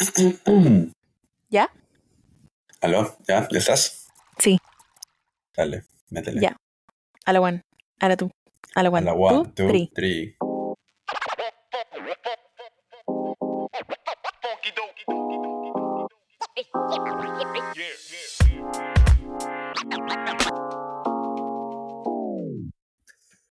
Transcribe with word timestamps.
¿Ya? 1.50 1.70
¿Aló? 2.80 3.16
¿Ya? 3.28 3.46
¿Ya 3.50 3.58
estás? 3.58 4.08
Sí. 4.38 4.58
Dale, 5.54 5.84
métele. 6.08 6.40
Ya. 6.40 6.56
A 7.26 7.32
la 7.32 7.40
one. 7.40 7.62
A 7.98 8.08
la 8.08 8.16
two. 8.16 8.30
A 8.74 8.82
la 8.82 8.88
A 8.88 8.92
one. 8.92 9.04
la 9.04 9.12
one, 9.12 9.50
two, 9.54 9.68
three. 9.68 9.90
three. 9.94 10.36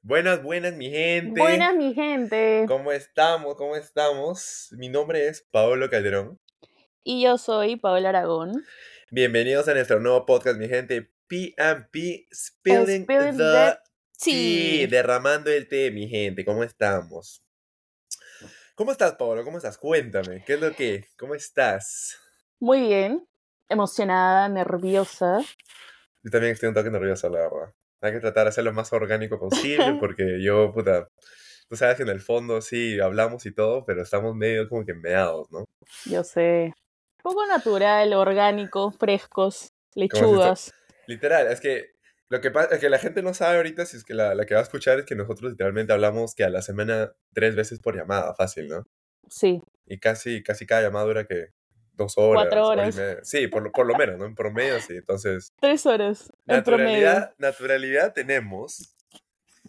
Buenas, 0.07 0.43
buenas, 0.43 0.75
mi 0.75 0.91
gente. 0.91 1.41
Buenas, 1.41 1.75
mi 1.75 1.95
gente. 1.95 2.67
¿Cómo 2.69 2.93
estamos? 2.93 3.55
¿Cómo 3.57 3.75
estamos? 3.75 4.69
Mi 4.73 4.91
nombre 4.91 5.29
es 5.29 5.41
Paolo 5.51 5.89
Calderón. 5.89 6.39
Y 7.03 7.23
yo 7.23 7.39
soy 7.39 7.77
Paola 7.77 8.11
Aragón. 8.11 8.53
Bienvenidos 9.11 9.67
a 9.67 9.73
nuestro 9.73 10.01
nuevo 10.01 10.27
podcast, 10.27 10.59
mi 10.59 10.69
gente. 10.69 11.11
P&P 11.27 12.27
Spilling, 12.31 13.05
Spilling 13.05 13.39
the 13.39 13.45
the 13.45 13.79
tea. 14.23 14.81
tea. 14.81 14.89
Derramando 14.89 15.51
el 15.51 15.67
té, 15.69 15.91
mi 15.91 16.07
gente. 16.07 16.45
¿Cómo 16.45 16.65
estamos? 16.65 17.43
¿Cómo 18.75 18.93
estás, 18.93 19.15
Paolo? 19.15 19.43
¿Cómo 19.43 19.57
estás? 19.57 19.79
Cuéntame. 19.79 20.45
¿Qué 20.45 20.53
es 20.53 20.61
lo 20.61 20.71
que? 20.77 21.07
¿Cómo 21.19 21.35
estás? 21.35 22.19
Muy 22.61 22.83
bien. 22.83 23.27
Emocionada, 23.71 24.51
nerviosa. 24.51 25.41
Yo 26.23 26.31
también 26.31 26.53
estoy 26.53 26.69
un 26.69 26.75
toque 26.75 26.91
nervioso, 26.91 27.31
la 27.31 27.39
verdad. 27.39 27.75
Hay 28.05 28.13
que 28.13 28.21
tratar 28.21 28.45
de 28.45 28.51
hacerlo 28.51 28.71
lo 28.71 28.77
más 28.77 28.93
orgánico 28.93 29.39
posible 29.39 29.97
porque 29.99 30.43
yo, 30.43 30.73
puta, 30.73 31.09
tú 31.69 31.77
sabes 31.77 31.97
que 31.97 32.03
en 32.03 32.11
el 32.11 32.21
fondo 32.21 32.61
sí 32.61 33.01
hablamos 33.01 33.47
y 33.47 33.53
todo, 33.53 33.85
pero 33.87 34.03
estamos 34.03 34.35
medio 34.37 34.69
como 34.69 34.85
que 34.85 34.93
meados, 34.93 35.51
¿no? 35.51 35.65
Yo 36.05 36.23
sé. 36.23 36.75
Poco 37.23 37.47
natural, 37.47 38.13
orgánico, 38.13 38.91
frescos, 38.91 39.73
lechugas. 39.95 40.75
Literal, 41.07 41.47
es 41.47 41.61
que 41.61 41.95
lo 42.29 42.43
que 42.43 42.51
pasa 42.51 42.75
es 42.75 42.81
que 42.81 42.91
la 42.91 42.99
gente 42.99 43.23
no 43.23 43.33
sabe 43.33 43.57
ahorita, 43.57 43.87
si 43.87 43.97
es 43.97 44.05
que 44.05 44.13
la, 44.13 44.35
la 44.35 44.45
que 44.45 44.53
va 44.53 44.61
a 44.61 44.65
escuchar 44.65 44.99
es 44.99 45.07
que 45.07 45.15
nosotros 45.15 45.53
literalmente 45.53 45.95
hablamos 45.95 46.35
que 46.35 46.45
a 46.45 46.51
la 46.51 46.61
semana 46.61 47.13
tres 47.33 47.57
veces 47.57 47.81
por 47.81 47.97
llamada, 47.97 48.35
fácil, 48.35 48.69
¿no? 48.69 48.87
Sí. 49.31 49.63
Y 49.87 49.99
casi, 49.99 50.43
casi 50.43 50.67
cada 50.67 50.83
llamada 50.83 51.07
dura 51.07 51.27
que 51.27 51.49
dos 51.97 52.17
horas. 52.19 52.45
Cuatro 52.45 52.67
horas. 52.69 53.01
Sí, 53.23 53.47
por 53.49 53.63
lo, 53.63 53.73
por 53.73 53.87
lo 53.87 53.95
menos, 53.97 54.19
¿no? 54.19 54.27
En 54.27 54.35
promedio, 54.35 54.81
sí. 54.81 54.95
Entonces, 54.97 55.53
Tres 55.61 55.87
horas. 55.87 56.31
En 56.47 56.63
promedio. 56.63 57.07
naturalidad, 57.09 57.35
naturalidad 57.39 58.13
tenemos, 58.13 58.95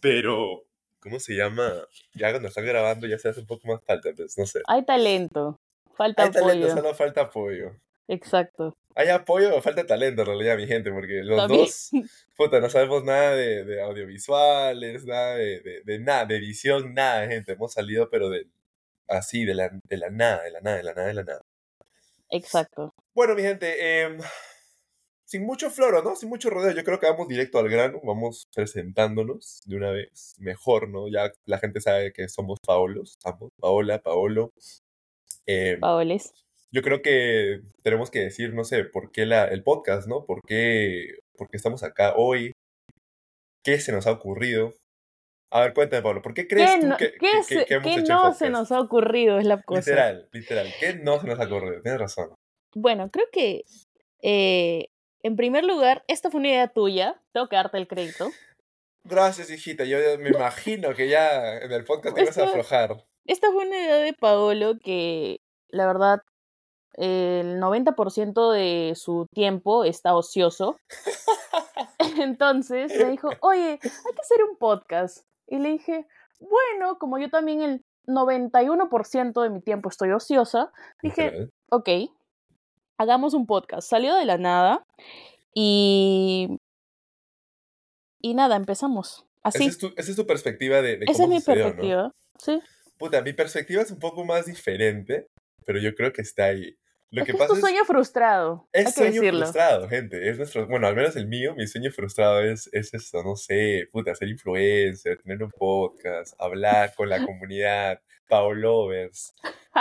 pero, 0.01 0.63
¿cómo 0.99 1.19
se 1.19 1.35
llama? 1.35 1.71
Ya 2.13 2.31
cuando 2.31 2.49
están 2.49 2.65
grabando 2.65 3.07
ya 3.07 3.17
se 3.17 3.29
hace 3.29 3.39
un 3.41 3.47
poco 3.47 3.67
más 3.67 3.81
falta, 3.85 4.09
pues, 4.15 4.37
no 4.37 4.45
sé. 4.45 4.61
Hay 4.67 4.83
talento. 4.85 5.59
Falta 5.95 6.23
Hay 6.23 6.31
talento, 6.31 6.67
apoyo. 6.67 6.81
solo 6.81 6.93
falta 6.95 7.21
apoyo. 7.21 7.71
Exacto. 8.07 8.75
Hay 8.95 9.09
apoyo 9.09 9.55
o 9.55 9.61
falta 9.61 9.85
talento 9.85 10.21
en 10.21 10.27
realidad, 10.27 10.57
mi 10.57 10.67
gente, 10.67 10.91
porque 10.91 11.21
los 11.23 11.37
También. 11.37 11.61
dos, 11.61 11.89
puta, 12.37 12.59
no 12.59 12.69
sabemos 12.69 13.03
nada 13.03 13.31
de, 13.35 13.63
de 13.65 13.81
audiovisuales, 13.81 15.05
nada 15.05 15.35
de, 15.35 15.59
de, 15.61 15.81
de 15.83 15.99
nada, 15.99 16.25
de 16.25 16.37
edición, 16.37 16.93
nada, 16.93 17.27
gente. 17.27 17.53
Hemos 17.53 17.73
salido, 17.73 18.09
pero 18.09 18.29
de 18.29 18.47
así, 19.07 19.43
de 19.45 19.53
la, 19.55 19.69
de 19.83 19.97
la 19.97 20.09
nada, 20.09 20.43
de 20.43 20.51
la 20.51 20.61
nada, 20.61 20.77
de 20.77 20.83
la 20.83 20.93
nada, 20.93 21.07
de 21.07 21.13
la 21.13 21.23
nada. 21.23 21.45
Exacto. 22.35 22.93
Bueno, 23.13 23.35
mi 23.35 23.41
gente, 23.41 24.01
em, 24.01 24.19
sin 25.25 25.45
mucho 25.45 25.69
floro, 25.69 26.03
¿no? 26.03 26.15
Sin 26.15 26.29
mucho 26.29 26.49
rodeo, 26.49 26.71
yo 26.73 26.83
creo 26.83 26.99
que 26.99 27.07
vamos 27.07 27.27
directo 27.27 27.59
al 27.59 27.69
grano, 27.69 27.99
vamos 28.03 28.47
presentándonos 28.53 29.61
de 29.65 29.75
una 29.77 29.91
vez, 29.91 30.35
mejor, 30.39 30.89
¿no? 30.89 31.07
Ya 31.07 31.31
la 31.45 31.57
gente 31.59 31.81
sabe 31.81 32.11
que 32.13 32.27
somos 32.27 32.59
Paolos, 32.65 33.17
ambos, 33.23 33.51
Paola, 33.59 33.99
Paolo. 34.01 34.51
Em, 35.45 35.79
Paoles. 35.79 36.33
yo 36.71 36.81
creo 36.81 37.01
que 37.01 37.61
tenemos 37.83 38.11
que 38.11 38.19
decir, 38.19 38.53
no 38.53 38.63
sé, 38.63 38.83
por 38.83 39.11
qué 39.11 39.25
la, 39.25 39.45
el 39.45 39.63
podcast, 39.63 40.07
¿no? 40.07 40.25
¿Por 40.25 40.41
qué, 40.45 41.19
por 41.37 41.47
qué 41.49 41.57
estamos 41.57 41.83
acá 41.83 42.15
hoy? 42.15 42.51
¿Qué 43.63 43.79
se 43.79 43.91
nos 43.91 44.07
ha 44.07 44.11
ocurrido? 44.11 44.73
A 45.55 45.61
ver, 45.61 45.73
cuéntame, 45.73 46.01
Pablo, 46.01 46.21
¿por 46.21 46.33
qué 46.33 46.47
crees 46.47 46.69
¿Qué, 46.75 46.81
tú 46.81 46.87
no, 46.87 46.97
que, 46.97 47.11
qué 47.13 47.17
que- 47.19 47.43
se- 47.43 47.55
que- 47.59 47.65
que 47.65 47.73
hemos 47.75 47.87
qué 47.87 47.99
hecho 48.01 48.13
no 48.13 48.33
se 48.33 48.49
nos 48.49 48.71
ha 48.71 48.79
ocurrido? 48.81 49.39
Es 49.39 49.45
la 49.45 49.61
cosa. 49.61 49.79
Literal, 49.79 50.29
literal. 50.33 50.67
¿Qué 50.79 50.93
no 50.95 51.19
se 51.21 51.27
nos 51.27 51.39
ha 51.39 51.43
ocurrido? 51.45 51.81
Tienes 51.81 52.01
razón. 52.01 52.35
Bueno, 52.75 53.09
creo 53.09 53.25
que 53.31 53.63
eh, 54.21 54.87
en 55.23 55.35
primer 55.37 55.63
lugar, 55.63 56.03
esta 56.07 56.29
fue 56.29 56.39
una 56.39 56.49
idea 56.49 56.67
tuya. 56.67 57.21
Tengo 57.31 57.47
que 57.47 57.55
darte 57.55 57.77
el 57.77 57.87
crédito. 57.87 58.29
Gracias, 59.05 59.49
hijita. 59.49 59.85
Yo 59.85 59.97
me 60.19 60.29
imagino 60.29 60.93
que 60.93 61.07
ya 61.07 61.57
en 61.59 61.71
el 61.71 61.85
podcast 61.85 62.15
te 62.15 62.23
ibas 62.23 62.37
a 62.37 62.43
aflojar. 62.45 63.05
Esta 63.25 63.51
fue 63.51 63.65
una 63.65 63.77
idea 63.77 63.95
de 63.97 64.13
Paolo 64.13 64.73
que, 64.83 65.39
la 65.69 65.87
verdad, 65.87 66.21
el 66.93 67.59
90% 67.61 68.51
de 68.51 68.93
su 68.95 69.25
tiempo 69.33 69.85
está 69.85 70.15
ocioso. 70.15 70.77
Entonces 72.19 72.95
me 72.97 73.11
dijo, 73.11 73.29
oye, 73.41 73.71
hay 73.71 73.77
que 73.79 74.21
hacer 74.21 74.43
un 74.49 74.57
podcast. 74.57 75.23
Y 75.47 75.59
le 75.59 75.69
dije, 75.69 76.07
bueno, 76.39 76.97
como 76.99 77.17
yo 77.17 77.29
también 77.29 77.61
el 77.61 77.81
91% 78.07 79.41
de 79.41 79.49
mi 79.49 79.61
tiempo 79.61 79.89
estoy 79.89 80.11
ociosa, 80.11 80.71
dije, 81.01 81.49
ok, 81.69 81.89
hagamos 82.97 83.33
un 83.33 83.45
podcast. 83.45 83.89
Salió 83.89 84.15
de 84.15 84.25
la 84.25 84.37
nada 84.37 84.85
y... 85.53 86.57
Y 88.21 88.33
nada, 88.33 88.55
empezamos. 88.55 89.27
Esa 89.43 89.59
Así. 89.59 89.65
es 89.65 89.77
tu, 89.77 89.93
esa 89.95 90.09
es 90.09 90.15
tu 90.15 90.25
perspectiva 90.25 90.81
de, 90.81 90.97
de 90.97 91.05
Esa 91.05 91.11
es 91.11 91.17
cómo 91.19 91.29
mi 91.29 91.39
sucedió, 91.39 91.65
¿no? 91.65 91.69
perspectiva. 91.69 92.11
Sí. 92.39 92.59
Puta, 92.97 93.21
mi 93.21 93.33
perspectiva 93.33 93.83
es 93.83 93.91
un 93.91 93.99
poco 93.99 94.25
más 94.25 94.47
diferente, 94.47 95.27
pero 95.63 95.79
yo 95.79 95.93
creo 95.93 96.11
que 96.11 96.23
está 96.23 96.45
ahí. 96.45 96.75
Lo 97.11 97.21
es 97.21 97.25
que 97.25 97.31
que 97.31 97.37
es 97.37 97.37
pasa 97.37 97.53
tu 97.53 97.55
es... 97.55 97.61
sueño 97.61 97.85
frustrado. 97.85 98.69
hay 98.73 98.83
Es 98.83 98.93
sueño 98.93 99.21
decirlo. 99.21 99.39
frustrado, 99.41 99.87
gente. 99.89 100.29
Es 100.29 100.37
nuestro, 100.37 100.67
bueno, 100.67 100.87
al 100.87 100.95
menos 100.95 101.15
el 101.15 101.27
mío, 101.27 101.55
mi 101.55 101.67
sueño 101.67 101.91
frustrado 101.91 102.41
es, 102.41 102.69
es 102.73 102.93
esto, 102.93 103.23
no 103.23 103.35
sé, 103.35 103.87
puta, 103.91 104.13
ser 104.15 104.27
influencer, 104.29 105.21
tener 105.21 105.41
un 105.43 105.51
podcast, 105.51 106.33
hablar 106.39 106.93
con 106.95 107.09
la 107.09 107.21
comunidad, 107.23 108.01
Paulovers. 108.27 109.33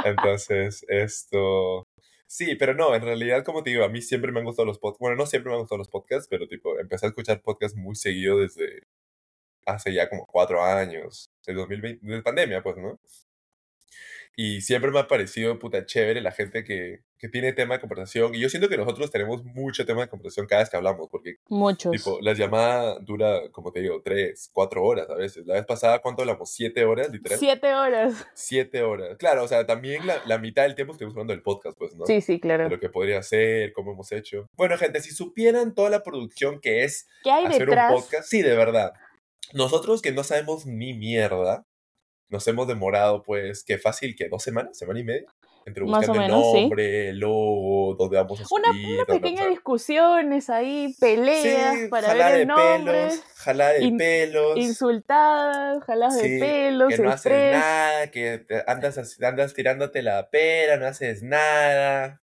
Entonces, 0.04 0.84
esto. 0.88 1.86
Sí, 2.26 2.56
pero 2.56 2.74
no, 2.74 2.94
en 2.94 3.02
realidad, 3.02 3.44
como 3.44 3.62
te 3.62 3.70
digo, 3.70 3.84
a 3.84 3.88
mí 3.88 4.02
siempre 4.02 4.32
me 4.32 4.40
han 4.40 4.46
gustado 4.46 4.66
los 4.66 4.78
podcasts. 4.78 5.00
Bueno, 5.00 5.16
no 5.16 5.26
siempre 5.26 5.50
me 5.50 5.54
han 5.56 5.60
gustado 5.62 5.78
los 5.78 5.88
podcasts, 5.88 6.28
pero 6.28 6.48
tipo, 6.48 6.78
empecé 6.78 7.06
a 7.06 7.08
escuchar 7.10 7.42
podcasts 7.42 7.76
muy 7.76 7.94
seguido 7.96 8.38
desde 8.40 8.82
hace 9.66 9.92
ya 9.94 10.08
como 10.10 10.26
cuatro 10.26 10.62
años, 10.64 11.30
de 11.46 11.54
2020, 11.54 12.06
de 12.06 12.22
pandemia, 12.22 12.62
pues, 12.62 12.76
¿no? 12.76 12.98
Y 14.36 14.62
siempre 14.62 14.90
me 14.90 14.98
ha 14.98 15.06
parecido 15.06 15.58
puta 15.58 15.86
chévere 15.86 16.20
la 16.20 16.32
gente 16.32 16.64
que, 16.64 17.04
que 17.18 17.28
tiene 17.28 17.52
tema 17.52 17.74
de 17.74 17.80
conversación. 17.80 18.34
Y 18.34 18.40
yo 18.40 18.48
siento 18.48 18.68
que 18.68 18.76
nosotros 18.76 19.10
tenemos 19.12 19.44
mucho 19.44 19.86
tema 19.86 20.02
de 20.02 20.08
conversación 20.08 20.46
cada 20.46 20.62
vez 20.62 20.70
que 20.70 20.76
hablamos, 20.76 21.08
porque 21.08 21.36
Muchos. 21.48 21.92
tipo, 21.92 22.18
la 22.20 22.32
llamada 22.32 22.98
dura, 22.98 23.48
como 23.52 23.70
te 23.70 23.80
digo, 23.80 24.02
tres, 24.02 24.50
cuatro 24.52 24.82
horas 24.82 25.08
a 25.08 25.14
veces. 25.14 25.46
La 25.46 25.54
vez 25.54 25.64
pasada, 25.66 26.00
¿cuánto 26.00 26.22
hablamos? 26.22 26.52
¿Siete 26.52 26.84
horas, 26.84 27.10
literal? 27.12 27.38
Siete 27.38 27.74
horas. 27.74 28.26
Siete 28.34 28.82
horas. 28.82 29.16
Claro, 29.18 29.44
o 29.44 29.48
sea, 29.48 29.66
también 29.66 30.04
la, 30.06 30.20
la 30.26 30.38
mitad 30.38 30.64
del 30.64 30.74
tiempo 30.74 30.94
estuvimos 30.94 31.14
hablando 31.14 31.32
del 31.32 31.42
podcast, 31.42 31.78
pues, 31.78 31.94
¿no? 31.94 32.04
Sí, 32.04 32.20
sí, 32.20 32.34
De 32.34 32.40
claro. 32.40 32.68
lo 32.68 32.80
que 32.80 32.88
podría 32.88 33.22
ser, 33.22 33.72
cómo 33.72 33.92
hemos 33.92 34.10
hecho. 34.10 34.48
Bueno, 34.56 34.76
gente, 34.78 35.00
si 35.00 35.12
supieran 35.12 35.74
toda 35.76 35.90
la 35.90 36.02
producción 36.02 36.60
que 36.60 36.82
es 36.82 37.06
¿Qué 37.22 37.30
hay 37.30 37.44
hacer 37.46 37.66
detrás? 37.66 37.92
un 37.94 38.00
podcast, 38.00 38.28
sí, 38.28 38.42
de 38.42 38.56
verdad. 38.56 38.92
Nosotros 39.52 40.02
que 40.02 40.10
no 40.10 40.24
sabemos 40.24 40.66
ni 40.66 40.94
mierda, 40.94 41.64
nos 42.28 42.46
hemos 42.48 42.66
demorado, 42.68 43.22
pues, 43.22 43.64
que 43.64 43.78
fácil, 43.78 44.14
que 44.16 44.28
dos 44.28 44.42
semanas, 44.42 44.76
semana 44.78 45.00
y 45.00 45.04
media, 45.04 45.26
entre 45.66 45.82
Más 45.84 46.00
buscando 46.00 46.20
el 46.20 46.28
menos, 46.30 46.52
nombre, 46.54 47.08
el 47.08 47.18
logo, 47.20 47.94
dónde 47.98 48.16
vamos 48.18 48.38
a 48.40 48.44
subir, 48.44 48.64
Una, 48.68 48.94
una 48.94 49.04
pequeña 49.06 49.46
discusiones 49.48 50.50
ahí, 50.50 50.94
peleas 51.00 51.74
Sí, 51.78 51.88
para 51.88 52.12
ver 52.12 52.32
de 52.34 52.42
el 52.42 52.48
nombre, 52.48 52.92
pelos, 52.92 53.22
jalada 53.36 53.72
de 53.72 53.84
in- 53.84 53.96
pelos, 53.96 54.56
insultadas, 54.58 55.82
jaladas 55.84 56.20
sí, 56.20 56.28
de 56.28 56.38
pelos, 56.38 56.88
que 56.90 56.98
no 56.98 57.10
haces 57.10 57.52
nada, 57.52 58.10
que 58.10 58.46
andas, 58.66 59.18
andas 59.22 59.54
tirándote 59.54 60.02
la 60.02 60.28
pera, 60.28 60.76
no 60.76 60.86
haces 60.86 61.22
nada. 61.22 62.20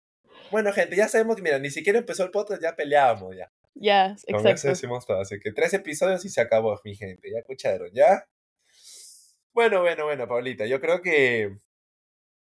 Bueno, 0.50 0.72
gente, 0.72 0.96
ya 0.96 1.08
sabemos 1.08 1.36
que, 1.36 1.42
mira, 1.42 1.58
ni 1.58 1.70
siquiera 1.70 1.98
empezó 1.98 2.24
el 2.24 2.30
podcast, 2.30 2.62
ya 2.62 2.74
peleábamos, 2.76 3.36
ya. 3.36 3.50
Ya, 3.74 4.16
Con 4.30 4.36
eso 4.36 4.48
exacto. 4.48 4.68
decimos 4.68 5.06
todo. 5.06 5.20
Así 5.20 5.38
que 5.38 5.52
tres 5.52 5.74
episodios 5.74 6.24
y 6.24 6.30
se 6.30 6.40
acabó, 6.40 6.80
mi 6.84 6.94
gente. 6.94 7.30
Ya 7.30 7.40
escucharon, 7.40 7.90
¿ya? 7.92 8.24
Bueno, 9.56 9.80
bueno, 9.80 10.04
bueno, 10.04 10.28
Paulita. 10.28 10.66
Yo 10.66 10.82
creo 10.82 11.00
que. 11.00 11.56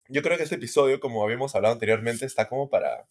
Yo 0.08 0.20
creo 0.20 0.36
que 0.36 0.42
este 0.42 0.56
episodio, 0.56 0.98
como 0.98 1.22
habíamos 1.22 1.54
hablado 1.54 1.72
anteriormente, 1.72 2.26
está 2.26 2.48
como 2.48 2.68
para. 2.68 3.06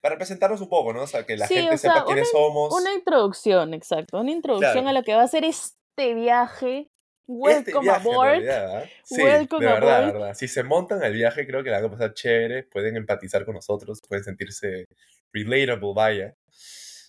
Para 0.00 0.16
presentarnos 0.16 0.60
un 0.60 0.68
poco, 0.68 0.92
¿no? 0.92 1.02
O 1.02 1.06
sea, 1.08 1.26
que 1.26 1.36
la 1.36 1.48
Sí, 1.48 1.54
gente 1.54 1.76
sea, 1.76 1.92
sepa 1.92 2.04
quiénes 2.04 2.30
somos. 2.30 2.72
Una 2.72 2.94
introducción, 2.94 3.74
exacto. 3.74 4.20
Una 4.20 4.30
introducción 4.30 4.72
Claro. 4.84 4.88
a 4.90 4.92
lo 4.92 5.02
que 5.02 5.14
va 5.16 5.22
a 5.24 5.28
ser 5.28 5.44
este 5.44 6.14
viaje. 6.14 6.78
Este 6.78 7.72
Welcome 7.72 7.90
aboard. 7.90 8.28
realidad, 8.30 8.76
¿ah? 8.76 8.84
Sí, 9.02 9.20
Welcome 9.24 9.66
de 9.66 9.72
verdad, 9.72 9.96
aboard. 9.96 10.06
de 10.06 10.18
verdad. 10.20 10.34
Si 10.34 10.46
se 10.46 10.62
montan 10.62 11.02
al 11.02 11.12
viaje, 11.12 11.44
creo 11.48 11.64
que 11.64 11.70
la 11.70 11.78
van 11.80 11.86
a 11.86 11.90
pasar 11.90 12.14
chévere. 12.14 12.62
Pueden 12.62 12.96
empatizar 12.96 13.44
con 13.44 13.56
nosotros, 13.56 14.00
pueden 14.08 14.22
sentirse 14.22 14.86
relatable, 15.32 15.92
vaya. 15.96 16.34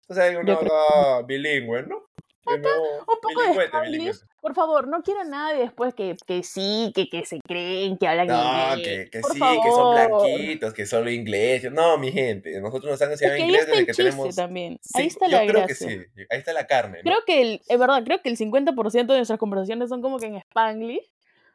O 0.09 0.15
sea, 0.15 0.31
uno 0.39 0.57
creo- 0.59 1.23
bilingüe, 1.27 1.83
¿no? 1.83 2.07
Nuevo 2.55 2.99
Un 2.99 3.05
poco 3.21 3.41
de 3.41 3.81
bilingüete. 3.89 4.19
Por 4.39 4.53
favor, 4.55 4.87
no 4.87 5.01
quiero 5.03 5.21
a 5.21 5.23
nadie 5.25 5.59
después 5.61 5.93
que, 5.93 6.15
que 6.25 6.43
sí, 6.43 6.91
que, 6.95 7.09
que 7.09 7.25
se 7.25 7.39
creen, 7.45 7.97
que 7.97 8.07
hablan 8.07 8.27
No, 8.27 8.75
inglés. 8.75 8.87
que, 8.87 9.09
que 9.09 9.19
Por 9.19 9.33
sí, 9.33 9.39
que 9.39 9.71
son 9.71 9.95
favor. 9.95 10.21
blanquitos, 10.21 10.73
que 10.73 10.85
solo 10.85 11.09
inglés. 11.09 11.69
No, 11.71 11.97
mi 11.97 12.11
gente, 12.11 12.59
nosotros 12.61 12.91
nos 12.91 13.01
han 13.01 13.11
Es 13.11 13.21
enseñado 13.21 13.35
que 13.37 13.41
ahí 13.43 13.49
inglés 13.49 13.67
desde 13.67 13.85
que 13.85 13.93
tenemos... 13.93 14.35
también. 14.35 14.79
Sí, 14.81 15.01
ahí 15.01 15.07
está 15.07 15.27
yo 15.27 15.31
la 15.37 15.45
creo 15.47 15.61
gracia. 15.65 15.87
que 15.87 16.05
sí. 16.15 16.25
Ahí 16.29 16.39
está 16.39 16.53
la 16.53 16.67
carne, 16.67 16.99
¿no? 16.99 17.03
Creo 17.03 17.17
que, 17.25 17.41
el, 17.41 17.61
es 17.67 17.79
verdad, 17.79 18.03
creo 18.05 18.21
que 18.21 18.29
el 18.29 18.37
50% 18.37 18.91
de 19.07 19.17
nuestras 19.17 19.39
conversaciones 19.39 19.89
son 19.89 20.01
como 20.01 20.19
que 20.19 20.27
en 20.27 20.35
Spanglish. 20.37 21.11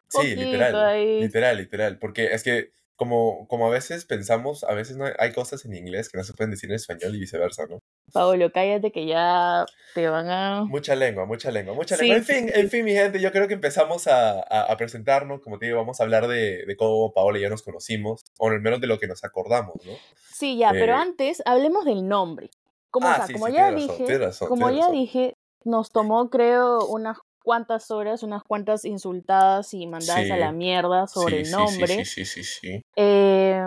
Sí, 0.09 0.37
literal, 0.37 0.77
ahí. 0.85 1.21
literal, 1.21 1.57
literal, 1.57 1.99
porque 1.99 2.35
es 2.35 2.43
que 2.43 2.73
como, 3.03 3.47
como 3.49 3.67
a 3.67 3.71
veces 3.71 4.05
pensamos, 4.05 4.63
a 4.65 4.75
veces 4.75 4.97
no 4.97 5.05
hay, 5.07 5.13
hay 5.19 5.33
cosas 5.33 5.65
en 5.65 5.75
inglés 5.75 6.09
que 6.09 6.19
no 6.19 6.25
se 6.25 6.33
pueden 6.35 6.51
decir 6.53 6.71
en 6.71 6.77
español 6.77 7.15
y 7.15 7.21
viceversa, 7.21 7.67
¿no? 7.69 7.79
Paolo, 8.13 8.51
cállate 8.53 8.93
que 8.93 9.07
ya 9.07 9.65
te 9.95 10.09
van 10.09 10.29
a... 10.29 10.65
Mucha 10.65 10.95
lengua, 10.95 11.25
mucha 11.27 11.51
lengua, 11.51 11.75
mucha 11.75 11.97
Sí, 11.97 12.03
lengua. 12.07 12.17
En 12.19 12.25
fin, 12.25 12.49
sí. 12.49 12.61
en 12.61 12.71
fin, 12.71 12.85
mi 12.85 12.93
gente, 12.93 13.21
yo 13.21 13.33
creo 13.33 13.49
que 13.49 13.55
empezamos 13.55 14.07
a, 14.07 14.33
a- 14.41 14.73
a 14.73 14.77
presentarnos, 14.77 15.41
como 15.41 15.59
te 15.59 15.67
digo, 15.67 15.79
vamos 15.79 16.01
a 16.01 16.05
hablar 16.05 16.29
de, 16.29 16.65
de 16.67 16.77
cómo 16.77 17.13
Paola 17.13 17.39
y 17.39 17.43
yo 17.43 17.51
nos 17.51 17.63
conocimos, 17.63 18.23
o 18.39 18.49
al 18.49 18.61
menos 18.61 18.81
de 18.81 18.87
lo 18.87 18.99
que 18.99 19.07
nos 19.09 19.25
acordamos, 19.25 19.75
¿no? 19.85 19.93
Sí, 20.33 20.59
ya, 20.59 20.71
pero 20.73 20.93
Eh, 20.95 20.97
antes 20.97 21.43
hablemos 21.45 21.85
del 21.85 22.07
nombre. 22.07 22.51
Como, 22.91 23.09
o 23.09 23.11
Ah, 23.11 23.27
sea, 23.27 23.33
como 23.35 23.49
ya 23.49 23.71
razón, 23.71 23.89
dije, 24.07 24.19
razón, 24.19 24.49
como 24.49 24.71
ya 24.71 24.77
razón. 24.77 24.93
dije, 24.93 25.35
nos 25.65 25.91
tomó 25.91 26.29
creo 26.31 26.87
unas 26.87 27.19
cuantas 27.43 27.91
horas, 27.91 28.23
unas 28.23 28.43
cuantas 28.43 28.85
insultadas 28.85 29.75
y 29.75 29.87
mandadas 29.87 30.31
a 30.31 30.37
la 30.37 30.51
Sí, 30.53 30.57
mierda 30.57 31.07
sobre 31.07 31.37
sí, 31.37 31.41
el 31.41 31.47
sí, 31.47 31.53
nombre. 31.53 31.87
sí, 31.87 32.05
sí, 32.05 32.25
sí, 32.25 32.45
sí, 32.45 32.61
sí. 32.61 32.83
Eh, 32.97 33.65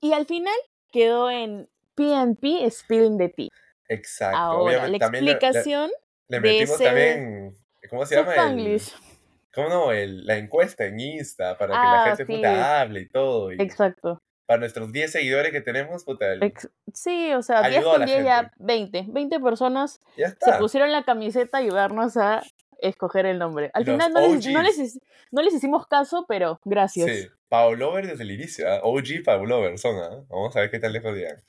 y 0.00 0.12
al 0.12 0.26
final 0.26 0.54
quedó 0.92 1.30
en 1.30 1.68
PNP 1.94 2.70
Spilling 2.70 3.18
the 3.18 3.28
Tea. 3.28 3.48
Exacto. 3.88 4.38
Ahora, 4.38 4.62
Obviamente 4.62 4.98
la 4.98 5.06
le, 5.06 5.12
le- 5.22 5.30
explicación 5.30 5.90
le 6.28 6.40
de 6.40 6.50
metimos 6.50 6.74
ese 6.76 6.84
también, 6.84 7.56
¿cómo 7.90 8.06
se 8.06 8.16
llama? 8.16 8.36
El. 8.36 8.80
¿cómo 9.54 9.68
no? 9.68 9.92
El, 9.92 10.24
la 10.26 10.36
encuesta 10.36 10.84
en 10.84 11.00
Insta 11.00 11.56
para 11.58 11.72
que 11.74 11.78
Ah, 11.78 11.92
la 11.92 12.16
gente 12.16 12.24
sí, 12.26 12.32
puta 12.34 12.80
hable 12.80 13.00
y 13.00 13.08
todo. 13.08 13.52
Y 13.52 13.62
exacto. 13.62 14.20
para 14.46 14.60
nuestros 14.60 14.92
10 14.92 15.12
seguidores 15.12 15.52
que 15.52 15.60
tenemos, 15.60 16.04
puta, 16.04 16.26
sí, 16.94 17.32
o 17.34 17.42
sea, 17.42 17.62
10 17.62 17.76
ayudó 17.76 17.90
a 17.90 17.92
con 17.92 18.00
la 18.00 18.06
10 18.06 18.24
ya 18.24 18.40
gente. 18.40 18.54
20. 18.58 19.06
20 19.08 19.40
personas 19.40 20.00
Ya 20.16 20.28
se 20.40 20.52
pusieron 20.54 20.92
la 20.92 21.02
camiseta 21.04 21.58
a 21.58 21.60
ayudarnos 21.60 22.16
a 22.16 22.42
escoger 22.78 23.26
el 23.26 23.38
nombre. 23.38 23.70
Al 23.74 23.84
Los 23.84 23.94
final 23.94 24.12
no 24.12 24.20
les, 24.20 24.46
no, 24.46 24.62
les, 24.62 25.00
no 25.30 25.42
les 25.42 25.54
hicimos 25.54 25.86
caso, 25.86 26.24
pero 26.28 26.60
gracias. 26.64 27.10
Sí, 27.10 27.28
Paulover 27.48 28.06
desde 28.06 28.22
el 28.24 28.30
inicio, 28.32 28.70
¿ah? 28.70 28.80
OG 28.82 29.22
Paulover 29.24 29.78
son, 29.78 29.96
¿ah? 29.96 30.24
Vamos 30.28 30.56
a 30.56 30.60
ver 30.60 30.70
qué 30.70 30.78
tal 30.78 30.92
lejos 30.92 31.14
llegan. 31.14 31.42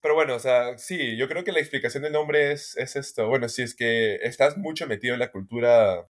Pero 0.00 0.14
bueno, 0.14 0.36
o 0.36 0.38
sea, 0.38 0.78
sí, 0.78 1.16
yo 1.16 1.28
creo 1.28 1.42
que 1.42 1.52
la 1.52 1.58
explicación 1.58 2.04
del 2.04 2.12
nombre 2.12 2.52
es, 2.52 2.76
es 2.76 2.94
esto. 2.96 3.26
Bueno, 3.28 3.48
si 3.48 3.62
es 3.62 3.74
que 3.74 4.16
estás 4.22 4.56
mucho 4.56 4.86
metido 4.86 5.14
en 5.14 5.20
la 5.20 5.32
cultura, 5.32 6.06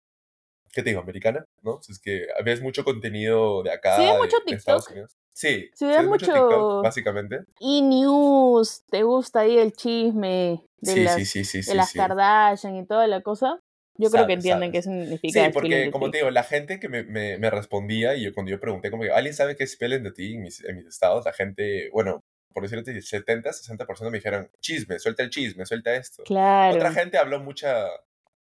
¿qué 0.73 0.81
te 0.81 0.89
digo? 0.89 1.01
Americana, 1.01 1.45
¿no? 1.61 1.79
Si 1.83 1.91
es 1.91 1.99
que 1.99 2.25
ves 2.43 2.61
mucho 2.61 2.83
contenido 2.83 3.61
de 3.61 3.71
acá, 3.71 3.97
ves 3.97 4.11
de, 4.11 4.17
mucho 4.17 4.37
de 4.45 4.55
Estados 4.55 4.85
TikTok, 4.85 4.91
Unidos. 4.91 5.17
Sí, 5.33 5.69
si 5.73 5.85
ves 5.85 6.03
mucho 6.03 6.25
TikTok, 6.25 6.83
básicamente. 6.83 7.41
e-news, 7.59 8.83
te 8.89 9.03
gusta 9.03 9.41
ahí 9.41 9.57
el 9.59 9.73
chisme 9.73 10.63
de 10.79 10.91
Sí, 10.91 10.97
sí, 10.97 11.03
las, 11.03 11.15
sí, 11.15 11.45
sí, 11.45 11.57
de 11.59 11.63
sí, 11.63 11.73
las 11.75 11.89
sí. 11.91 11.97
Kardashian 11.99 12.75
y 12.77 12.85
toda 12.87 13.05
la 13.05 13.21
cosa, 13.21 13.61
yo 13.97 14.09
creo 14.11 14.27
que 14.27 14.33
Sabes, 14.33 14.35
entienden 14.35 14.71
qué 14.71 14.81
sabes. 14.81 15.03
significa 15.05 15.45
Sí, 15.45 15.51
porque 15.53 15.85
the 15.85 15.91
como 15.91 16.11
te 16.11 16.17
digo, 16.17 16.29
la 16.31 16.43
gente 16.43 16.79
que 16.79 16.89
me, 16.89 17.03
me, 17.03 17.37
me 17.37 17.49
respondía 17.49 18.15
y 18.15 18.23
yo, 18.25 18.33
cuando 18.33 18.51
yo 18.51 18.59
pregunté 18.59 18.91
como 18.91 19.03
que, 19.03 19.11
¿alguien 19.11 19.33
sabe 19.33 19.55
qué 19.55 19.63
es 19.63 19.73
Spell 19.73 20.01
the 20.03 20.11
Tea 20.11 20.35
en 20.35 20.41
mis, 20.43 20.63
en 20.63 20.75
mis 20.77 20.85
estados? 20.87 21.25
La 21.25 21.33
gente, 21.33 21.89
bueno, 21.93 22.23
por 22.53 22.63
decirte 22.63 22.99
70, 23.01 23.49
60% 23.49 24.09
me 24.09 24.17
dijeron, 24.17 24.49
chisme, 24.61 24.97
suelta 24.99 25.23
el 25.23 25.29
chisme, 25.29 25.65
suelta 25.65 25.95
esto. 25.95 26.23
Otra 26.23 26.33
Claro, 26.69 26.91
gente 26.93 27.17
habló 27.17 27.39
mucha 27.39 27.87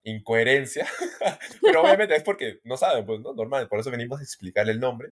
incoherencia, 0.04 0.88
pero 1.62 1.82
obviamente 1.82 2.16
es 2.16 2.24
porque 2.24 2.60
no 2.64 2.78
saben, 2.78 3.06
pues, 3.06 3.20
¿no? 3.20 3.34
Normal, 3.34 3.68
por 3.68 3.80
eso 3.80 3.92
venimos 3.92 4.20
a 4.20 4.24
explicar 4.24 4.70
el 4.70 4.80
nombre. 4.80 5.10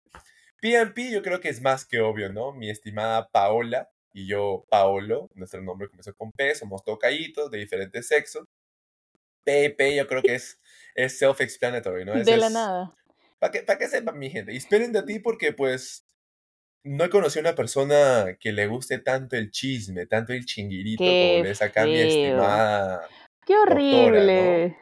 PNP 0.61 1.11
yo 1.11 1.21
creo 1.21 1.39
que 1.39 1.49
es 1.49 1.61
más 1.61 1.85
que 1.85 1.99
obvio, 2.01 2.31
¿no? 2.31 2.53
Mi 2.53 2.69
estimada 2.69 3.29
Paola 3.29 3.89
y 4.13 4.27
yo, 4.27 4.65
Paolo, 4.69 5.29
nuestro 5.33 5.61
nombre 5.61 5.89
comenzó 5.89 6.13
con 6.15 6.31
P, 6.31 6.53
somos 6.55 6.83
tocallitos 6.83 7.49
de 7.51 7.57
diferentes 7.59 8.07
sexos. 8.07 8.45
PP 9.43 9.95
yo 9.95 10.07
creo 10.07 10.21
que 10.21 10.35
es, 10.35 10.59
es 10.95 11.19
self-explanatory, 11.21 12.05
¿no? 12.05 12.13
Es, 12.15 12.25
de 12.25 12.37
la 12.37 12.47
es, 12.47 12.53
nada. 12.53 12.93
para 13.39 13.51
que, 13.51 13.65
que 13.65 13.87
sepan 13.87 14.17
mi 14.19 14.29
gente. 14.29 14.53
Y 14.53 14.57
esperen 14.57 14.91
de 14.91 15.03
ti 15.03 15.19
porque 15.19 15.53
pues 15.53 16.05
no 16.83 17.05
he 17.05 17.09
conocido 17.09 17.41
una 17.41 17.55
persona 17.55 18.37
que 18.39 18.51
le 18.51 18.67
guste 18.67 18.99
tanto 18.99 19.35
el 19.35 19.51
chisme, 19.51 20.05
tanto 20.05 20.33
el 20.33 20.45
chinguirito 20.45 21.13
como 21.17 21.37
Qué 21.37 21.43
le 21.43 21.51
es 21.51 21.61
acá 21.61 21.85
mi 21.85 21.99
estimada 21.99 23.07
Qué 23.45 23.53
doctora, 23.55 24.25
¿no? 24.25 24.43
horrible. 24.43 24.77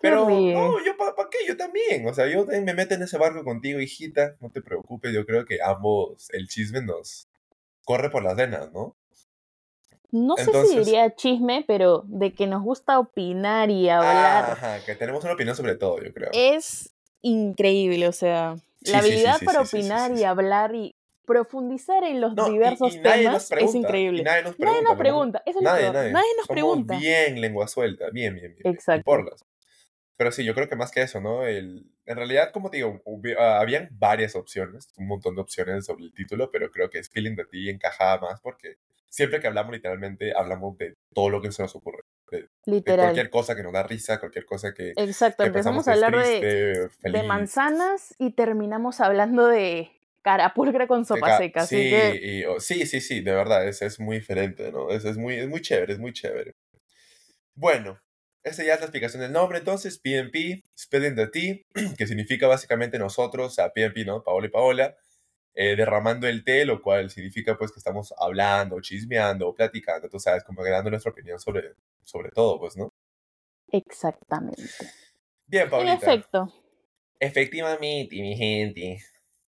Pero 0.00 0.24
horrible. 0.24 0.54
no, 0.54 0.84
yo 0.84 0.96
para 0.96 1.14
qué, 1.30 1.38
yo 1.46 1.56
también. 1.56 2.06
O 2.08 2.14
sea, 2.14 2.26
yo 2.28 2.46
me 2.46 2.74
meto 2.74 2.94
en 2.94 3.02
ese 3.02 3.18
barco 3.18 3.44
contigo, 3.44 3.80
hijita. 3.80 4.36
No 4.40 4.50
te 4.50 4.62
preocupes, 4.62 5.12
yo 5.12 5.24
creo 5.26 5.44
que 5.44 5.58
ambos 5.62 6.28
el 6.32 6.48
chisme 6.48 6.82
nos 6.82 7.28
corre 7.84 8.10
por 8.10 8.22
las 8.22 8.36
venas, 8.36 8.72
¿no? 8.72 8.96
No 10.12 10.36
sé 10.36 10.44
si 10.44 10.50
Entonces, 10.50 10.86
diría 10.86 11.14
chisme, 11.16 11.64
pero 11.66 12.04
de 12.06 12.32
que 12.34 12.46
nos 12.46 12.62
gusta 12.62 12.98
opinar 12.98 13.70
y 13.70 13.88
hablar 13.88 14.52
ajá, 14.52 14.84
que 14.84 14.94
tenemos 14.94 15.24
una 15.24 15.32
opinión 15.32 15.56
sobre 15.56 15.74
todo, 15.74 16.00
yo 16.02 16.12
creo. 16.12 16.28
es 16.32 16.92
increíble. 17.22 18.06
O 18.08 18.12
sea, 18.12 18.56
Sí, 18.84 18.90
la 18.92 19.00
sí, 19.00 19.06
habilidad 19.08 19.38
sí, 19.38 19.46
para 19.46 19.64
sí, 19.64 19.66
sí, 19.70 19.76
opinar 19.78 20.12
y 20.18 20.24
hablar 20.24 20.74
y 20.74 20.94
profundizar 21.24 22.02
en 22.04 22.20
los 22.20 22.34
No, 22.34 22.48
y, 22.48 22.52
diversos 22.52 22.94
y 22.94 22.98
nadie 22.98 23.24
nos 23.24 23.24
temas 23.24 23.42
es 23.44 23.48
pregunta. 23.50 23.76
Y 23.76 23.80
increíble. 23.80 24.22
nadie 24.24 24.42
nos 24.42 24.58
Nadie 24.58 24.58
pregunta. 24.58 24.82
nos 24.82 24.82
lo 24.82 24.88
más- 24.90 24.98
pregunta, 24.98 25.42
eso 25.46 25.58
es 25.60 25.64
Nadie, 25.64 25.80
peor. 25.82 25.94
nadie. 25.94 26.12
Nadie 26.12 26.28
nos 26.36 26.46
Somos 26.46 26.54
pregunta. 26.56 26.98
bien 26.98 27.40
lengua 27.40 27.68
suelta, 27.68 28.10
bien, 28.12 28.34
bien, 28.34 28.54
bien. 28.56 28.62
Y 28.64 28.68
Exacto. 28.76 29.04
porlas. 29.04 29.44
Pero 30.16 30.30
sí, 30.32 30.44
yo 30.44 30.54
creo 30.54 30.68
que 30.68 30.76
más 30.76 30.90
que 30.90 31.00
eso, 31.02 31.20
¿no? 31.20 31.44
El, 31.46 31.86
en 32.06 32.16
realidad, 32.16 32.50
como 32.52 32.70
te 32.70 32.76
digo, 32.78 33.00
ah, 33.38 33.60
habían 33.60 33.88
varias 33.92 34.34
opciones, 34.36 34.92
un 34.96 35.06
montón 35.06 35.36
de 35.36 35.40
opciones 35.42 35.86
sobre 35.86 36.04
el 36.04 36.12
título, 36.12 36.50
pero 36.50 36.70
creo 36.70 36.90
que 36.90 37.02
Spilling 37.02 37.36
the 37.36 37.44
Tea 37.44 37.72
encajaba 37.72 38.20
más 38.20 38.40
porque 38.40 38.76
siempre 39.12 39.40
que 39.40 39.46
hablamos, 39.46 39.72
literalmente, 39.72 40.32
hablamos 40.34 40.76
de 40.78 40.94
todo 41.14 41.28
lo 41.28 41.40
que 41.42 41.52
se 41.52 41.62
nos 41.62 41.76
ocurre. 41.76 42.00
De, 42.30 42.38
de 42.38 42.48
Literal. 42.64 42.98
cualquier 43.06 43.28
cosa 43.30 43.54
que 43.54 43.62
nos 43.62 43.72
da 43.74 43.82
risa, 43.82 44.18
cualquier 44.18 44.46
cosa 44.46 44.72
que, 44.72 44.92
Exacto. 44.96 45.42
que 45.42 45.48
Empezamos 45.48 45.86
a 45.86 45.92
hablar 45.92 46.12
de, 46.12 46.40
triste, 46.40 47.10
de 47.10 47.22
manzanas 47.22 48.14
y 48.18 48.32
terminamos 48.32 49.00
hablando 49.00 49.46
de 49.46 49.90
carapulcra 50.22 50.86
con 50.86 51.00
de 51.02 51.06
sopa 51.06 51.26
ca- 51.26 51.38
seca. 51.38 51.60
Así 51.60 51.76
sí, 51.76 51.90
que 51.90 52.20
y- 52.22 52.44
o- 52.46 52.58
sí, 52.58 52.86
sí, 52.86 53.00
sí, 53.02 53.20
de 53.20 53.32
verdad, 53.34 53.68
es, 53.68 53.82
es 53.82 54.00
muy 54.00 54.16
diferente, 54.20 54.72
¿no? 54.72 54.88
Es, 54.90 55.04
es, 55.04 55.18
muy, 55.18 55.34
es 55.34 55.48
muy 55.48 55.60
chévere, 55.60 55.92
es 55.92 55.98
muy 55.98 56.12
chévere. 56.14 56.52
Bueno, 57.54 57.98
esa 58.44 58.64
ya 58.64 58.74
es 58.74 58.80
la 58.80 58.86
explicación 58.86 59.20
del 59.22 59.32
nombre, 59.32 59.58
entonces, 59.58 59.98
PNP, 59.98 60.62
Spilling 60.78 61.14
the 61.16 61.26
Tea, 61.28 61.56
que 61.98 62.06
significa 62.06 62.46
básicamente 62.46 62.98
nosotros, 62.98 63.46
o 63.48 63.54
sea, 63.54 63.70
PNP, 63.70 64.04
¿no? 64.06 64.22
Paola 64.24 64.46
y 64.46 64.50
Paola, 64.50 64.96
eh, 65.54 65.76
derramando 65.76 66.26
el 66.26 66.44
té, 66.44 66.64
lo 66.64 66.80
cual 66.82 67.10
significa 67.10 67.56
pues 67.58 67.72
que 67.72 67.78
estamos 67.78 68.14
hablando, 68.18 68.80
chismeando, 68.80 69.54
platicando, 69.54 70.08
tú 70.08 70.18
sabes, 70.18 70.44
como 70.44 70.62
que 70.62 70.70
dando 70.70 70.90
nuestra 70.90 71.12
opinión 71.12 71.38
sobre, 71.38 71.74
sobre 72.04 72.30
todo, 72.30 72.58
pues, 72.58 72.76
¿no? 72.76 72.90
exactamente. 73.68 74.62
Bien, 75.46 75.64
En 75.64 75.70
Paulita. 75.70 75.94
efecto. 76.12 76.52
Efectivamente, 77.18 78.16
mi 78.16 78.36
gente. 78.36 78.98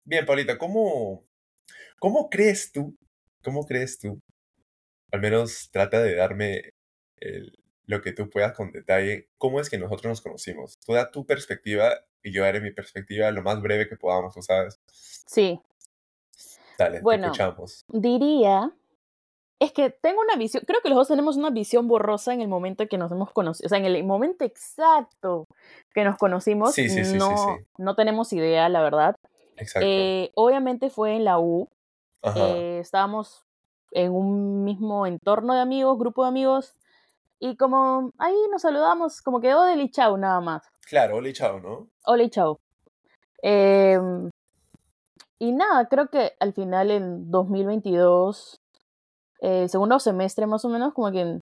Bien, 0.04 0.24
Paulita, 0.24 0.56
¿cómo, 0.58 1.24
¿cómo 1.98 2.30
crees 2.30 2.72
tú? 2.72 2.96
¿Cómo 3.42 3.66
crees 3.66 3.98
tú? 3.98 4.20
Al 5.12 5.20
menos 5.20 5.70
trata 5.70 6.02
de 6.02 6.14
darme 6.14 6.70
el- 7.16 7.58
lo 7.86 8.00
que 8.02 8.12
tú 8.12 8.28
puedas 8.28 8.52
con 8.52 8.70
detalle. 8.72 9.28
¿Cómo 9.38 9.60
es 9.60 9.70
que 9.70 9.78
nosotros 9.78 10.06
nos 10.10 10.20
conocimos? 10.20 10.78
Tú 10.84 10.92
da 10.94 11.10
tu 11.10 11.24
perspectiva 11.26 12.04
y 12.22 12.32
yo 12.32 12.42
daré 12.42 12.60
mi 12.60 12.70
perspectiva 12.72 13.30
lo 13.30 13.42
más 13.42 13.60
breve 13.62 13.88
que 13.88 13.96
podamos, 13.96 14.34
¿tú 14.34 14.42
sabes? 14.42 14.80
Sí. 14.92 15.60
Dale, 16.78 16.98
te 16.98 17.02
Bueno, 17.02 17.26
escuchamos. 17.26 17.84
diría. 17.88 18.72
Es 19.60 19.72
que 19.72 19.90
tengo 19.90 20.20
una 20.20 20.36
visión, 20.36 20.62
creo 20.64 20.80
que 20.80 20.88
los 20.88 20.96
dos 20.96 21.08
tenemos 21.08 21.36
una 21.36 21.50
visión 21.50 21.88
borrosa 21.88 22.32
en 22.32 22.40
el 22.40 22.46
momento 22.46 22.84
en 22.84 22.88
que 22.88 22.96
nos 22.96 23.10
hemos 23.10 23.32
conocido, 23.32 23.66
o 23.66 23.68
sea, 23.68 23.78
en 23.78 23.86
el 23.86 24.04
momento 24.04 24.44
exacto 24.44 25.46
que 25.92 26.04
nos 26.04 26.16
conocimos, 26.16 26.76
Sí, 26.76 26.88
sí, 26.88 27.04
sí, 27.04 27.18
no, 27.18 27.58
no 27.76 27.96
tenemos 27.96 28.32
idea, 28.32 28.68
la 28.68 28.82
verdad. 28.82 29.16
Exacto. 29.56 29.84
Eh, 29.84 30.30
obviamente 30.36 30.90
fue 30.90 31.16
en 31.16 31.24
la 31.24 31.40
U, 31.40 31.66
Ajá. 32.22 32.38
eh, 32.38 32.78
estábamos 32.78 33.42
en 33.90 34.12
un 34.12 34.62
mismo 34.62 35.06
entorno 35.06 35.54
de 35.54 35.60
amigos, 35.60 35.98
grupo 35.98 36.22
de 36.22 36.28
amigos, 36.28 36.76
y 37.40 37.56
como 37.56 38.12
ahí 38.18 38.36
nos 38.52 38.62
saludamos, 38.62 39.22
como 39.22 39.40
que 39.40 39.52
hola 39.56 39.74
y 39.82 39.90
chau, 39.90 40.16
nada 40.18 40.40
más. 40.40 40.62
Claro, 40.88 41.16
hola 41.16 41.30
y 41.30 41.32
chao, 41.32 41.58
¿no? 41.58 41.88
Hola 42.04 42.22
y 42.22 42.30
chau. 42.30 42.58
Em, 43.42 44.30
y 45.38 45.52
nada, 45.52 45.88
creo 45.88 46.08
que 46.08 46.32
al 46.40 46.52
final 46.52 46.90
en 46.90 47.30
2022, 47.30 48.60
eh, 49.40 49.68
segundo 49.68 49.98
semestre 50.00 50.46
más 50.46 50.64
o 50.64 50.68
menos, 50.68 50.92
como 50.94 51.10
que 51.12 51.20
en 51.20 51.40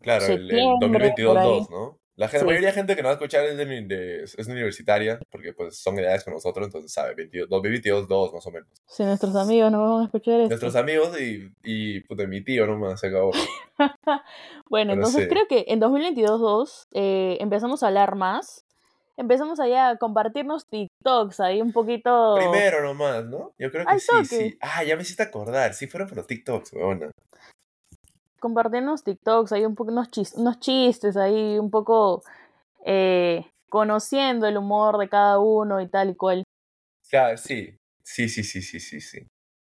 Claro, 0.00 0.24
el, 0.26 0.32
el 0.32 0.48
septiembre, 0.48 1.14
por 1.26 1.38
ahí. 1.38 1.48
2022-2, 1.60 1.70
¿no? 1.70 1.98
La, 2.14 2.26
gente, 2.26 2.40
Sí. 2.40 2.46
mayoría 2.46 2.68
de 2.68 2.74
gente 2.74 2.96
que 2.96 3.02
nos 3.02 3.10
va 3.10 3.12
a 3.12 3.14
escuchar 3.14 3.44
es, 3.44 3.56
de, 3.56 3.64
de- 3.64 4.22
es 4.24 4.48
universitaria, 4.48 5.20
porque 5.30 5.52
pues 5.52 5.78
son 5.80 5.96
edades 6.00 6.24
con 6.24 6.34
nosotros, 6.34 6.66
entonces 6.66 6.92
sabe, 6.92 7.14
22, 7.14 7.48
2022, 7.48 8.08
2 8.08 8.32
más 8.32 8.44
o 8.46 8.50
menos. 8.50 8.68
Si 8.86 9.04
nuestros 9.04 9.36
amigos 9.36 9.70
nos 9.70 9.88
van 9.88 10.00
a 10.02 10.04
escuchar 10.06 10.34
esto. 10.40 10.48
Nuestros 10.48 10.74
amigos 10.74 11.20
y, 11.20 11.48
y 11.62 12.00
puta, 12.00 12.26
mi 12.26 12.42
tío 12.42 12.66
nomás 12.66 12.98
se 13.00 13.06
acabó. 13.08 13.30
Bueno, 14.68 14.90
Pero 14.90 14.94
entonces 14.94 15.22
sí. 15.24 15.28
creo 15.28 15.46
que 15.48 15.64
en 15.68 15.80
2022-2 15.80 16.88
eh, 16.92 17.38
empezamos 17.40 17.82
a 17.82 17.86
hablar 17.86 18.16
más. 18.16 18.64
Empezamos 19.18 19.58
allá 19.58 19.88
a 19.90 19.96
compartirnos 19.96 20.64
TikToks 20.66 21.40
ahí 21.40 21.60
un 21.60 21.72
poquito. 21.72 22.36
Primero 22.36 22.82
nomás, 22.84 23.24
¿no? 23.24 23.52
Yo 23.58 23.70
creo 23.72 23.84
que 23.84 23.98
sí, 23.98 24.06
toque. 24.06 24.24
sí. 24.52 24.58
Ah, 24.60 24.84
ya 24.84 24.94
me 24.94 25.02
hiciste 25.02 25.24
acordar. 25.24 25.74
Sí 25.74 25.88
fueron 25.88 26.08
por 26.08 26.16
los 26.18 26.26
TikToks, 26.28 26.72
weona. 26.72 27.10
Compartirnos 28.40 29.02
TikToks 29.02 29.50
ahí 29.52 29.64
un 29.64 29.74
poco, 29.74 29.90
unos, 29.90 30.08
chis- 30.12 30.36
unos 30.36 30.60
chistes 30.60 31.16
ahí 31.16 31.58
un 31.58 31.70
poco 31.70 32.22
eh, 32.84 33.50
conociendo 33.68 34.46
el 34.46 34.56
humor 34.56 34.98
de 34.98 35.08
cada 35.08 35.40
uno 35.40 35.80
y 35.80 35.88
tal 35.88 36.10
y 36.10 36.14
cual. 36.14 36.44
Claro, 37.10 37.36
sí. 37.36 37.76
Sí, 38.04 38.28
sí, 38.28 38.44
sí, 38.44 38.62
sí, 38.62 38.78
sí, 38.78 39.00
sí. 39.00 39.26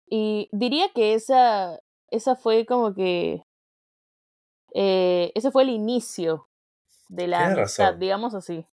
Y 0.08 0.50
diría 0.52 0.90
que 0.94 1.16
esa, 1.16 1.80
esa 2.12 2.36
fue 2.36 2.66
como 2.68 2.94
que. 2.94 3.42
eh, 4.74 5.32
ese 5.36 5.52
fue 5.52 5.64
el 5.64 5.70
inicio 5.70 6.46
de 7.10 7.28
la 7.28 7.48
amistad, 7.48 7.86
razón. 7.88 8.00
digamos 8.00 8.34
así. 8.36 8.66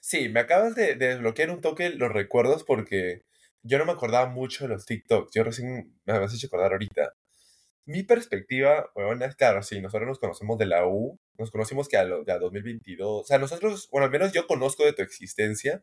Sí, 0.00 0.28
me 0.28 0.40
acabas 0.40 0.74
de, 0.74 0.96
de 0.96 1.08
desbloquear 1.08 1.50
un 1.50 1.60
toque 1.60 1.90
los 1.90 2.10
recuerdos 2.10 2.64
porque 2.64 3.22
yo 3.62 3.78
no 3.78 3.84
me 3.84 3.92
acordaba 3.92 4.28
mucho 4.28 4.64
de 4.64 4.70
los 4.70 4.86
TikToks. 4.86 5.32
Yo 5.34 5.44
recién 5.44 5.94
me 6.04 6.12
has 6.12 6.34
hecho 6.34 6.46
acordar 6.46 6.72
ahorita. 6.72 7.14
Mi 7.86 8.02
perspectiva, 8.02 8.90
bueno, 8.94 9.24
es 9.24 9.34
claro, 9.36 9.62
sí, 9.62 9.80
nosotros 9.80 10.08
nos 10.08 10.18
conocemos 10.18 10.58
de 10.58 10.66
la 10.66 10.86
U, 10.86 11.18
nos 11.38 11.50
conocimos 11.50 11.88
que 11.88 11.96
a, 11.96 12.04
lo, 12.04 12.24
de 12.24 12.32
a 12.32 12.38
2022. 12.38 13.22
O 13.22 13.24
sea, 13.24 13.38
nosotros, 13.38 13.88
bueno, 13.90 14.04
al 14.04 14.10
menos 14.10 14.32
yo 14.32 14.46
conozco 14.46 14.84
de 14.84 14.92
tu 14.92 15.02
existencia 15.02 15.82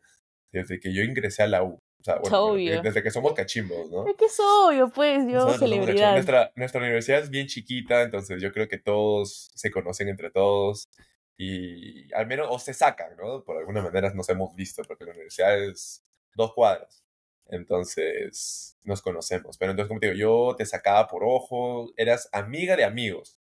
desde 0.50 0.80
que 0.80 0.94
yo 0.94 1.02
ingresé 1.02 1.42
a 1.42 1.48
la 1.48 1.62
U. 1.62 1.80
O 2.00 2.04
sea, 2.04 2.16
bueno, 2.16 2.44
Obvio. 2.44 2.80
desde 2.80 3.02
que 3.02 3.10
somos 3.10 3.34
cachimbos, 3.34 3.90
¿no? 3.90 4.06
Es 4.06 4.16
que 4.16 4.26
es 4.26 4.38
obvio, 4.40 4.88
pues, 4.88 5.24
yo, 5.24 5.32
Nosotros 5.32 5.58
celebridad. 5.58 6.12
Nuestra, 6.12 6.52
nuestra 6.54 6.80
universidad 6.80 7.20
es 7.20 7.30
bien 7.30 7.48
chiquita, 7.48 8.02
entonces 8.02 8.40
yo 8.40 8.52
creo 8.52 8.68
que 8.68 8.78
todos 8.78 9.50
se 9.54 9.70
conocen 9.70 10.08
entre 10.08 10.30
todos 10.30 10.88
y 11.38 12.12
al 12.14 12.26
menos, 12.26 12.48
o 12.50 12.58
se 12.58 12.74
sacan, 12.74 13.16
¿no? 13.16 13.44
Por 13.44 13.58
alguna 13.58 13.82
manera 13.82 14.12
nos 14.14 14.28
hemos 14.30 14.54
visto, 14.56 14.82
porque 14.84 15.04
la 15.06 15.12
universidad 15.12 15.58
es 15.62 16.04
dos 16.34 16.52
cuadras. 16.54 17.04
Entonces 17.46 18.76
nos 18.84 19.02
conocemos. 19.02 19.56
Pero 19.58 19.70
entonces, 19.72 19.88
como 19.88 20.00
te 20.00 20.12
digo, 20.12 20.18
yo 20.50 20.56
te 20.56 20.66
sacaba 20.66 21.06
por 21.08 21.24
ojo, 21.24 21.92
eras 21.96 22.28
amiga 22.32 22.76
de 22.76 22.84
amigos, 22.84 23.38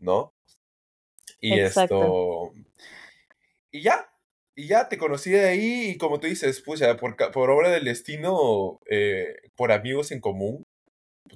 ¿no? 0.00 0.34
Y 1.40 1.58
Exacto. 1.66 1.96
esto. 1.98 2.54
Y 3.72 3.82
ya, 3.82 4.10
y 4.54 4.66
ya 4.68 4.88
te 4.88 4.98
conocí 4.98 5.30
de 5.30 5.44
ahí 5.48 5.90
y 5.90 5.98
como 5.98 6.18
tú 6.20 6.26
dices, 6.26 6.60
pucha, 6.62 6.96
por, 6.96 7.16
ca- 7.16 7.30
por 7.30 7.50
obra 7.50 7.70
del 7.70 7.84
destino, 7.84 8.80
eh, 8.90 9.34
por 9.56 9.72
amigos 9.72 10.10
en 10.12 10.20
común, 10.20 10.64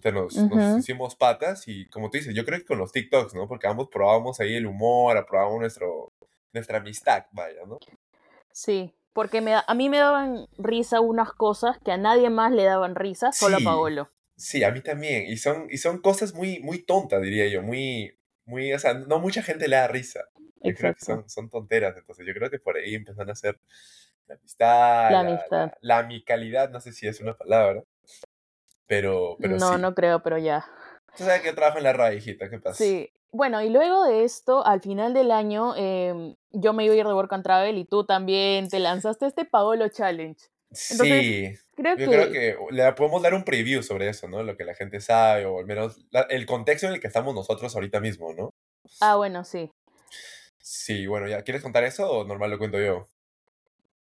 puta, 0.04 0.12
nos, 0.12 0.36
nos 0.50 0.62
Ujú. 0.62 0.76
hicimos 0.76 1.16
patas 1.16 1.66
y 1.68 1.86
como 1.88 2.10
tú 2.10 2.18
dices, 2.18 2.34
yo 2.34 2.44
creo 2.44 2.58
que 2.58 2.64
con 2.66 2.78
los 2.78 2.92
TikToks, 2.92 3.34
¿no? 3.34 3.48
Porque 3.48 3.66
ambos 3.66 3.88
probábamos 3.88 4.40
ahí 4.40 4.54
el 4.54 4.66
humor, 4.66 5.24
probábamos 5.28 5.60
nuestro, 5.60 6.12
nuestra 6.52 6.78
amistad, 6.78 7.26
vaya, 7.32 7.64
¿no? 7.66 7.78
Sí, 8.52 8.92
porque 9.12 9.40
me, 9.40 9.54
a 9.54 9.74
mí 9.74 9.88
me 9.88 9.98
daban 9.98 10.46
risa 10.58 11.00
unas 11.00 11.32
cosas 11.32 11.78
que 11.84 11.92
a 11.92 11.96
nadie 11.96 12.30
más 12.30 12.52
le 12.52 12.64
daban 12.64 12.94
risa, 12.94 13.32
solo 13.32 13.56
Sí. 13.56 13.62
a 13.62 13.64
Paolo. 13.64 14.08
Sí, 14.36 14.64
a 14.64 14.70
mí 14.72 14.80
también. 14.82 15.26
Y 15.26 15.36
son, 15.36 15.68
y 15.70 15.78
son 15.78 16.00
cosas 16.00 16.34
muy, 16.34 16.60
muy 16.60 16.84
tontas, 16.84 17.22
diría 17.22 17.48
yo, 17.48 17.62
muy, 17.62 18.18
muy, 18.46 18.72
o 18.72 18.78
sea, 18.78 18.94
no 18.94 19.20
mucha 19.20 19.42
gente 19.42 19.68
le 19.68 19.76
da 19.76 19.86
risa. 19.88 20.20
Yo 20.62 20.74
creo 20.74 20.92
que 20.94 21.00
Exacto. 21.00 21.06
son, 21.06 21.28
son 21.30 21.50
tonteras, 21.50 21.96
entonces 21.96 22.26
yo 22.26 22.34
creo 22.34 22.50
que 22.50 22.58
por 22.58 22.76
ahí 22.76 22.94
empezaron 22.94 23.28
a 23.30 23.32
hacer 23.32 23.60
la 24.26 24.34
amistad, 24.36 25.10
La 25.10 25.20
la, 25.20 25.20
amistad. 25.20 25.72
la- 25.72 25.78
la 25.82 25.98
amicalidad, 26.00 26.70
no 26.70 26.80
sé 26.80 26.92
si 26.92 27.06
es 27.06 27.20
una 27.20 27.36
palabra, 27.36 27.82
pero, 28.86 29.36
pero 29.40 29.56
no, 29.58 29.74
sí. 29.74 29.78
no 29.80 29.94
creo, 29.94 30.22
pero 30.22 30.38
ya. 30.38 30.64
Tú 31.16 31.24
sabes 31.24 31.40
que 31.40 31.48
yo 31.48 31.54
trabajo 31.54 31.78
en 31.78 31.84
la 31.84 32.12
hijita, 32.12 32.50
¿qué 32.50 32.58
pasa? 32.58 32.76
Sí. 32.82 33.10
Bueno, 33.30 33.60
y 33.62 33.68
luego 33.68 34.04
de 34.04 34.24
esto, 34.24 34.64
al 34.64 34.80
final 34.80 35.12
del 35.12 35.32
año, 35.32 35.74
em, 35.76 36.36
yo 36.52 36.72
me 36.72 36.84
iba 36.84 36.94
a 36.94 36.98
ir 36.98 37.06
de 37.06 37.14
Work 37.14 37.32
and 37.32 37.42
Travel 37.42 37.78
y 37.78 37.84
tú 37.84 38.04
también 38.04 38.68
te 38.68 38.78
lanzaste 38.78 39.26
este 39.26 39.44
Paolo 39.44 39.88
Challenge. 39.88 40.40
Sí, 40.70 41.52
Creo 41.74 41.96
yo 41.96 42.10
que, 42.10 42.16
creo 42.16 42.30
que 42.30 42.56
le 42.70 42.92
podemos 42.92 43.22
dar 43.22 43.34
un 43.34 43.44
preview 43.44 43.82
sobre 43.82 44.08
eso, 44.08 44.28
¿no? 44.28 44.42
Lo 44.44 44.56
que 44.56 44.64
la 44.64 44.74
gente 44.74 45.00
sabe, 45.00 45.46
o 45.46 45.58
al 45.58 45.66
menos 45.66 45.98
la- 46.10 46.22
el 46.30 46.46
contexto 46.46 46.86
en 46.86 46.94
el 46.94 47.00
que 47.00 47.08
estamos 47.08 47.34
nosotros 47.34 47.74
ahorita 47.74 47.98
mismo, 48.00 48.32
¿no? 48.32 48.50
Ah, 49.00 49.16
bueno, 49.16 49.44
sí. 49.44 49.70
Sí, 50.58 51.06
bueno, 51.06 51.28
ya, 51.28 51.42
¿quieres 51.42 51.62
contar 51.62 51.84
eso 51.84 52.08
o 52.10 52.24
normal 52.24 52.50
lo 52.50 52.58
cuento 52.58 52.78
yo? 52.80 53.06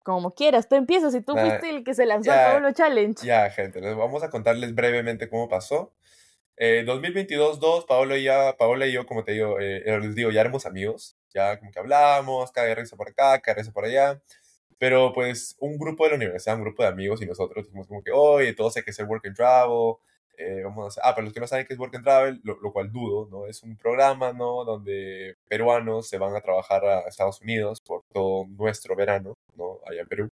Como 0.04 0.36
quieras, 0.36 0.68
tú 0.68 0.76
empiezas 0.76 1.16
y 1.16 1.22
tú 1.22 1.34
Nah, 1.34 1.48
fuiste 1.48 1.70
el 1.70 1.84
que 1.84 1.94
se 1.94 2.06
lanzó 2.06 2.32
ya, 2.32 2.46
al 2.46 2.52
Paolo 2.52 2.74
Challenge. 2.74 3.26
Ya, 3.26 3.50
gente, 3.50 3.82
les 3.82 3.96
vamos 3.96 4.22
a 4.24 4.30
contarles 4.30 4.76
brevemente 4.76 5.30
cómo 5.30 5.48
pasó. 5.48 5.94
Eh, 6.58 6.84
2022-2, 6.86 7.88
Paola 7.88 8.18
y, 8.18 8.24
ya, 8.24 8.56
Paola 8.58 8.86
y 8.86 8.92
yo, 8.92 9.06
como 9.06 9.24
te 9.24 9.32
digo, 9.32 9.60
eh, 9.60 9.82
eh, 9.86 10.00
les 10.00 10.14
digo, 10.14 10.30
ya 10.30 10.42
éramos 10.42 10.66
amigos, 10.66 11.18
ya 11.34 11.58
como 11.58 11.72
que 11.72 11.80
hablábamos, 11.80 12.52
cada 12.52 12.74
risa 12.76 12.96
por 12.96 13.10
acá, 13.10 13.40
cada 13.40 13.58
risa 13.58 13.72
por 13.72 13.86
allá, 13.86 14.22
pero 14.78 15.14
pues 15.14 15.56
un 15.60 15.78
grupo 15.80 16.04
de 16.04 16.12
la 16.12 16.16
universidad, 16.18 16.58
un 16.58 16.64
grupo 16.64 16.84
de 16.84 16.90
amigos 16.90 17.22
y 17.22 17.26
nosotros 17.26 17.66
dijimos 17.66 17.88
como 17.88 18.04
que, 18.04 18.12
oye, 18.12 18.54
todos 18.54 18.78
hay 18.78 18.84
que 18.84 18.92
hacer 18.92 19.06
work 19.06 19.26
and 19.26 19.36
travel, 19.36 19.96
eh, 20.38 20.62
vamos 20.64 20.86
a 20.86 20.88
hacer, 20.88 21.04
ah, 21.06 21.14
para 21.14 21.26
los 21.26 21.34
que 21.34 21.40
no 21.40 21.48
saben 21.48 21.66
qué 21.66 21.74
es 21.74 21.80
work 21.80 21.96
and 21.96 22.04
travel, 22.04 22.42
lo, 22.44 22.60
lo 22.60 22.72
cual 22.74 22.92
dudo, 22.92 23.28
¿no? 23.30 23.46
Es 23.46 23.62
un 23.64 23.78
programa, 23.78 24.34
¿no? 24.34 24.66
Donde 24.66 25.38
peruanos 25.48 26.08
se 26.08 26.18
van 26.18 26.36
a 26.36 26.42
trabajar 26.42 26.84
a 26.86 27.02
Estados 27.02 27.42
Unidos 27.42 27.82
por 27.82 28.04
todo 28.12 28.46
nuestro 28.48 28.96
verano, 28.96 29.36
¿no? 29.53 29.53
Allá 29.86 30.02
en 30.02 30.08
Perú. 30.08 30.28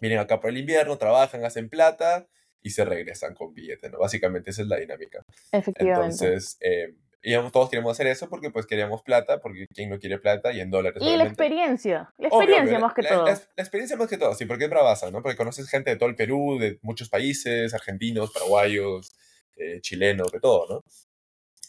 Vienen 0.00 0.18
acá 0.18 0.40
por 0.40 0.50
el 0.50 0.58
invierno, 0.58 0.98
trabajan, 0.98 1.44
hacen 1.44 1.68
plata 1.68 2.26
y 2.62 2.70
se 2.70 2.84
regresan 2.84 3.34
con 3.34 3.54
billete, 3.54 3.90
¿no? 3.90 3.98
Básicamente 3.98 4.50
esa 4.50 4.62
es 4.62 4.68
la 4.68 4.76
dinámica. 4.76 5.24
Efectivamente. 5.52 6.24
Entonces, 6.24 6.56
eh, 6.60 6.94
íbamos, 7.22 7.52
todos 7.52 7.70
queríamos 7.70 7.92
hacer 7.92 8.06
eso 8.06 8.28
porque 8.28 8.50
pues 8.50 8.66
queríamos 8.66 9.02
plata, 9.02 9.40
porque 9.40 9.66
quien 9.72 9.90
no 9.90 9.98
quiere 9.98 10.18
plata 10.18 10.52
y 10.52 10.60
en 10.60 10.70
dólares. 10.70 11.00
y 11.00 11.04
la 11.04 11.10
obviamente. 11.10 11.42
experiencia, 11.42 12.12
la 12.18 12.28
experiencia 12.28 12.76
obvio, 12.76 12.80
más 12.80 12.94
que 12.94 13.02
la, 13.02 13.08
todo. 13.08 13.24
La, 13.26 13.32
la 13.32 13.62
experiencia 13.62 13.96
más 13.96 14.08
que 14.08 14.18
todo, 14.18 14.34
sí, 14.34 14.46
porque 14.46 14.64
es 14.64 14.70
bravaza, 14.70 15.10
¿no? 15.10 15.22
Porque 15.22 15.36
conoces 15.36 15.68
gente 15.68 15.90
de 15.90 15.96
todo 15.96 16.08
el 16.08 16.16
Perú, 16.16 16.58
de 16.58 16.78
muchos 16.82 17.08
países, 17.08 17.74
argentinos, 17.74 18.32
paraguayos, 18.32 19.12
eh, 19.56 19.80
chilenos, 19.80 20.30
de 20.32 20.40
todo, 20.40 20.66
¿no? 20.68 20.80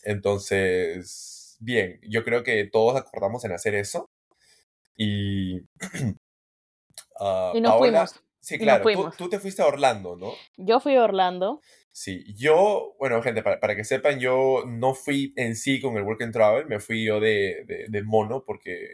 Entonces, 0.03 1.57
bien, 1.59 1.99
yo 2.03 2.23
creo 2.23 2.43
que 2.43 2.65
todos 2.65 2.99
acordamos 2.99 3.45
en 3.45 3.51
hacer 3.53 3.75
eso. 3.75 4.09
Y... 4.95 5.61
ah, 7.19 7.51
Y 7.55 7.61
nos 7.61 7.73
Paola- 7.73 8.07
fuimos. 8.07 8.23
Sí, 8.39 8.57
claro, 8.59 8.83
tú, 8.91 9.09
tú 9.17 9.29
te 9.29 9.39
fuiste 9.39 9.61
a 9.61 9.67
Orlando, 9.67 10.17
¿no? 10.17 10.33
Yo 10.57 10.81
fui 10.81 10.95
a 10.97 11.03
Orlando. 11.03 11.61
Sí, 11.93 12.25
yo, 12.35 12.95
bueno, 12.99 13.21
gente, 13.21 13.41
para, 13.41 13.59
para 13.61 13.75
que 13.75 13.85
sepan, 13.85 14.19
yo 14.19 14.63
no 14.67 14.93
fui 14.95 15.31
en 15.37 15.55
sí 15.55 15.79
con 15.79 15.95
el 15.95 16.03
Work 16.03 16.23
and 16.23 16.33
Travel, 16.33 16.65
me 16.65 16.79
fui 16.81 17.05
yo 17.05 17.19
de, 17.21 17.63
de, 17.65 17.85
de 17.87 18.03
mono 18.03 18.43
porque... 18.45 18.87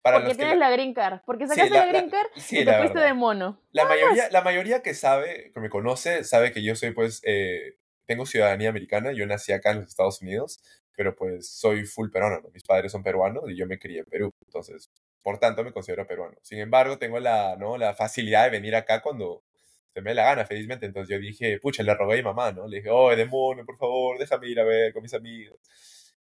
Para 0.00 0.16
Porque 0.22 0.34
tienes 0.34 0.56
la, 0.56 0.70
la 0.70 0.72
green 0.74 0.94
card. 0.94 1.20
Porque 1.26 1.44
Sí, 1.44 1.50
sacaste 1.50 1.74
la- 1.74 1.84
la, 1.84 1.92
green 1.92 2.06
la- 2.06 2.10
card 2.10 2.28
sí, 2.36 2.56
y 2.56 2.58
te 2.60 2.64
la 2.70 2.78
fuiste 2.78 3.00
de 3.00 3.12
mono. 3.12 3.60
la 3.72 3.84
mayoría, 3.84 4.30
la 4.30 4.40
mayoría 4.40 4.80
que 4.82 4.94
sabe, 4.94 5.50
que 5.52 5.60
me 5.60 5.68
conoce, 5.68 6.24
sabe 6.24 6.52
que 6.52 6.62
yo 6.62 6.74
soy, 6.74 6.92
pues, 6.92 7.20
eh, 7.26 7.76
tengo 8.06 8.24
ciudadanía 8.24 8.70
americana, 8.70 9.12
yo 9.12 9.26
nací 9.26 9.52
acá 9.52 9.72
en 9.72 9.80
los 9.80 9.88
Estados 9.88 10.22
Unidos, 10.22 10.62
pero 10.96 11.14
pues 11.14 11.50
soy 11.50 11.84
full 11.84 12.08
peruano, 12.10 12.40
¿no? 12.40 12.48
Mis 12.50 12.64
padres 12.64 12.92
son 12.92 13.02
peruanos 13.02 13.44
y 13.48 13.56
yo 13.56 13.66
me 13.66 13.78
crié 13.78 13.98
en 14.00 14.06
Perú, 14.06 14.30
entonces, 14.46 14.88
por 15.22 15.38
tanto, 15.38 15.64
me 15.64 15.72
considero 15.72 16.06
peruano. 16.06 16.36
Sin 16.42 16.58
embargo, 16.58 16.98
tengo 16.98 17.18
la, 17.20 17.56
¿no? 17.56 17.76
la 17.76 17.94
facilidad 17.94 18.44
de 18.44 18.50
venir 18.50 18.74
acá 18.74 19.02
cuando 19.02 19.44
se 19.92 20.00
me 20.00 20.10
dé 20.10 20.14
la 20.14 20.24
gana, 20.24 20.44
felizmente. 20.46 20.86
Entonces 20.86 21.14
yo 21.14 21.20
dije, 21.20 21.58
pucha, 21.60 21.82
le 21.82 21.94
rogué 21.94 22.14
a 22.14 22.16
mi 22.16 22.22
mamá, 22.22 22.52
¿no? 22.52 22.66
Le 22.66 22.78
dije, 22.78 22.90
oh, 22.90 23.14
demonio, 23.14 23.64
por 23.64 23.76
favor, 23.76 24.18
déjame 24.18 24.48
ir 24.48 24.60
a 24.60 24.64
ver 24.64 24.92
con 24.92 25.02
mis 25.02 25.14
amigos. 25.14 25.58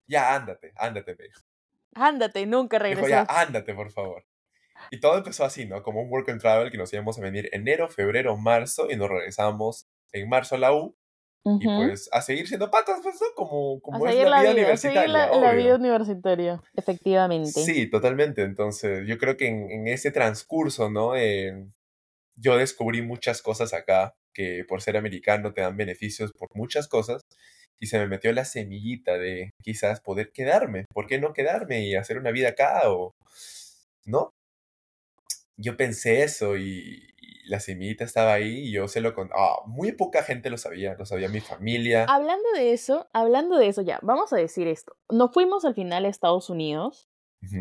Ya, 0.08 0.36
ándate, 0.36 0.72
ándate, 0.76 1.16
me 1.16 1.26
dijo. 1.26 1.42
Ándate, 1.94 2.46
nunca 2.46 2.80
Me 2.80 2.90
dijo, 2.90 3.08
ya, 3.08 3.26
ándate, 3.28 3.74
por 3.74 3.92
favor. 3.92 4.26
Y 4.92 5.00
todo 5.00 5.18
empezó 5.18 5.44
así, 5.44 5.66
¿no? 5.66 5.82
Como 5.84 6.02
un 6.02 6.12
work 6.12 6.30
and 6.30 6.40
travel 6.40 6.72
que 6.72 6.78
nos 6.78 6.94
íbamos 6.94 7.18
a 7.18 7.22
venir 7.22 7.50
enero, 7.52 7.90
febrero, 7.90 8.38
marzo 8.38 8.90
y 8.90 8.96
nos 8.96 9.10
regresamos 9.10 9.88
en 10.12 10.30
marzo 10.30 10.56
a 10.56 10.60
la 10.60 10.74
U 10.74 10.96
y 11.44 11.66
pues 11.66 12.10
a 12.12 12.22
seguir 12.22 12.48
siendo 12.48 12.70
patas, 12.70 13.00
pues, 13.02 13.16
¿no? 13.22 13.28
Como, 13.36 13.78
a 13.78 13.80
como 13.82 14.08
es 14.08 14.16
la 14.16 14.30
la 14.30 14.42
vida 14.42 14.54
vida, 14.54 14.74
a 14.74 14.78
seguir 14.78 14.98
universitaria, 15.00 15.40
la, 15.40 15.54
vida 15.54 15.76
universitaria, 15.76 16.62
efectivamente. 16.76 17.52
Sí, 17.52 17.90
totalmente. 17.90 18.44
Entonces, 18.44 19.08
yo 19.08 19.18
creo 19.18 19.38
que 19.38 19.48
en, 19.48 19.72
en 19.72 19.88
ese 19.88 20.12
transcurso, 20.12 20.90
¿no? 20.90 21.16
Eh, 21.16 21.68
yo 22.36 22.58
descubrí 22.58 23.02
muchas 23.02 23.42
cosas 23.42 23.74
acá 23.74 24.14
que 24.34 24.66
por 24.68 24.82
ser 24.82 24.98
americano 24.98 25.54
te 25.54 25.62
dan 25.62 25.78
beneficios 25.78 26.32
por 26.34 26.50
muchas 26.54 26.88
cosas 26.88 27.24
y 27.80 27.88
se 27.88 27.98
me 27.98 28.08
metió 28.08 28.32
la 28.34 28.46
semillita 28.46 29.18
de 29.18 29.52
quizás 29.64 30.02
poder 30.02 30.32
quedarme. 30.32 30.86
¿Por 30.94 31.08
qué 31.08 31.20
no 31.20 31.34
quedarme 31.34 31.86
y 31.88 31.96
hacer 31.96 32.18
una 32.18 32.32
vida 32.32 32.50
acá? 32.50 32.82
O, 32.92 33.16
¿no? 34.06 34.32
Yo 35.58 35.76
pensé 35.76 36.24
eso 36.24 36.58
y 36.58 37.02
la 37.48 37.60
semillita 37.60 38.04
estaba 38.04 38.34
ahí 38.34 38.68
y 38.68 38.72
yo 38.72 38.88
se 38.88 39.02
lo 39.02 39.14
conté. 39.14 39.34
Ah, 39.38 39.62
muy 39.66 39.92
poca 39.94 40.24
gente 40.24 40.50
lo 40.50 40.58
sabía, 40.58 40.96
lo 40.96 41.06
sabía 41.06 41.30
mi 41.30 41.40
familia. 41.40 42.06
Hablando 42.08 42.50
de 42.56 42.74
eso, 42.74 43.08
hablando 43.14 43.58
de 43.58 43.68
eso 43.68 43.82
ya, 43.82 44.00
vamos 44.02 44.32
a 44.34 44.38
decir 44.38 44.68
esto. 44.68 44.96
Nos 45.10 45.32
fuimos 45.34 45.66
al 45.66 45.74
final 45.74 46.06
a 46.06 46.10
Estados 46.10 46.50
Unidos 46.50 47.10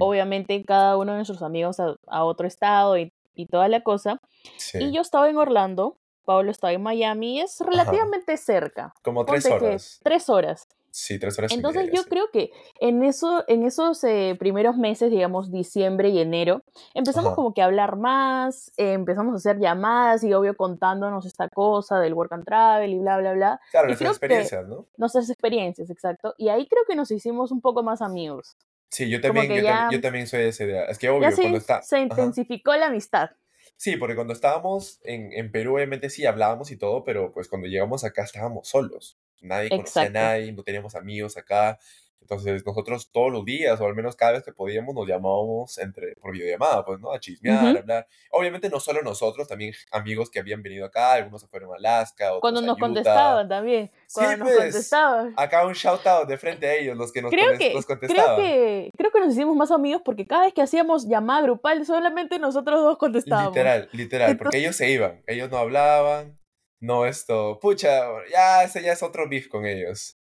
obviamente 0.01 0.65
cada 0.65 0.97
uno 0.97 1.13
de 1.13 1.19
nuestros 1.19 1.43
amigos 1.43 1.81
a, 1.81 1.97
a 2.07 2.25
otro 2.25 2.47
estado 2.47 2.99
y, 2.99 3.13
y 3.35 3.47
toda 3.47 3.69
la 3.69 3.83
cosa. 3.83 4.21
Sí. 4.57 4.79
Y 4.79 4.93
yo 4.93 5.01
estaba 5.03 5.29
en 5.29 5.37
Orlando, 5.37 5.99
Pablo 6.25 6.51
estaba 6.51 6.73
en 6.73 6.83
Miami, 6.83 7.41
es 7.41 7.61
relativamente 7.61 8.37
cerca. 8.37 8.95
Como 9.03 9.25
tres 9.25 9.47
Ponte 9.47 9.65
horas. 9.67 10.01
tres 10.03 10.29
horas. 10.29 10.69
Sí, 10.99 11.19
tres 11.19 11.39
horas 11.39 11.53
y 11.53 11.57
Entonces 11.57 11.83
media, 11.83 11.95
yo 11.95 12.03
sí. 12.05 12.09
creo 12.09 12.31
que 12.33 12.51
en, 12.81 13.05
eso, 13.05 13.45
en 13.49 13.65
esos 13.65 14.03
eh, 14.03 14.35
primeros 14.39 14.79
meses, 14.79 15.11
digamos 15.11 15.53
diciembre 15.53 16.09
y 16.09 16.19
enero, 16.21 16.63
empezamos 16.95 17.27
Ajá. 17.29 17.37
como 17.37 17.53
que 17.53 17.61
a 17.61 17.67
hablar 17.67 17.97
más, 17.97 18.73
eh, 18.79 18.95
empezamos 18.95 19.35
a 19.35 19.37
hacer 19.37 19.59
llamadas 19.61 20.25
y 20.25 20.33
obvio 20.33 20.57
contándonos 20.57 21.27
esta 21.27 21.51
cosa 21.51 22.01
del 22.01 22.15
work 22.15 22.33
and 22.33 22.47
travel 22.47 22.91
y 22.95 22.99
bla, 22.99 23.19
bla, 23.19 23.35
bla. 23.35 23.61
Claro, 23.73 23.89
y 23.89 23.91
nuestras 23.91 24.13
experiencias, 24.13 24.67
¿no? 24.67 24.87
Nuestras 24.97 25.29
experiencias, 25.29 25.91
exacto. 25.91 26.35
Y 26.39 26.49
ahí 26.49 26.67
creo 26.67 26.85
que 26.89 26.97
nos 26.97 27.11
hicimos 27.11 27.53
un 27.53 27.61
poco 27.61 27.83
más 27.83 28.01
amigos. 28.01 28.57
Sí, 28.89 29.11
yo 29.11 29.21
también, 29.21 29.49
yo, 29.49 29.57
ya- 29.57 29.63
también, 29.81 29.91
yo 29.91 30.01
también 30.01 30.27
soy 30.27 30.41
de 30.45 30.49
esa 30.49 30.65
idea. 30.65 30.85
Es 30.87 30.99
que 30.99 31.11
obvio, 31.11 31.31
se, 31.31 31.43
cuando 31.43 31.59
está... 31.59 31.83
se 31.83 31.97
Ajá. 31.97 32.05
intensificó 32.05 32.75
la 32.75 32.87
amistad. 32.87 33.29
Sí, 33.77 33.99
porque 33.99 34.15
cuando 34.15 34.33
estábamos 34.33 34.99
en, 35.05 35.31
en 35.35 35.53
Perú, 35.53 35.75
obviamente 35.75 36.09
sí 36.09 36.25
hablábamos 36.25 36.71
y 36.71 36.79
todo, 36.79 37.05
pero 37.05 37.33
pues 37.33 37.49
cuando 37.49 37.69
llegamos 37.69 38.03
acá 38.03 38.23
estábamos 38.23 38.69
solos. 38.69 39.16
Nadie 39.47 39.69
conocía 39.71 40.03
Exacto. 40.05 40.19
a 40.19 40.23
nadie, 40.23 40.53
no 40.53 40.63
teníamos 40.63 40.95
amigos 40.95 41.37
acá. 41.37 41.79
Entonces 42.21 42.67
nosotros 42.67 43.13
todos 43.13 43.31
los 43.31 43.45
días, 43.45 43.81
o 43.81 43.87
al 43.87 43.95
menos 43.95 44.17
cada 44.17 44.33
vez 44.33 44.43
que 44.43 44.51
podíamos, 44.51 44.93
nos 44.97 45.07
llamábamos 45.07 45.79
entre, 45.79 46.17
por 46.17 46.33
videollamada, 46.33 46.85
pues, 46.85 46.99
¿no? 46.99 47.13
A 47.13 47.21
chismear, 47.21 47.59
Ujú. 47.59 47.77
a 47.77 47.81
hablar. 47.81 48.09
Obviamente 48.33 48.69
no 48.69 48.81
solo 48.81 49.01
nosotros, 49.03 49.47
también 49.47 49.75
amigos 49.93 50.29
que 50.29 50.41
habían 50.41 50.61
venido 50.61 50.85
acá, 50.87 51.13
algunos 51.13 51.41
se 51.43 51.47
fueron 51.47 51.71
a 51.73 51.77
Alaska, 51.77 52.31
otros 52.31 52.41
Cuando 52.41 52.59
a 52.59 52.63
nos 52.65 52.73
Utah. 52.79 52.81
contestaban 52.85 53.49
también. 53.49 53.93
Sí, 54.09 54.15
Cuando 54.21 54.45
nos 54.45 54.55
pues. 54.55 54.59
contestaban. 54.73 55.35
Acá 55.37 55.65
un 55.69 55.75
shout 55.75 56.05
out 56.05 56.27
de 56.29 56.37
frente 56.37 56.67
a 56.67 56.75
ellos, 56.75 56.97
los 56.97 57.13
que 57.13 57.23
nos, 57.23 57.31
Creo 57.31 57.53
comen- 57.53 57.59
que, 57.59 57.75
nos 57.75 57.87
creo, 57.87 57.99
contestaban. 58.01 58.37
que, 58.43 58.91
creo 58.99 59.11
que 59.13 59.21
nos 59.21 59.33
hicimos 59.33 59.55
más 59.55 59.71
amigos 59.71 60.03
porque 60.05 60.27
cada 60.27 60.47
vez 60.47 60.53
que 60.55 60.63
hacíamos 60.63 61.07
llamada 61.07 61.43
grupal, 61.43 61.87
solamente 61.87 62.41
nosotros 62.41 62.83
dos 62.83 62.99
contestábamos. 62.99 63.53
Literal, 63.55 63.89
literal, 63.93 64.37
porque 64.37 64.59
ellos 64.59 64.75
se 64.75 64.91
iban, 64.91 65.23
ellos 65.29 65.49
no 65.49 65.59
hablaban, 65.59 66.37
no 66.81 67.07
esto, 67.07 67.59
pucha, 67.61 68.07
ya 68.31 68.65
ese 68.65 68.83
ya 68.83 68.93
es 68.93 69.03
otro 69.03 69.29
beef 69.29 69.49
con 69.49 69.67
ellos. 69.67 70.17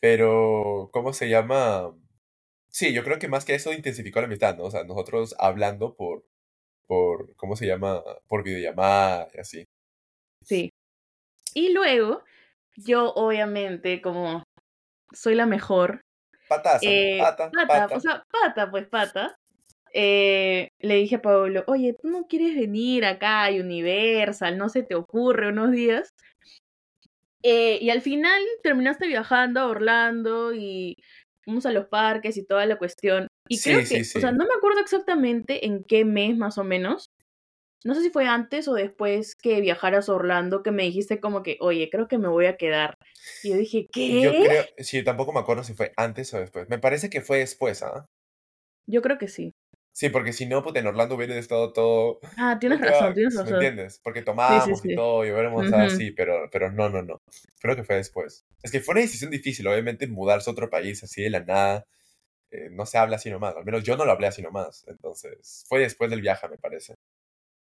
Pero, 0.00 0.90
¿cómo 0.92 1.12
se 1.12 1.28
llama? 1.28 1.94
Sí, 2.68 2.92
yo 2.92 3.02
creo 3.04 3.18
que 3.18 3.28
más 3.28 3.44
que 3.44 3.54
eso 3.54 3.72
intensificó 3.72 4.20
la 4.20 4.26
amistad, 4.26 4.56
¿no? 4.56 4.64
O 4.64 4.70
sea, 4.70 4.84
nosotros 4.84 5.34
hablando 5.38 5.96
por, 5.96 6.24
por, 6.86 7.34
¿cómo 7.36 7.56
se 7.56 7.66
llama? 7.66 8.02
Por 8.28 8.44
videollamada 8.44 9.28
y 9.34 9.40
así. 9.40 9.64
Sí. 10.44 10.70
Y 11.54 11.72
luego, 11.72 12.22
yo 12.76 13.12
obviamente, 13.14 14.02
como 14.02 14.44
soy 15.12 15.34
la 15.34 15.46
mejor, 15.46 16.02
Pataza, 16.48 16.80
eh, 16.82 17.18
pata, 17.18 17.50
pata, 17.50 17.66
pata. 17.66 17.96
o 17.96 18.00
sea, 18.00 18.22
pata, 18.30 18.70
pues 18.70 18.86
pata, 18.86 19.36
eh, 19.98 20.68
le 20.80 20.96
dije 20.96 21.16
a 21.16 21.22
Pablo, 21.22 21.64
oye, 21.68 21.94
¿tú 21.94 22.08
no 22.10 22.26
quieres 22.26 22.54
venir 22.54 23.06
acá 23.06 23.46
a 23.46 23.50
Universal? 23.50 24.58
¿No 24.58 24.68
se 24.68 24.82
te 24.82 24.94
ocurre 24.94 25.48
unos 25.48 25.72
días? 25.72 26.10
Eh, 27.42 27.78
y 27.80 27.88
al 27.88 28.02
final 28.02 28.42
terminaste 28.62 29.06
viajando 29.06 29.60
a 29.60 29.68
Orlando 29.68 30.52
y 30.52 30.96
fuimos 31.42 31.64
a 31.64 31.70
los 31.72 31.86
parques 31.86 32.36
y 32.36 32.44
toda 32.44 32.66
la 32.66 32.76
cuestión. 32.76 33.28
Y 33.48 33.56
Sí, 33.56 33.70
creo 33.70 33.80
que, 33.80 33.86
sí, 33.86 34.04
sí. 34.04 34.18
o 34.18 34.20
sea, 34.20 34.32
no 34.32 34.44
me 34.44 34.54
acuerdo 34.54 34.80
exactamente 34.80 35.64
en 35.64 35.82
qué 35.82 36.04
mes 36.04 36.36
más 36.36 36.58
o 36.58 36.64
menos. 36.64 37.06
No 37.82 37.94
sé 37.94 38.02
si 38.02 38.10
fue 38.10 38.26
antes 38.26 38.68
o 38.68 38.74
después 38.74 39.34
que 39.34 39.62
viajaras 39.62 40.10
a 40.10 40.14
Orlando 40.14 40.62
que 40.62 40.72
me 40.72 40.82
dijiste 40.82 41.20
como 41.20 41.42
que, 41.42 41.56
oye, 41.60 41.88
creo 41.90 42.06
que 42.08 42.18
me 42.18 42.28
voy 42.28 42.46
a 42.46 42.56
quedar. 42.58 42.96
Y 43.42 43.50
yo 43.50 43.56
dije, 43.56 43.86
¿qué? 43.90 44.20
Yo 44.20 44.32
creo, 44.32 44.64
sí, 44.78 45.02
tampoco 45.04 45.32
me 45.32 45.40
acuerdo 45.40 45.64
si 45.64 45.72
fue 45.72 45.92
antes 45.96 46.34
o 46.34 46.38
después. 46.38 46.68
Me 46.68 46.78
parece 46.78 47.08
que 47.08 47.22
fue 47.22 47.38
después, 47.38 47.82
¿ah? 47.82 48.04
Yo 48.88 49.02
creo 49.02 49.18
que 49.18 49.28
sí. 49.28 49.52
Sí, 49.98 50.10
porque 50.10 50.34
si 50.34 50.44
no, 50.44 50.62
pues 50.62 50.76
en 50.76 50.86
Orlando 50.86 51.14
hubiera 51.14 51.34
estado 51.36 51.72
todo 51.72 52.18
Ah, 52.36 52.58
tienes 52.60 52.78
Puta, 52.80 52.90
razón, 52.90 53.14
tienes 53.14 53.34
¿Me 53.34 53.40
razón. 53.40 53.54
entiendes? 53.54 53.98
Porque 54.04 54.20
tomábamos 54.20 54.80
sí. 54.80 54.92
y 54.92 54.94
todo, 54.94 55.24
y 55.24 55.30
hubiéramos 55.30 55.66
Ujú. 55.68 55.74
así, 55.74 56.10
pero, 56.10 56.50
pero 56.52 56.70
no, 56.70 56.90
no, 56.90 57.00
no. 57.00 57.18
Creo 57.60 57.76
que 57.76 57.82
fue 57.82 57.96
después. 57.96 58.44
Es 58.62 58.70
que 58.70 58.80
fue 58.80 58.92
una 58.92 59.00
decisión 59.00 59.30
difícil, 59.30 59.66
obviamente, 59.68 60.06
mudarse 60.06 60.50
a 60.50 60.52
otro 60.52 60.68
país 60.68 61.02
así 61.02 61.22
de 61.22 61.30
la 61.30 61.40
nada. 61.40 61.84
eh, 62.50 62.68
no 62.70 62.84
se 62.84 62.98
habla 62.98 63.16
así 63.16 63.30
nomás, 63.30 63.56
al 63.56 63.64
menos 63.64 63.82
yo 63.84 63.96
no 63.96 64.04
lo 64.04 64.12
hablé 64.12 64.26
así 64.26 64.42
nomás. 64.42 64.84
Entonces, 64.86 65.64
fue 65.66 65.80
después 65.80 66.10
del 66.10 66.20
viaje, 66.20 66.46
me 66.48 66.58
parece. 66.58 66.94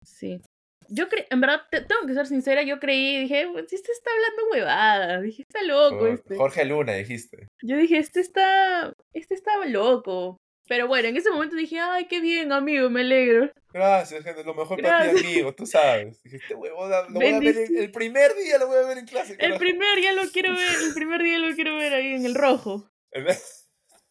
Sí. 0.03 0.41
Yo 0.89 1.07
creí, 1.09 1.23
en 1.29 1.39
verdad, 1.41 1.61
te- 1.71 1.81
tengo 1.81 2.05
que 2.05 2.13
ser 2.13 2.27
sincera, 2.27 2.61
yo 2.63 2.79
creí, 2.79 3.21
dije, 3.21 3.47
pues 3.51 3.71
este 3.71 3.91
está 3.93 4.11
hablando 4.11 4.51
huevadas, 4.51 5.23
dije, 5.23 5.41
está 5.47 5.63
loco 5.63 6.01
Jor- 6.05 6.13
este. 6.13 6.35
Jorge 6.35 6.65
Luna, 6.65 6.93
dijiste. 6.93 7.47
Yo 7.63 7.77
dije, 7.77 7.97
este 7.97 8.19
está, 8.19 8.93
este 9.13 9.33
está 9.35 9.51
loco. 9.65 10.37
Pero 10.67 10.87
bueno, 10.87 11.07
en 11.07 11.17
ese 11.17 11.29
momento 11.29 11.55
dije, 11.55 11.79
ay, 11.79 12.05
qué 12.07 12.19
bien, 12.21 12.51
amigo, 12.51 12.89
me 12.89 13.01
alegro. 13.01 13.51
Gracias, 13.71 14.23
gente, 14.23 14.43
lo 14.43 14.53
mejor 14.55 14.81
para 14.81 15.01
ti, 15.03 15.09
amigo, 15.27 15.53
tú 15.53 15.65
sabes. 15.65 16.21
Dije, 16.23 16.37
este 16.37 16.55
huevón, 16.55 16.89
lo 16.89 17.19
voy 17.19 17.25
a 17.27 17.39
ver 17.39 17.57
en- 17.57 17.77
el 17.77 17.91
primer 17.91 18.33
día 18.35 18.57
lo 18.57 18.67
voy 18.67 18.77
a 18.77 18.87
ver 18.87 18.97
en 18.97 19.05
clase. 19.05 19.35
El 19.39 19.55
primer 19.57 20.01
ya 20.01 20.13
lo 20.13 20.23
quiero 20.31 20.55
ver, 20.55 20.81
el 20.87 20.93
primer 20.93 21.21
día 21.21 21.37
lo 21.39 21.53
quiero 21.55 21.75
ver 21.77 21.93
ahí 21.93 22.13
en 22.13 22.25
el 22.25 22.35
rojo. 22.35 22.89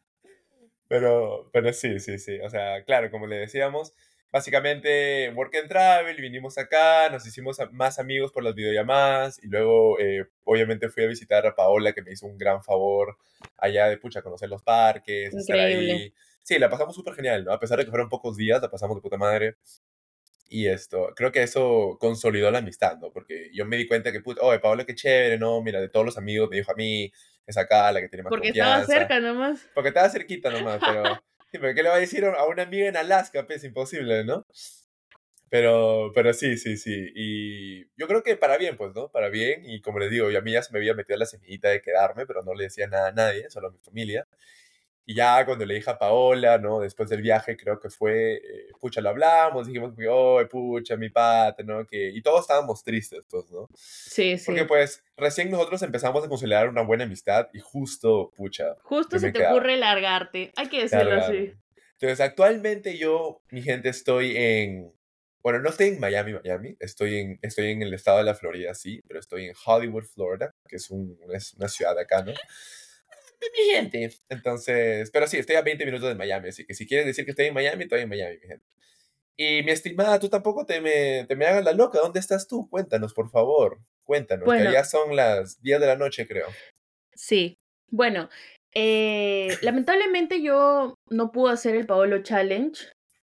Pero, 0.90 1.50
pero 1.52 1.74
sí, 1.74 2.00
sí, 2.00 2.18
sí. 2.18 2.40
O 2.40 2.50
sea, 2.50 2.84
claro, 2.86 3.12
como 3.12 3.28
le 3.28 3.36
decíamos, 3.38 3.94
básicamente 4.32 5.30
work 5.36 5.56
and 5.56 5.70
travel, 5.70 6.16
vinimos 6.18 6.58
acá, 6.58 7.10
nos 7.10 7.26
hicimos 7.26 7.58
más 7.72 8.00
amigos 8.00 8.32
por 8.32 8.44
las 8.44 8.54
videollamadas 8.56 9.42
y 9.44 9.48
luego, 9.48 10.00
eh, 10.00 10.26
obviamente, 10.44 10.90
fui 10.90 11.04
a 11.04 11.08
visitar 11.08 11.46
a 11.46 11.56
Paola, 11.56 11.94
que 11.94 12.02
me 12.02 12.12
hizo 12.12 12.26
un 12.26 12.38
gran 12.38 12.64
favor 12.64 13.18
allá 13.58 13.88
de 13.88 13.98
pucha, 13.98 14.22
conocer 14.22 14.50
los 14.50 14.64
parques, 14.64 15.34
estar 15.34 15.56
Increíble. 15.58 15.92
ahí. 15.94 16.14
Sí, 16.44 16.60
la 16.60 16.70
pasamos 16.70 16.96
súper 16.96 17.14
genial, 17.14 17.44
¿no? 17.44 17.52
A 17.52 17.60
pesar 17.60 17.78
de 17.78 17.86
que 17.86 17.92
fueron 17.92 18.10
pocos 18.10 18.38
días, 18.38 18.62
la 18.62 18.70
pasamos 18.70 18.96
de 18.96 19.02
puta 19.02 19.18
madre. 19.18 19.58
Y 20.50 20.68
esto, 20.68 21.12
creo 21.14 21.32
que 21.34 21.44
eso 21.44 21.98
consolidó 22.00 22.50
la 22.52 22.60
amistad, 22.60 22.98
¿no? 23.00 23.12
Porque 23.12 23.50
yo 23.54 23.66
me 23.66 23.76
di 23.76 23.86
cuenta 23.86 24.14
que, 24.14 24.22
puta, 24.22 24.42
oye, 24.46 24.60
Paola, 24.60 24.86
qué 24.86 24.96
chévere, 24.96 25.38
¿no? 25.38 25.62
Mira, 25.62 25.82
de 25.82 25.90
todos 25.90 26.06
los 26.06 26.18
amigos 26.18 26.50
me 26.50 26.56
dijo 26.56 26.72
a 26.72 26.76
mí, 26.76 27.12
es 27.46 27.58
acá 27.58 27.92
la 27.92 28.00
que 28.00 28.08
tiene 28.08 28.24
más 28.24 28.30
Porque 28.30 28.50
estaba 28.50 28.78
confianza. 28.78 28.94
cerca 29.00 29.20
nomás. 29.20 29.68
Porque 29.74 29.90
estaba 29.90 30.10
cerquita 30.10 30.50
nomás, 30.50 30.80
pero. 30.80 31.04
Sí, 31.58 31.60
pero 31.62 31.74
¿qué 31.76 31.84
le 31.84 31.90
va 31.90 31.96
a 31.96 32.00
decir 32.00 32.26
a 32.26 32.46
una 32.48 32.64
amiga 32.64 32.88
en 32.88 32.98
Alaska? 32.98 33.46
Pues 33.46 33.64
imposible, 33.64 34.24
¿no? 34.24 34.46
Pero, 35.50 36.12
pero 36.14 36.34
sí, 36.34 36.58
sí, 36.58 36.76
sí. 36.78 37.12
Y 37.16 37.86
yo 37.98 38.08
creo 38.08 38.22
que 38.22 38.36
para 38.36 38.58
bien, 38.58 38.76
pues, 38.78 38.94
¿no? 38.94 39.10
Para 39.10 39.30
bien. 39.30 39.64
Y 39.66 39.82
como 39.82 40.00
les 40.00 40.12
digo, 40.12 40.30
yo 40.30 40.40
a 40.40 40.42
mí 40.42 40.52
ya 40.52 40.62
se 40.62 40.74
me 40.74 40.80
había 40.80 40.94
metido 40.94 41.18
la 41.18 41.26
semillita 41.26 41.70
de 41.70 41.82
quedarme, 41.82 42.26
pero 42.26 42.42
no 42.44 42.54
le 42.54 42.66
decía 42.66 42.88
nada 42.88 43.10
a 43.10 43.12
nadie, 43.14 43.50
solo 43.50 43.70
a 43.70 43.72
mi 43.72 43.80
familia. 43.80 44.28
Y 45.10 45.16
ya 45.16 45.46
cuando 45.46 45.66
le 45.66 45.76
dije 45.76 45.90
a 45.90 45.98
Paola, 45.98 46.58
¿no? 46.58 46.82
Después 46.82 47.10
del 47.10 47.22
viaje, 47.22 47.56
creo 47.56 47.80
que 47.80 47.90
fue, 47.90 48.36
eh, 48.36 48.68
pucha, 48.78 49.00
lo 49.00 49.08
hablamos, 49.08 49.66
dijimos, 49.66 49.94
oh, 50.10 50.42
pucha, 50.50 50.98
mi 50.98 51.10
pata, 51.10 51.64
¿no? 51.64 51.88
Que, 51.88 52.10
y 52.10 52.22
todos 52.22 52.42
estábamos 52.42 52.84
tristes, 52.84 53.24
pues, 53.30 53.50
¿no? 53.50 53.70
Sí, 53.74 54.38
sí. 54.38 54.46
Porque, 54.46 54.66
pues, 54.66 55.06
recién 55.16 55.50
nosotros 55.50 55.82
empezamos 55.82 56.26
a 56.26 56.28
consolidar 56.28 56.68
una 56.68 56.82
buena 56.82 57.06
amistad 57.06 57.48
y 57.54 57.60
justo, 57.62 58.34
pucha, 58.36 58.76
Justo 58.84 59.18
se 59.18 59.32
te 59.32 59.40
quedaba. 59.40 59.56
ocurre 59.56 59.78
largarte. 59.78 60.52
Hay 60.58 60.68
que 60.68 60.82
decirlo 60.82 61.14
así. 61.22 61.54
Entonces, 61.94 62.20
actualmente 62.20 62.98
yo, 62.98 63.42
mi 63.50 63.62
gente, 63.62 63.88
estoy 63.88 64.36
en. 64.36 64.94
Bueno, 65.42 65.60
no 65.60 65.70
estoy 65.70 65.88
en 65.88 66.02
Miami, 66.02 66.34
Miami. 66.34 66.76
Estoy 66.82 67.18
en, 67.18 67.40
estoy 67.42 67.72
en 67.72 67.82
el 67.82 67.94
estado 67.94 68.18
de 68.18 68.26
la 68.26 68.36
Florida, 68.36 68.74
sí, 68.76 69.02
pero 69.08 69.22
estoy 69.22 69.46
en 69.46 69.54
Hollywood, 69.66 70.04
Florida, 70.04 70.54
que 70.68 70.76
es, 70.76 70.90
un, 70.92 71.18
es 71.34 71.54
una 71.54 71.70
ciudad 71.70 71.98
acá, 71.98 72.24
¿no? 72.24 72.34
De 73.40 73.48
mi 73.56 73.74
gente. 73.74 74.12
Entonces, 74.30 75.12
pero 75.12 75.28
sí, 75.28 75.38
estoy 75.38 75.56
a 75.58 75.62
20 75.62 75.86
minutos 75.86 76.10
de 76.10 76.16
Miami, 76.16 76.50
así 76.50 76.66
que 76.66 76.74
si 76.74 76.88
quieres 76.88 77.06
decir 77.06 77.24
que 77.26 77.32
estoy 77.32 77.46
en 77.48 77.54
Miami, 77.54 77.84
estoy 77.84 78.02
en 78.02 78.10
Miami, 78.10 78.38
mi 78.42 78.48
gente. 78.48 78.66
Y 79.40 79.62
mi 79.64 79.72
estimada, 79.72 80.20
tú 80.20 80.30
tampoco 80.30 80.66
te 80.66 80.82
me, 80.82 81.26
te 81.28 81.36
me 81.36 81.46
hagas 81.46 81.64
la 81.64 81.72
loca. 81.74 82.00
¿Dónde 82.00 82.20
estás 82.20 82.48
tú? 82.48 82.68
Cuéntanos, 82.70 83.14
por 83.14 83.30
favor. 83.30 83.80
Cuéntanos, 84.04 84.46
Bueno. 84.46 84.66
que 84.66 84.74
ya 84.74 84.84
son 84.84 85.16
las 85.16 85.62
10 85.62 85.80
de 85.80 85.86
la 85.88 85.96
noche, 85.96 86.28
creo. 86.28 86.48
Sí. 87.14 87.58
Bueno, 87.90 88.30
eh, 88.74 89.50
lamentablemente 89.62 90.42
yo 90.42 90.96
no 91.10 91.32
pude 91.32 91.54
hacer 91.54 91.76
el 91.76 91.86
Paolo 91.86 92.24
Challenge. 92.24 92.82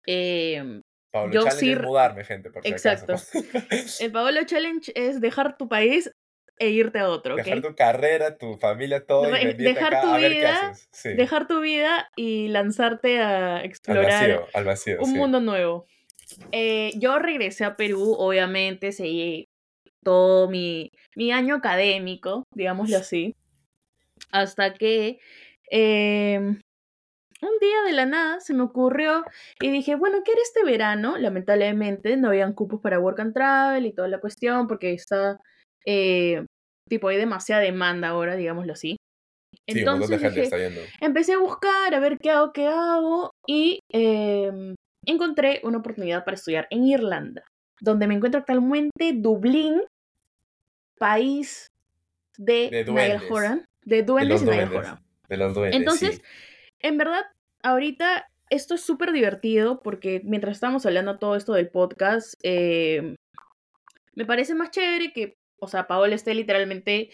Eh, 0.06 0.80
Pablo, 1.12 1.32
Yo 1.32 1.40
challenge 1.44 1.60
sí 1.60 1.72
es 1.72 1.80
mudarme, 1.80 2.24
gente, 2.24 2.50
por 2.50 2.62
si 2.64 2.70
Exacto. 2.70 3.12
acaso. 3.12 3.38
el 4.00 4.10
Paolo 4.12 4.44
Challenge 4.44 4.90
es 4.96 5.20
dejar 5.20 5.56
tu 5.56 5.68
país 5.68 6.10
e 6.58 6.70
irte 6.70 6.98
a 6.98 7.08
otro. 7.08 7.36
Dejar 7.36 7.60
tu 7.62 7.74
carrera, 7.74 8.38
tu 8.38 8.56
familia, 8.56 9.04
todo 9.04 9.36
y 9.36 9.54
dejar 9.54 9.94
acá 9.94 10.02
tu 10.02 10.16
vida. 10.16 10.72
Sí. 10.90 11.14
Dejar 11.14 11.46
tu 11.46 11.60
vida 11.60 12.10
y 12.16 12.48
lanzarte 12.48 13.20
a 13.20 13.56
Al 13.56 13.64
explorar 13.64 14.04
vacío, 14.04 14.46
al 14.54 14.64
vacío, 14.64 14.98
un 15.00 15.10
sí. 15.10 15.14
mundo 15.14 15.40
nuevo. 15.40 15.86
Eh, 16.50 16.92
yo 16.96 17.18
regresé 17.18 17.64
a 17.64 17.76
Perú, 17.76 18.14
obviamente, 18.18 18.92
seguí 18.92 19.48
todo 20.02 20.48
mi, 20.48 20.90
mi 21.14 21.32
año 21.32 21.56
académico, 21.56 22.44
digámoslo 22.54 22.96
así, 22.96 23.36
hasta 24.30 24.74
que 24.74 25.18
eh, 25.70 26.38
un 27.42 27.58
día 27.60 27.82
de 27.86 27.92
la 27.92 28.06
nada 28.06 28.40
se 28.40 28.54
me 28.54 28.62
ocurrió 28.62 29.24
y 29.60 29.70
dije, 29.70 29.96
bueno, 29.96 30.22
¿qué 30.24 30.32
haré 30.32 30.42
este 30.42 30.64
verano? 30.64 31.18
Lamentablemente 31.18 32.16
no 32.16 32.28
habían 32.28 32.52
cupos 32.52 32.80
para 32.80 33.00
Work 33.00 33.20
and 33.20 33.34
Travel 33.34 33.86
y 33.86 33.92
toda 33.92 34.08
la 34.08 34.20
cuestión, 34.20 34.68
porque 34.68 34.92
está, 34.92 35.40
eh, 35.86 36.44
tipo, 36.88 37.08
hay 37.08 37.16
demasiada 37.16 37.62
demanda 37.62 38.08
ahora, 38.08 38.36
digámoslo 38.36 38.72
así. 38.72 38.96
Sí, 39.52 39.58
un 39.68 39.74
de 39.74 39.80
Entonces 39.80 40.20
gente 40.20 40.28
dije, 40.28 40.42
está 40.42 40.58
yendo. 40.58 40.80
empecé 41.00 41.32
a 41.34 41.38
buscar, 41.38 41.94
a 41.94 42.00
ver 42.00 42.18
qué 42.18 42.30
hago, 42.30 42.52
qué 42.52 42.66
hago, 42.66 43.30
y 43.46 43.78
em, 43.92 44.74
encontré 45.06 45.60
una 45.62 45.78
oportunidad 45.78 46.24
para 46.24 46.34
estudiar 46.36 46.66
en 46.70 46.84
Irlanda, 46.86 47.44
donde 47.80 48.06
me 48.06 48.14
encuentro 48.14 48.40
actualmente 48.40 49.12
Dublín, 49.14 49.82
país 50.98 51.66
de, 52.38 52.70
De 52.70 52.84
Niall 52.84 52.86
duendes. 52.86 53.30
Horan, 53.30 53.64
de 53.84 53.96
De 53.96 54.02
duendes 54.02 54.42
los 54.42 54.42
y 54.42 54.44
Niall 54.44 54.68
duendes. 54.68 54.78
Horan. 54.78 55.04
De 55.28 55.36
los 55.36 55.54
duendes, 55.54 55.80
Entonces, 55.80 56.14
sí. 56.16 56.22
en 56.80 56.98
verdad, 56.98 57.22
ahorita 57.62 58.26
esto 58.50 58.74
es 58.74 58.82
súper 58.82 59.12
divertido 59.12 59.80
porque 59.80 60.20
mientras 60.24 60.56
estamos 60.56 60.84
hablando 60.86 61.18
todo 61.18 61.36
esto 61.36 61.52
del 61.54 61.70
podcast, 61.70 62.34
eh, 62.42 63.16
me 64.14 64.26
parece 64.26 64.54
más 64.54 64.70
chévere 64.70 65.12
que, 65.12 65.34
o 65.62 65.68
sea, 65.68 65.86
Paola 65.86 66.14
esté 66.14 66.34
literalmente 66.34 67.10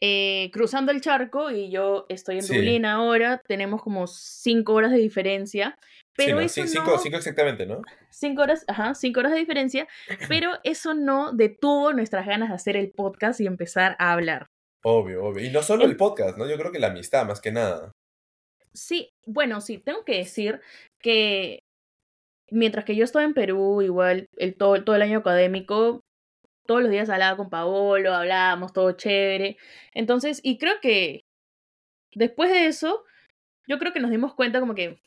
eh, 0.00 0.50
cruzando 0.52 0.92
el 0.92 1.00
charco 1.00 1.50
y 1.50 1.70
yo 1.70 2.06
estoy 2.08 2.36
en 2.36 2.42
Sí. 2.42 2.54
Dublín 2.56 2.84
ahora. 2.84 3.40
Tenemos 3.46 3.82
como 3.82 4.06
cinco 4.06 4.74
horas 4.74 4.90
de 4.92 4.98
diferencia. 4.98 5.76
Sí, 5.80 6.24
Pero 6.26 6.36
¿no? 6.36 6.40
eso 6.42 6.54
Sí, 6.54 6.60
no... 6.62 6.66
cinco, 6.68 6.98
cinco 6.98 7.16
exactamente, 7.16 7.66
¿no? 7.66 7.82
Cinco 8.10 8.42
horas, 8.42 8.64
ajá, 8.68 8.94
cinco 8.94 9.20
horas 9.20 9.32
de 9.32 9.38
diferencia, 9.38 9.86
pero 10.28 10.52
eso 10.64 10.94
no 10.94 11.32
detuvo 11.32 11.92
nuestras 11.92 12.26
ganas 12.26 12.48
de 12.48 12.54
hacer 12.56 12.76
el 12.76 12.90
podcast 12.90 13.40
y 13.40 13.46
empezar 13.46 13.96
a 13.98 14.12
hablar. 14.12 14.46
Obvio, 14.84 15.24
obvio. 15.24 15.44
Y 15.44 15.50
no 15.50 15.62
solo 15.62 15.84
En- 15.84 15.90
el 15.90 15.96
podcast, 15.96 16.36
¿no? 16.38 16.48
Yo 16.48 16.56
creo 16.58 16.70
que 16.72 16.78
la 16.78 16.88
amistad, 16.88 17.26
más 17.26 17.40
que 17.40 17.52
nada. 17.52 17.92
Sí, 18.74 19.10
bueno, 19.26 19.60
sí, 19.60 19.78
tengo 19.78 20.04
que 20.04 20.16
decir 20.18 20.60
que 21.00 21.60
mientras 22.50 22.84
que 22.84 22.94
yo 22.96 23.04
estaba 23.04 23.24
en 23.24 23.34
Perú, 23.34 23.82
igual 23.82 24.26
el, 24.36 24.54
todo, 24.56 24.82
todo 24.84 24.94
el 24.96 25.02
año 25.02 25.18
académico, 25.18 26.00
todos 26.68 26.82
los 26.82 26.90
días 26.90 27.08
hablaba 27.08 27.36
con 27.38 27.48
Paolo, 27.48 28.12
hablábamos, 28.14 28.74
todo 28.74 28.92
chévere. 28.92 29.56
Entonces, 29.94 30.40
y 30.42 30.58
creo 30.58 30.74
que 30.82 31.24
después 32.14 32.50
de 32.50 32.66
eso, 32.66 33.04
yo 33.66 33.78
creo 33.78 33.94
que 33.94 34.00
nos 34.00 34.10
dimos 34.10 34.34
cuenta 34.34 34.60
como 34.60 34.74
que 34.74 35.00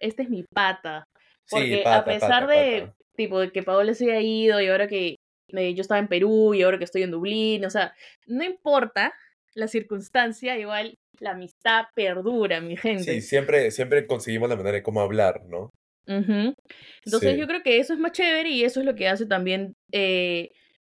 este 0.00 0.22
es 0.24 0.28
mi 0.28 0.42
pata. 0.52 1.04
Porque 1.48 1.76
sí, 1.76 1.80
pata, 1.84 1.96
a 1.98 2.04
pesar 2.04 2.42
pata, 2.46 2.52
de, 2.52 2.80
pata. 2.82 2.96
tipo, 3.16 3.38
de 3.38 3.52
que 3.52 3.62
Paola 3.62 3.94
se 3.94 4.10
haya 4.10 4.20
ido 4.20 4.60
y 4.60 4.66
ahora 4.66 4.88
que 4.88 5.14
yo 5.48 5.80
estaba 5.80 6.00
en 6.00 6.08
Perú 6.08 6.54
y 6.54 6.62
ahora 6.62 6.78
que 6.78 6.84
estoy 6.84 7.04
en 7.04 7.12
Dublín, 7.12 7.64
o 7.64 7.70
sea, 7.70 7.94
no 8.26 8.42
importa 8.42 9.14
la 9.54 9.68
circunstancia, 9.68 10.58
igual 10.58 10.94
la 11.20 11.30
amistad 11.30 11.84
perdura, 11.94 12.60
mi 12.60 12.76
gente. 12.76 13.04
Sí, 13.04 13.20
siempre, 13.20 13.70
siempre 13.70 14.06
conseguimos 14.08 14.48
la 14.48 14.56
manera 14.56 14.76
de 14.76 14.82
cómo 14.82 15.00
hablar, 15.00 15.42
¿no? 15.46 15.70
Entonces 16.06 17.34
Sí. 17.34 17.38
yo 17.38 17.46
creo 17.46 17.62
que 17.62 17.78
eso 17.78 17.92
es 17.92 18.00
más 18.00 18.10
chévere 18.10 18.48
y 18.48 18.64
eso 18.64 18.80
es 18.80 18.86
lo 18.86 18.96
que 18.96 19.06
hace 19.06 19.26
también, 19.26 19.74
eh, 19.92 20.50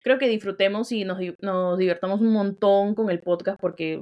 creo 0.05 0.19
que 0.19 0.29
disfrutemos 0.29 0.93
y 0.93 1.05
nos, 1.05 1.19
nos 1.40 1.79
divertamos 1.79 2.21
un 2.21 2.33
montón 2.33 2.95
con 2.95 3.11
el 3.11 3.21
podcast 3.21 3.59
porque, 3.61 4.01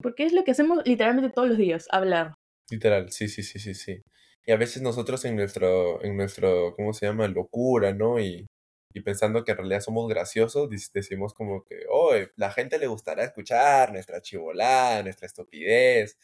porque 0.00 0.24
es 0.24 0.32
lo 0.32 0.44
que 0.44 0.52
hacemos 0.52 0.80
literalmente 0.86 1.30
todos 1.34 1.48
los 1.48 1.58
días, 1.58 1.86
hablar. 1.90 2.34
Literal, 2.70 3.10
sí, 3.10 3.28
sí, 3.28 3.42
sí, 3.42 3.58
sí, 3.58 3.74
sí. 3.74 4.00
Y 4.46 4.52
a 4.52 4.56
veces 4.56 4.82
nosotros 4.82 5.24
en 5.24 5.36
nuestro, 5.36 6.02
en 6.04 6.16
nuestro, 6.16 6.74
¿cómo 6.76 6.92
se 6.92 7.06
llama? 7.06 7.26
Locura, 7.28 7.92
¿no? 7.92 8.20
Y, 8.20 8.46
y 8.94 9.00
pensando 9.00 9.44
que 9.44 9.50
en 9.52 9.58
realidad 9.58 9.80
somos 9.80 10.08
graciosos, 10.08 10.70
decimos 10.94 11.34
como 11.34 11.64
que, 11.64 11.80
oh, 11.90 12.12
la 12.36 12.50
gente 12.52 12.78
le 12.78 12.86
gustará 12.86 13.24
escuchar 13.24 13.92
nuestra 13.92 14.20
chivolada, 14.22 15.02
nuestra 15.02 15.26
estupidez. 15.26 16.16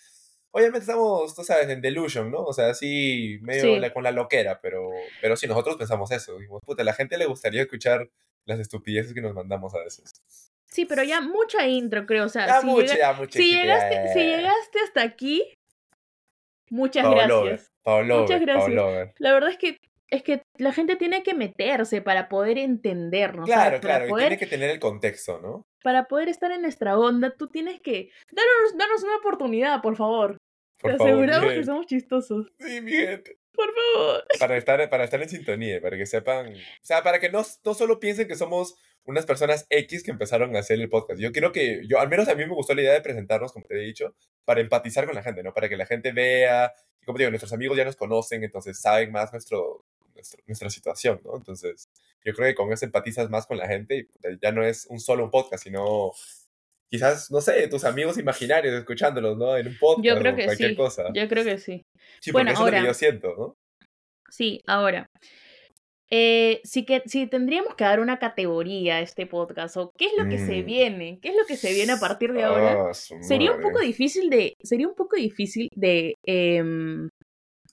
Obviamente 0.54 0.80
estamos, 0.80 1.34
tú 1.34 1.42
sabes, 1.44 1.68
en 1.68 1.80
delusion, 1.80 2.30
¿no? 2.30 2.44
O 2.44 2.52
sea, 2.52 2.70
así 2.70 3.38
medio 3.42 3.62
Sí. 3.74 3.78
la- 3.80 3.92
con 3.92 4.04
la 4.04 4.12
loquera, 4.12 4.60
pero, 4.60 4.90
pero 5.20 5.34
sí, 5.36 5.46
nosotros 5.46 5.76
pensamos 5.76 6.10
eso. 6.12 6.38
Dijimos, 6.38 6.60
puta, 6.64 6.84
la 6.84 6.92
gente 6.94 7.16
le 7.18 7.26
gustaría 7.26 7.62
escuchar 7.62 8.08
las 8.46 8.58
estupideces 8.60 9.14
que 9.14 9.20
nos 9.20 9.34
mandamos 9.34 9.74
a 9.74 9.78
veces. 9.78 10.12
Sí, 10.70 10.86
pero 10.86 11.02
ya 11.04 11.20
mucha 11.20 11.66
intro, 11.68 12.06
creo. 12.06 12.24
O 12.24 12.28
sea, 12.28 12.46
Ya 12.46 12.60
si, 12.60 12.66
mucho, 12.66 12.80
llega- 12.94 12.96
ya 12.96 13.12
mucho. 13.12 13.38
si 13.38 13.50
llegaste, 13.54 13.94
ya, 13.94 14.12
si 14.12 14.18
ya, 14.18 14.24
ya. 14.24 14.36
llegaste 14.36 14.78
hasta 14.84 15.02
aquí, 15.02 15.54
muchas 16.70 17.04
Pablo 17.04 17.42
gracias. 17.44 17.68
Pablo 17.82 18.20
Muchas 18.22 18.40
gracias. 18.40 18.64
Pablo 18.64 19.12
La 19.18 19.32
verdad 19.32 19.50
es 19.50 19.58
que 19.58 19.76
es 20.10 20.22
que 20.22 20.42
la 20.58 20.72
gente 20.74 20.96
tiene 20.96 21.22
que 21.22 21.32
meterse 21.32 22.02
para 22.02 22.28
poder 22.28 22.58
entendernos. 22.58 23.48
¿sabes? 23.48 23.62
Claro, 23.64 23.80
para 23.80 23.80
claro, 23.80 24.06
y 24.06 24.10
poder, 24.10 24.28
tiene 24.28 24.38
que 24.38 24.46
tener 24.46 24.70
el 24.70 24.78
contexto, 24.78 25.40
¿no? 25.40 25.62
para 25.82 26.04
poder 26.04 26.28
estar 26.28 26.52
en 26.52 26.62
nuestra 26.62 26.96
onda, 26.96 27.34
tú 27.34 27.48
tienes 27.48 27.80
que 27.80 28.10
darnos, 28.30 28.76
darnos 28.78 29.02
una 29.02 29.16
oportunidad, 29.16 29.80
por 29.82 29.96
favor. 29.96 30.36
Por 30.78 30.92
Te 30.92 30.98
favor, 30.98 31.12
aseguramos 31.12 31.52
que 31.54 31.64
somos 31.64 31.86
chistosos. 31.86 32.52
Sí, 32.60 32.80
mi 32.82 32.92
gente. 32.92 33.36
Por 33.54 33.70
favor. 33.74 34.24
Para 34.38 34.56
estar, 34.56 34.88
para 34.90 35.04
estar 35.04 35.22
en 35.22 35.28
sintonía, 35.28 35.80
para 35.80 35.96
que 35.96 36.06
sepan. 36.06 36.54
O 36.54 36.84
sea, 36.84 37.02
para 37.02 37.20
que 37.20 37.30
no, 37.30 37.44
no 37.64 37.74
solo 37.74 38.00
piensen 38.00 38.26
que 38.28 38.34
somos 38.34 38.74
unas 39.04 39.26
personas 39.26 39.66
X 39.68 40.02
que 40.04 40.10
empezaron 40.12 40.54
a 40.56 40.60
hacer 40.60 40.80
el 40.80 40.88
podcast. 40.88 41.20
Yo 41.20 41.32
quiero 41.32 41.52
que, 41.52 41.82
yo, 41.88 41.98
al 42.00 42.08
menos 42.08 42.28
a 42.28 42.34
mí 42.34 42.46
me 42.46 42.54
gustó 42.54 42.74
la 42.74 42.82
idea 42.82 42.92
de 42.92 43.00
presentarnos, 43.00 43.52
como 43.52 43.66
te 43.66 43.74
he 43.74 43.84
dicho, 43.84 44.14
para 44.44 44.60
empatizar 44.60 45.04
con 45.06 45.14
la 45.14 45.22
gente, 45.22 45.42
¿no? 45.42 45.52
Para 45.52 45.68
que 45.68 45.76
la 45.76 45.86
gente 45.86 46.12
vea. 46.12 46.72
Y 47.00 47.04
como 47.04 47.16
te 47.18 47.22
digo, 47.24 47.30
nuestros 47.30 47.52
amigos 47.52 47.76
ya 47.76 47.84
nos 47.84 47.96
conocen, 47.96 48.44
entonces 48.44 48.80
saben 48.80 49.10
más 49.12 49.32
nuestro, 49.32 49.84
nuestro- 50.14 50.42
nuestra 50.46 50.70
situación, 50.70 51.20
¿no? 51.24 51.36
Entonces, 51.36 51.88
yo 52.24 52.32
creo 52.32 52.46
que 52.48 52.54
con 52.54 52.72
eso 52.72 52.84
empatizas 52.84 53.28
más 53.28 53.46
con 53.46 53.58
la 53.58 53.66
gente 53.66 53.96
y 53.96 54.04
puta, 54.04 54.28
ya 54.40 54.52
no 54.52 54.64
es 54.64 54.86
un 54.86 55.00
solo 55.00 55.30
podcast, 55.30 55.64
sino 55.64 56.12
quizás, 56.92 57.30
no 57.30 57.40
sé, 57.40 57.66
tus 57.68 57.84
amigos 57.84 58.18
imaginarios 58.18 58.74
escuchándolos, 58.74 59.36
¿no? 59.38 59.56
En 59.56 59.66
un 59.68 59.76
podcast 59.78 60.04
Yo 60.06 60.18
creo 60.18 60.32
o 60.32 60.36
que 60.36 60.44
cualquier 60.44 60.70
sí. 60.70 60.76
cosa. 60.76 61.04
Yo 61.14 61.26
creo 61.28 61.44
que 61.44 61.58
sí. 61.58 61.82
Sí, 62.20 62.30
porque 62.30 62.44
Bueno, 62.44 62.50
eso 62.52 62.60
es 62.60 62.66
lo 62.66 62.70
que 62.70 62.76
ahora- 62.76 62.88
yo 62.88 62.94
siento, 62.94 63.34
¿no? 63.36 63.54
Sí, 64.30 64.60
ahora. 64.66 65.06
eh, 66.14 66.60
si, 66.62 66.84
que, 66.84 67.02
si 67.06 67.26
tendríamos 67.26 67.74
que 67.74 67.84
dar 67.84 67.98
una 67.98 68.18
categoría 68.18 68.96
a 68.96 69.00
este 69.00 69.26
podcast, 69.26 69.78
o 69.78 69.92
qué 69.98 70.04
es 70.06 70.12
lo 70.18 70.28
que 70.28 70.36
se 70.38 70.60
Mm. 70.62 70.66
viene, 70.66 71.18
qué 71.22 71.30
es 71.30 71.34
lo 71.36 71.46
que 71.46 71.56
se 71.56 71.72
viene 71.72 71.92
a 71.92 71.98
partir 71.98 72.34
de 72.34 72.44
ahora, 72.44 72.88
Ah, 72.90 72.92
sería 72.92 73.50
un 73.52 73.62
poco 73.62 73.78
difícil 73.80 74.28
de. 74.28 74.52
Sería 74.62 74.88
un 74.88 74.94
poco 74.94 75.16
difícil 75.16 75.68
de. 75.74 76.14
em, 76.26 77.08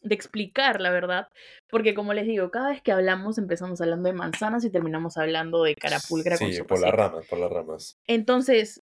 de 0.01 0.15
explicar, 0.15 0.79
la 0.79 0.91
verdad. 0.91 1.27
Porque 1.69 1.93
como 1.93 2.13
les 2.13 2.25
digo, 2.25 2.49
cada 2.51 2.69
vez 2.69 2.81
que 2.81 2.93
hablamos 2.93 3.37
empezamos 3.37 3.81
hablando 3.81 4.07
de 4.07 4.13
manzanas 4.15 4.63
y 4.63 4.69
terminamos 4.71 5.17
hablando 5.17 5.63
de 5.63 5.75
carapulcra 5.75 6.37
con 6.37 6.53
Sí, 6.53 6.63
por 6.63 6.79
las 6.79 6.91
ramas, 6.93 7.25
por 7.27 7.39
las 7.39 7.51
ramas. 7.51 7.95
Entonces, 8.07 8.79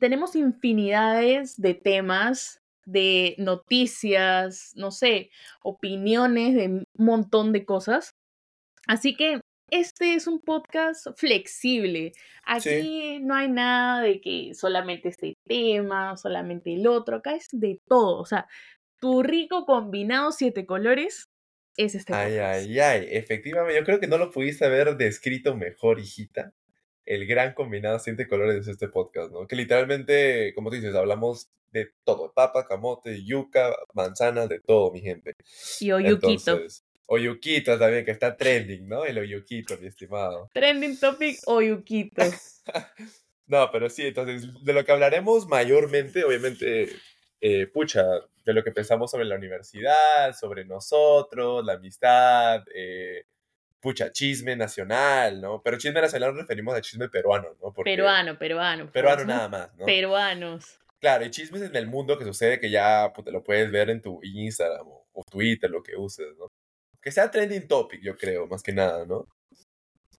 tenemos 0.00 0.34
infinidades 0.34 1.60
de 1.60 1.74
temas, 1.74 2.60
de 2.86 3.36
noticias, 3.38 4.72
no 4.74 4.90
sé, 4.90 5.30
opiniones 5.62 6.54
de 6.54 6.66
un 6.66 6.84
montón 6.96 7.52
de 7.52 7.64
cosas. 7.64 8.10
Así 8.86 9.14
que 9.14 9.40
este 9.70 10.14
es 10.14 10.26
un 10.26 10.40
podcast 10.40 11.06
flexible. 11.16 12.12
Aquí 12.44 13.20
no 13.20 13.34
hay 13.34 13.48
nada 13.48 14.02
de 14.02 14.20
que 14.20 14.52
solamente 14.54 15.10
este 15.10 15.34
tema, 15.46 16.16
solamente 16.16 16.74
el 16.74 16.86
otro. 16.88 17.16
Acá 17.16 17.34
es 17.36 17.46
de 17.52 17.78
todo. 17.86 18.18
O 18.18 18.26
sea, 18.26 18.48
tu 19.00 19.22
rico 19.22 19.66
combinado 19.66 20.32
siete 20.32 20.66
colores 20.66 21.26
es 21.76 21.94
este 21.94 22.14
Ay, 22.14 22.32
podcast. 22.32 22.66
ay, 22.66 22.78
ay. 22.80 23.08
Efectivamente, 23.10 23.78
yo 23.78 23.84
creo 23.84 24.00
que 24.00 24.08
no 24.08 24.18
lo 24.18 24.30
pudiste 24.30 24.64
haber 24.64 24.96
descrito 24.96 25.54
mejor, 25.56 26.00
hijita. 26.00 26.52
El 27.10 27.26
gran 27.26 27.54
combinado 27.54 27.98
siete 27.98 28.28
colores 28.28 28.66
de 28.66 28.72
este 28.72 28.86
podcast, 28.86 29.32
¿no? 29.32 29.48
Que 29.48 29.56
literalmente, 29.56 30.52
como 30.54 30.70
tú 30.70 30.76
dices, 30.76 30.94
hablamos 30.94 31.50
de 31.72 31.90
todo. 32.04 32.32
Papa, 32.32 32.64
camote, 32.64 33.24
yuca, 33.24 33.74
manzanas, 33.94 34.48
de 34.48 34.60
todo, 34.60 34.92
mi 34.92 35.00
gente. 35.00 35.34
Y 35.80 35.90
Oyuquito. 35.90 36.52
Entonces, 36.52 36.84
oyuquito 37.06 37.76
también, 37.76 38.04
que 38.04 38.12
está 38.12 38.36
trending, 38.36 38.86
¿no? 38.88 39.04
El 39.04 39.18
oyuquito, 39.18 39.76
mi 39.78 39.88
estimado. 39.88 40.48
Trending 40.52 40.98
topic 40.98 41.38
Oyuquito. 41.46 42.22
No, 43.46 43.68
pero 43.72 43.90
sí, 43.90 44.06
entonces, 44.06 44.46
de 44.62 44.72
lo 44.72 44.84
que 44.84 44.92
hablaremos 44.92 45.48
mayormente, 45.48 46.22
obviamente, 46.22 46.88
eh, 47.40 47.66
pucha, 47.66 48.04
de 48.44 48.52
lo 48.52 48.62
que 48.62 48.70
pensamos 48.70 49.10
sobre 49.10 49.24
la 49.24 49.34
universidad, 49.34 50.36
sobre 50.38 50.64
nosotros, 50.64 51.64
la 51.64 51.72
amistad, 51.72 52.62
eh, 52.72 53.24
pucha, 53.80 54.12
chisme 54.12 54.56
nacional, 54.56 55.40
¿no? 55.40 55.62
Pero 55.62 55.78
chisme 55.78 56.00
nacional 56.00 56.30
nos 56.30 56.42
referimos 56.42 56.74
a 56.74 56.80
chisme 56.80 57.08
peruano, 57.08 57.48
¿no? 57.62 57.72
Porque- 57.72 57.90
Peruano, 57.90 58.38
peruano. 58.38 58.84
por 58.84 58.92
Peruano 58.92 59.24
nada 59.24 59.48
más, 59.48 59.74
¿no? 59.76 59.86
Peruanos. 59.86 60.78
Claro, 61.00 61.24
y 61.24 61.30
chismes 61.30 61.62
en 61.62 61.74
el 61.76 61.86
mundo 61.86 62.18
que 62.18 62.24
sucede 62.26 62.60
que 62.60 62.70
ya 62.70 63.10
puta, 63.14 63.30
lo 63.30 63.42
puedes 63.42 63.70
ver 63.70 63.88
en 63.90 64.02
tu 64.02 64.20
Instagram 64.22 64.86
o, 64.86 65.06
o 65.12 65.22
Twitter, 65.30 65.70
lo 65.70 65.82
que 65.82 65.96
uses, 65.96 66.26
¿no? 66.38 66.48
Que 67.00 67.10
sea 67.10 67.30
trending 67.30 67.66
topic, 67.66 68.02
yo 68.02 68.16
creo, 68.16 68.46
más 68.46 68.62
que 68.62 68.72
nada, 68.72 69.06
¿no? 69.06 69.26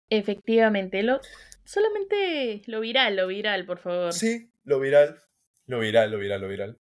Efectivamente, 0.09 1.03
lo 1.03 1.19
solamente 1.63 2.61
lo 2.65 2.79
viral, 2.81 3.15
lo 3.15 3.27
viral, 3.27 3.65
por 3.65 3.79
favor. 3.79 4.11
Sí, 4.11 4.51
lo 4.63 4.79
viral, 4.79 5.19
lo 5.67 5.79
viral, 5.79 6.11
lo 6.11 6.17
viral, 6.17 6.41
lo 6.41 6.47
viral. 6.47 6.77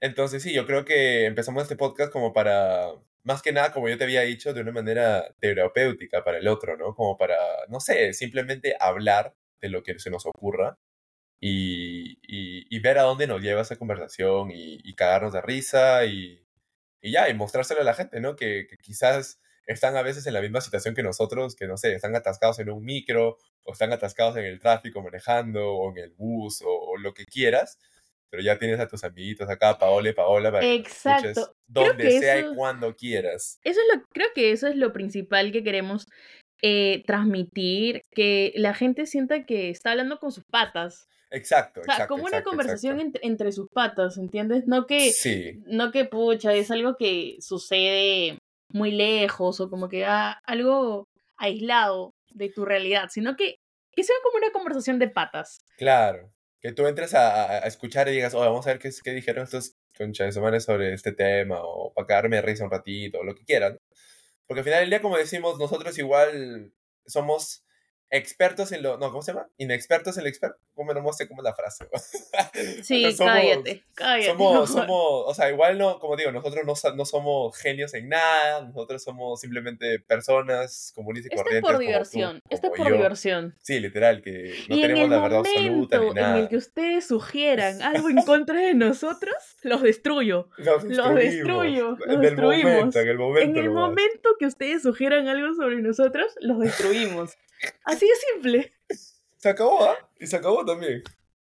Entonces 0.00 0.42
sí, 0.42 0.52
yo 0.52 0.66
creo 0.66 0.84
que 0.84 1.24
empezamos 1.26 1.62
este 1.62 1.76
podcast 1.76 2.12
como 2.12 2.32
para, 2.32 2.88
más 3.28 3.42
que 3.42 3.52
nada, 3.52 3.72
como 3.72 3.88
yo 3.90 3.98
te 3.98 4.04
había 4.04 4.22
dicho, 4.22 4.54
de 4.54 4.62
una 4.62 4.72
manera 4.72 5.34
terapéutica 5.40 6.24
para 6.24 6.38
el 6.38 6.48
otro, 6.48 6.76
¿no? 6.78 6.94
Como 6.96 7.16
para, 7.18 7.36
no 7.68 7.80
sé, 7.80 8.12
simplemente 8.14 8.76
hablar 8.80 9.36
de 9.60 9.68
lo 9.70 9.82
que 9.84 9.98
se 10.00 10.10
nos 10.10 10.26
ocurra 10.26 10.78
y, 11.40 12.12
y- 12.22 12.66
y 12.76 12.80
ver 12.80 12.98
a 12.98 13.02
dónde 13.02 13.26
nos 13.26 13.40
lleva 13.42 13.62
esa 13.62 13.76
conversación 13.76 14.50
y, 14.50 14.78
y 14.84 14.94
cagarnos 14.94 15.32
de 15.34 15.42
risa 15.42 16.04
y, 17.02 17.12
ya, 17.12 17.28
y 17.28 17.34
mostrárselo 17.34 17.80
a 17.80 17.84
la 17.84 17.94
gente, 17.94 18.20
¿no? 18.20 18.36
Que, 18.36 18.66
que 18.68 18.76
quizás 18.78 19.40
están 19.66 19.96
a 19.96 20.02
veces 20.02 20.26
en 20.26 20.34
la 20.34 20.40
misma 20.40 20.60
situación 20.60 20.94
que 20.94 21.02
nosotros, 21.02 21.54
que 21.56 21.66
no 21.66 21.76
sé, 21.76 21.94
están 21.94 22.16
atascados 22.16 22.58
en 22.58 22.70
un 22.70 22.84
micro 22.84 23.38
o 23.64 23.72
están 23.72 23.92
atascados 23.92 24.36
en 24.36 24.44
el 24.46 24.58
tráfico 24.60 25.02
manejando 25.02 25.72
o 25.74 25.90
en 25.92 25.98
el 25.98 26.10
bus 26.12 26.62
o, 26.62 26.68
o 26.70 26.96
lo 26.98 27.14
que 27.14 27.24
quieras. 27.26 27.78
Pero 28.30 28.42
ya 28.42 28.58
tienes 28.58 28.78
a 28.80 28.88
tus 28.88 29.04
amiguitos 29.04 29.48
acá, 29.48 29.78
Paola 29.78 30.10
y 30.10 30.12
Paola, 30.12 30.50
para 30.50 30.60
que 30.62 30.76
escuches 30.76 31.50
donde 31.66 32.18
sea 32.18 32.36
eso- 32.38 32.52
y 32.52 32.54
cuando 32.56 32.94
quieras. 32.94 33.58
Eso 33.64 33.80
es 33.80 33.96
lo, 33.96 34.02
creo 34.12 34.28
que 34.34 34.52
eso 34.52 34.66
es 34.66 34.76
lo 34.76 34.92
principal 34.92 35.52
que 35.52 35.62
queremos 35.64 36.06
eh, 36.62 37.02
transmitir, 37.06 38.02
que 38.10 38.52
la 38.56 38.74
gente 38.74 39.06
sienta 39.06 39.44
que 39.44 39.70
está 39.70 39.92
hablando 39.92 40.18
con 40.18 40.32
sus 40.32 40.42
patas. 40.50 41.06
Exacto, 41.30 41.82
O 41.82 41.84
sea, 41.84 41.94
exacto. 41.94 42.14
como 42.14 42.24
una 42.24 42.38
exacto, 42.38 42.50
conversación 42.50 42.94
exacto. 42.98 43.18
entre, 43.18 43.28
entre 43.28 43.52
sus 43.52 43.68
patas, 43.72 44.16
¿entiendes? 44.18 44.66
No 44.66 44.86
que, 44.86 45.12
Sí, 45.12 45.60
no 45.66 45.92
que 45.92 46.04
pucha, 46.06 46.54
es 46.54 46.70
algo 46.70 46.96
que 46.96 47.36
sucede 47.40 48.38
muy 48.72 48.90
lejos 48.90 49.60
o 49.60 49.70
como 49.70 49.88
que 49.88 50.04
ah, 50.04 50.40
algo 50.44 51.04
aislado 51.36 52.10
de 52.32 52.48
tu 52.48 52.64
realidad, 52.64 53.08
sino 53.10 53.36
que, 53.36 53.56
que 53.94 54.02
sea 54.04 54.16
como 54.24 54.38
una 54.38 54.50
conversación 54.50 54.98
de 54.98 55.08
patas. 55.08 55.60
claro. 55.76 56.30
Que 56.60 56.72
tú 56.72 56.86
entres 56.86 57.14
a, 57.14 57.44
a- 57.52 57.58
escuchar 57.60 58.08
y 58.08 58.12
digas, 58.12 58.34
oh, 58.34 58.40
vamos 58.40 58.66
a 58.66 58.70
ver 58.70 58.78
qué, 58.78 58.90
qué 59.04 59.12
dijeron 59.12 59.44
estos 59.44 59.76
concha 59.96 60.24
de 60.24 60.32
su 60.32 60.40
madre 60.40 60.60
sobre 60.60 60.92
este 60.94 61.12
tema, 61.12 61.58
o 61.62 61.92
para 61.94 62.06
cagarme 62.06 62.40
risa 62.42 62.64
un 62.64 62.70
ratito, 62.70 63.18
o 63.20 63.24
lo 63.24 63.34
que 63.34 63.44
quieran. 63.44 63.78
Porque 64.46 64.60
al 64.60 64.64
final 64.64 64.80
del 64.80 64.90
día, 64.90 65.02
como 65.02 65.16
decimos, 65.18 65.58
nosotros 65.58 65.98
igual 65.98 66.72
somos 67.06 67.64
expertos 68.10 68.72
en 68.72 68.82
lo... 68.82 68.96
No, 68.98 69.10
¿cómo 69.10 69.22
se 69.22 69.32
llama? 69.32 69.48
Inexpertos 69.58 70.16
en 70.16 70.24
lo 70.24 70.28
experto. 70.30 70.58
¿Cómo 70.74 70.92
no 70.94 71.12
sé 71.12 71.26
cómo 71.28 71.42
es 71.42 71.44
la 71.44 71.54
frase? 71.54 71.88
Sí, 72.82 73.12
somos- 73.12 73.32
cállate, 73.34 73.84
cállate. 73.94 74.26
Somos, 74.30 74.70
somos, 74.70 75.24
o 75.26 75.34
sea, 75.34 75.50
igual 75.50 75.78
no, 75.78 75.98
como 75.98 76.16
digo, 76.16 76.32
nosotros 76.32 76.64
no, 76.64 76.74
no 76.94 77.04
somos 77.04 77.56
genios 77.56 77.94
en 77.94 78.08
nada, 78.08 78.62
nosotros 78.64 79.02
somos 79.02 79.40
simplemente 79.40 79.98
personas 80.00 80.92
comunes 80.94 81.24
y 81.24 81.28
Esto 81.28 81.36
es 81.36 81.42
corrientes. 81.42 81.62
por 81.62 81.72
como 81.72 81.78
tú, 81.78 81.86
diversión, 81.86 82.42
esto 82.48 82.66
es 82.68 82.72
como 82.72 82.76
por 82.76 82.88
yo. 82.88 82.94
diversión. 82.94 83.54
Sí, 83.62 83.80
literal, 83.80 84.22
que 84.22 84.54
no 84.68 84.76
y 84.76 84.80
en 84.82 84.82
tenemos 84.88 85.04
el 85.04 85.10
la 85.10 85.20
verdad 85.20 85.38
absoluta 85.40 85.98
ni 85.98 86.06
en 86.08 86.14
nada. 86.14 86.38
el 86.38 86.48
que 86.48 86.56
ustedes 86.56 87.06
sugieran 87.06 87.82
algo 87.82 88.08
en 88.10 88.22
contra 88.22 88.60
de 88.60 88.74
nosotros, 88.74 89.34
los 89.62 89.82
destruyo. 89.82 90.48
Los 90.56 90.84
Los 90.84 91.14
destruyo, 91.14 91.96
los 92.06 92.16
En 92.16 92.24
el 92.24 92.36
momento, 92.36 93.00
en 93.00 93.08
el 93.08 93.18
momento. 93.18 93.50
En 93.50 93.56
el 93.56 93.64
nomás. 93.72 93.88
momento 93.90 94.30
que 94.38 94.46
ustedes 94.46 94.82
sugieran 94.82 95.28
algo 95.28 95.54
sobre 95.54 95.76
nosotros, 95.82 96.34
los 96.40 96.58
destruimos. 96.60 97.36
Así 97.84 98.06
de 98.06 98.14
simple. 98.32 98.72
Se 99.36 99.48
acabó, 99.48 99.84
¿ah? 99.84 99.96
Y 100.18 100.26
se 100.26 100.36
acabó 100.36 100.64
también. 100.64 101.02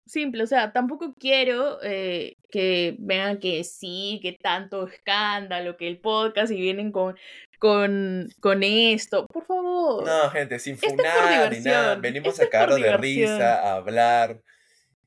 Simple, 0.07 0.45
o 0.45 0.47
sea, 0.47 0.73
tampoco 0.73 1.15
quiero 1.19 1.79
eh, 1.83 2.37
que 2.51 2.95
vean 2.99 3.39
que 3.39 3.65
sí, 3.65 4.21
que 4.23 4.33
tanto 4.33 4.87
escándalo, 4.87 5.77
que 5.77 5.89
el 5.89 5.99
podcast 5.99 6.53
y 6.53 6.61
vienen 6.61 6.93
con, 6.93 7.17
con, 7.59 8.29
con 8.41 8.63
esto. 8.63 9.27
Por 9.27 9.45
favor. 9.45 10.05
No, 10.05 10.31
gente, 10.31 10.61
sin 10.61 10.79
funar 10.79 11.51
ni 11.51 11.61
nada. 11.61 11.97
Venimos 11.97 12.39
a 12.39 12.49
cagarnos 12.49 12.81
de 12.81 12.97
risa, 12.97 13.61
a 13.63 13.75
hablar. 13.75 14.41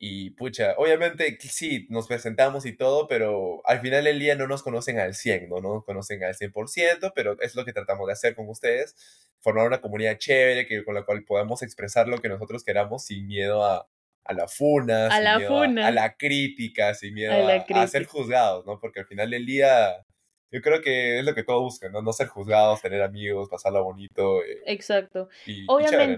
Y 0.01 0.29
pucha, 0.31 0.75
obviamente 0.77 1.38
sí, 1.41 1.85
nos 1.89 2.07
presentamos 2.07 2.65
y 2.65 2.71
todo, 2.71 3.07
pero 3.09 3.62
al 3.65 3.81
final 3.81 4.05
del 4.05 4.17
día 4.17 4.35
no 4.35 4.47
nos 4.47 4.63
conocen 4.63 4.97
al 4.97 5.13
100, 5.13 5.49
¿no? 5.49 5.59
No 5.59 5.73
nos 5.75 5.83
conocen 5.85 6.23
al 6.23 6.35
100%, 6.35 7.12
pero 7.13 7.35
es 7.41 7.53
lo 7.55 7.65
que 7.65 7.73
tratamos 7.73 8.07
de 8.07 8.13
hacer 8.13 8.33
con 8.33 8.47
ustedes. 8.47 8.95
Formar 9.41 9.67
una 9.67 9.81
comunidad 9.81 10.17
chévere 10.17 10.65
que, 10.67 10.85
con 10.85 10.95
la 10.95 11.03
cual 11.03 11.25
podamos 11.25 11.62
expresar 11.63 12.07
lo 12.07 12.19
que 12.19 12.29
nosotros 12.29 12.63
queramos 12.63 13.03
sin 13.05 13.27
miedo 13.27 13.65
a, 13.65 13.89
a 14.23 14.33
la 14.33 14.47
funa, 14.47 15.07
A 15.07 15.15
sin 15.15 15.23
la 15.25 15.38
miedo 15.38 15.62
a- 15.62 15.65
funa. 15.65 15.88
A, 15.88 15.91
la 15.91 16.15
crítica, 16.15 16.93
sin 16.93 17.13
miedo 17.13 17.33
A 17.33 17.51
a, 17.51 17.81
a 17.81 17.88
ser 17.88 18.05
juzgados, 18.05 18.65
¿no? 18.65 18.79
Porque 18.79 19.01
al 19.01 19.05
final 19.05 19.29
del 19.29 19.45
día 19.45 20.05
yo 20.51 20.62
creo 20.62 20.81
que 20.81 21.19
es 21.19 21.25
lo 21.25 21.35
que 21.35 21.43
todos 21.43 21.62
buscan, 21.62 21.91
¿no? 21.91 22.01
No 22.01 22.13
ser 22.13 22.27
juzgados, 22.27 22.81
tener 22.81 23.01
amigos, 23.01 23.49
pasarla 23.49 23.81
bonito. 23.81 24.41
eh, 24.45 24.62
Exacto. 24.65 25.27
y, 25.45 25.63
y 25.63 25.67
chévere, 25.89 26.07
¿no? 26.13 26.17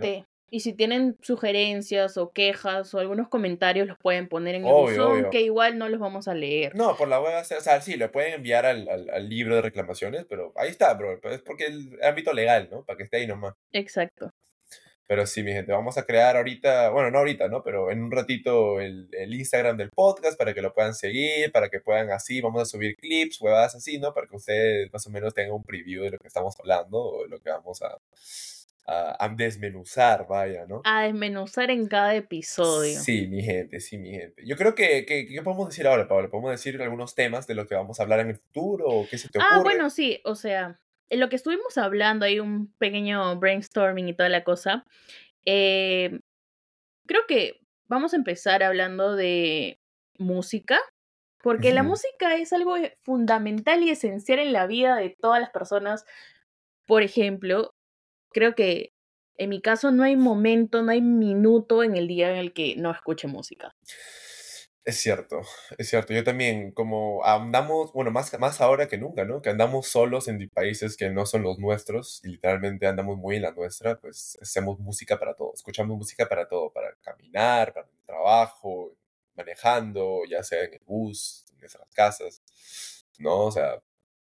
Y 0.53 0.59
si 0.59 0.73
tienen 0.73 1.17
sugerencias 1.21 2.17
o 2.17 2.31
quejas 2.33 2.93
o 2.93 2.99
algunos 2.99 3.29
comentarios, 3.29 3.87
los 3.87 3.97
pueden 3.97 4.27
poner 4.27 4.55
en 4.55 4.65
el 4.65 4.71
Obvio, 4.71 4.97
buzón, 4.97 5.11
obvio. 5.19 5.29
que 5.29 5.41
igual 5.41 5.77
no 5.77 5.87
los 5.87 6.01
vamos 6.01 6.27
a 6.27 6.33
leer. 6.35 6.75
No, 6.75 6.97
por 6.97 7.07
la 7.07 7.21
web, 7.21 7.33
o 7.41 7.61
sea, 7.61 7.79
sí, 7.81 7.95
le 7.95 8.09
pueden 8.09 8.33
enviar 8.33 8.65
al, 8.65 8.87
al, 8.89 9.09
al 9.09 9.29
libro 9.29 9.55
de 9.55 9.61
reclamaciones, 9.61 10.25
pero 10.27 10.51
ahí 10.57 10.69
está, 10.69 10.93
bro. 10.93 11.17
pues, 11.21 11.35
Es 11.35 11.41
porque 11.41 11.67
el 11.67 11.97
ámbito 12.03 12.33
legal, 12.33 12.67
¿no? 12.69 12.83
Para 12.83 12.97
que 12.97 13.03
esté 13.03 13.17
ahí 13.17 13.27
nomás. 13.27 13.53
Exacto. 13.71 14.29
Pero 15.07 15.25
sí, 15.25 15.43
mi 15.43 15.51
gente, 15.53 15.71
vamos 15.73 15.97
a 15.97 16.05
crear 16.05 16.37
ahorita, 16.37 16.89
bueno, 16.89 17.11
no 17.11 17.19
ahorita, 17.19 17.47
¿no? 17.49 17.63
Pero 17.63 17.91
en 17.91 18.01
un 18.03 18.11
ratito 18.11 18.79
el, 18.79 19.09
el 19.11 19.33
Instagram 19.33 19.75
del 19.77 19.89
podcast 19.89 20.37
para 20.37 20.53
que 20.53 20.61
lo 20.61 20.73
puedan 20.73 20.93
seguir, 20.95 21.51
para 21.51 21.69
que 21.69 21.79
puedan 21.81 22.11
así, 22.11 22.39
vamos 22.41 22.61
a 22.61 22.65
subir 22.65 22.95
clips, 22.95 23.41
huevadas 23.41 23.75
así, 23.75 23.99
¿no? 23.99 24.13
Para 24.13 24.27
que 24.27 24.35
ustedes 24.37 24.91
más 24.93 25.05
o 25.07 25.09
menos 25.09 25.33
tengan 25.33 25.53
un 25.53 25.63
preview 25.63 26.03
de 26.03 26.11
lo 26.11 26.17
que 26.17 26.27
estamos 26.27 26.55
hablando 26.59 26.97
o 26.97 27.23
de 27.23 27.29
lo 27.29 27.39
que 27.41 27.49
vamos 27.49 27.81
a, 27.81 27.97
a, 28.85 29.23
a 29.25 29.29
desmenuzar, 29.29 30.27
vaya, 30.27 30.65
¿no? 30.67 30.81
A 30.83 31.03
desmenuzar 31.03 31.71
en 31.71 31.87
cada 31.87 32.15
episodio. 32.15 32.99
Sí, 32.99 33.27
mi 33.27 33.41
gente, 33.43 33.79
sí, 33.79 33.97
mi 33.97 34.11
gente. 34.11 34.43
Yo 34.45 34.55
creo 34.55 34.75
que, 34.75 35.05
que, 35.05 35.27
¿qué 35.27 35.41
podemos 35.41 35.69
decir 35.69 35.87
ahora, 35.87 36.07
Pablo? 36.07 36.29
¿Podemos 36.29 36.51
decir 36.51 36.81
algunos 36.81 37.15
temas 37.15 37.47
de 37.47 37.55
los 37.55 37.67
que 37.67 37.75
vamos 37.75 37.99
a 37.99 38.03
hablar 38.03 38.19
en 38.21 38.29
el 38.29 38.35
futuro 38.37 38.85
o 38.87 39.07
qué 39.07 39.17
se 39.17 39.29
te 39.29 39.39
ocurre? 39.39 39.59
Ah, 39.59 39.63
bueno, 39.63 39.89
sí, 39.89 40.21
o 40.25 40.35
sea, 40.35 40.79
en 41.09 41.19
lo 41.19 41.29
que 41.29 41.35
estuvimos 41.35 41.77
hablando, 41.77 42.25
hay 42.25 42.39
un 42.39 42.73
pequeño 42.77 43.37
brainstorming 43.39 44.09
y 44.09 44.13
toda 44.15 44.29
la 44.29 44.43
cosa. 44.43 44.85
eh, 45.45 46.19
creo 47.07 47.21
que 47.27 47.59
vamos 47.87 48.13
a 48.13 48.17
empezar 48.17 48.63
hablando 48.63 49.15
de 49.15 49.79
música, 50.17 50.79
porque 51.43 51.71
la 51.73 51.83
música 51.83 52.35
es 52.35 52.53
algo 52.53 52.77
e- 52.77 52.97
fundamental 53.01 53.83
y 53.83 53.89
esencial 53.89 54.39
en 54.39 54.53
la 54.53 54.67
vida 54.67 54.95
de 54.95 55.09
todas 55.19 55.41
las 55.41 55.49
personas. 55.51 56.05
Por 56.87 57.03
ejemplo, 57.03 57.70
creo 58.31 58.55
que 58.55 58.93
en 59.37 59.49
mi 59.49 59.61
caso 59.61 59.91
no 59.91 60.03
hay 60.03 60.15
momento, 60.15 60.83
no 60.83 60.91
hay 60.91 61.01
minuto 61.01 61.83
en 61.83 61.95
el 61.95 62.07
día 62.07 62.31
en 62.31 62.37
el 62.37 62.53
que 62.53 62.75
no 62.77 62.91
escuche 62.91 63.27
música. 63.27 63.75
Es 64.83 64.97
cierto, 64.99 65.41
es 65.77 65.89
cierto. 65.89 66.11
Yo 66.13 66.23
también, 66.23 66.71
como 66.71 67.23
andamos, 67.23 67.93
bueno, 67.93 68.09
más, 68.09 68.37
más 68.39 68.61
ahora 68.61 68.87
que 68.87 68.97
nunca, 68.97 69.25
¿no? 69.25 69.41
Que 69.41 69.51
andamos 69.51 69.87
solos 69.87 70.27
en 70.27 70.49
países 70.49 70.97
que 70.97 71.09
no 71.11 71.27
son 71.27 71.43
los 71.43 71.59
nuestros 71.59 72.19
y 72.23 72.29
literalmente 72.29 72.87
andamos 72.87 73.17
muy 73.17 73.35
en 73.35 73.43
la 73.43 73.51
nuestra, 73.51 73.99
pues 73.99 74.39
hacemos 74.41 74.79
música 74.79 75.19
para 75.19 75.35
todo, 75.35 75.51
escuchamos 75.53 75.97
música 75.97 76.27
para 76.27 76.47
todo, 76.47 76.71
para 76.71 76.95
caminar, 77.01 77.73
para 77.73 77.87
el 77.87 78.05
trabajo, 78.05 78.95
manejando, 79.35 80.21
ya 80.27 80.41
sea 80.41 80.63
en 80.63 80.73
el 80.73 80.81
bus, 80.85 81.45
en 81.53 81.59
nuestras 81.59 81.87
casas, 81.93 82.41
¿no? 83.19 83.45
O 83.45 83.51
sea, 83.51 83.81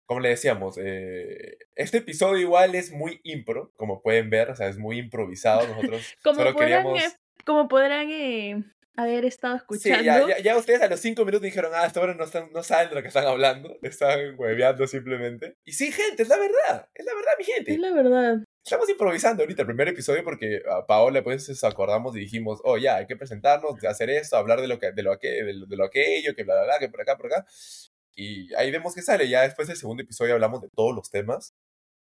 como 0.09 0.21
le 0.21 0.29
decíamos, 0.29 0.75
eh, 0.81 1.59
este 1.75 1.99
episodio 1.99 2.41
igual 2.41 2.73
es 2.73 2.91
muy 2.91 3.21
impro, 3.23 3.71
como 3.75 4.01
pueden 4.01 4.31
ver, 4.31 4.49
o 4.49 4.55
sea, 4.55 4.67
es 4.67 4.79
muy 4.79 4.97
improvisado. 4.97 5.67
Nosotros 5.67 6.15
Como 6.23 6.37
solo 6.37 6.53
podrán, 6.53 6.83
queríamos... 6.83 7.03
eh, 7.03 7.15
como 7.45 7.67
podrán 7.67 8.09
eh, 8.09 8.63
haber 8.95 9.25
estado 9.25 9.57
Sí, 9.57 9.91
escuchando. 9.91 10.03
ya, 10.03 10.27
ya, 10.27 10.39
ya 10.39 10.57
ustedes 10.57 10.81
a 10.81 10.87
los 10.87 10.99
cinco 10.99 11.25
minutos 11.25 11.43
dijeron, 11.43 11.73
ah, 11.75 11.83
hasta 11.83 11.99
ahora 11.99 12.15
no, 12.15 12.23
están, 12.23 12.49
no 12.51 12.63
saben 12.63 12.89
de 12.89 12.95
lo 12.95 13.03
que 13.03 13.09
están 13.09 13.27
hablando, 13.27 13.77
están 13.83 14.33
hueveando 14.35 14.87
simplemente. 14.87 15.57
Y 15.63 15.73
sí, 15.73 15.91
gente, 15.91 16.23
es 16.23 16.29
la 16.29 16.37
verdad, 16.37 16.89
es 16.95 17.05
la 17.05 17.13
verdad, 17.13 17.31
mi 17.37 17.43
gente. 17.43 17.73
Es 17.73 17.79
la 17.79 17.93
verdad. 17.93 18.37
Estamos 18.65 18.89
improvisando 18.89 19.43
ahorita 19.43 19.61
el 19.61 19.67
primer 19.67 19.89
episodio 19.89 20.23
porque 20.23 20.63
a 20.71 20.87
Paola 20.87 21.23
pues 21.23 21.47
nos 21.47 21.63
acordamos 21.63 22.15
y 22.15 22.21
dijimos, 22.21 22.61
oh, 22.63 22.79
ya, 22.79 22.95
hay 22.95 23.05
que 23.05 23.15
presentarnos, 23.15 23.75
hacer 23.85 24.09
esto, 24.09 24.37
hablar 24.37 24.59
de 24.59 24.69
lo, 24.69 24.79
que, 24.79 24.91
de, 24.91 25.03
lo, 25.03 25.19
que, 25.19 25.43
de, 25.43 25.53
lo, 25.53 25.67
de 25.67 25.77
lo 25.77 25.85
aquello, 25.85 26.33
que 26.35 26.43
bla, 26.43 26.55
bla, 26.55 26.63
bla, 26.63 26.79
que 26.79 26.89
por 26.89 26.99
acá, 27.01 27.15
por 27.15 27.27
acá. 27.27 27.45
Y 28.19 28.53
ahí 28.55 28.69
vemos 28.71 28.93
que 28.95 29.01
sale, 29.01 29.29
ya 29.29 29.41
después 29.43 29.67
del 29.67 29.77
segundo 29.77 30.03
episodio 30.03 30.33
hablamos 30.33 30.61
de 30.61 30.69
todos 30.75 30.93
los 30.95 31.09
temas, 31.09 31.53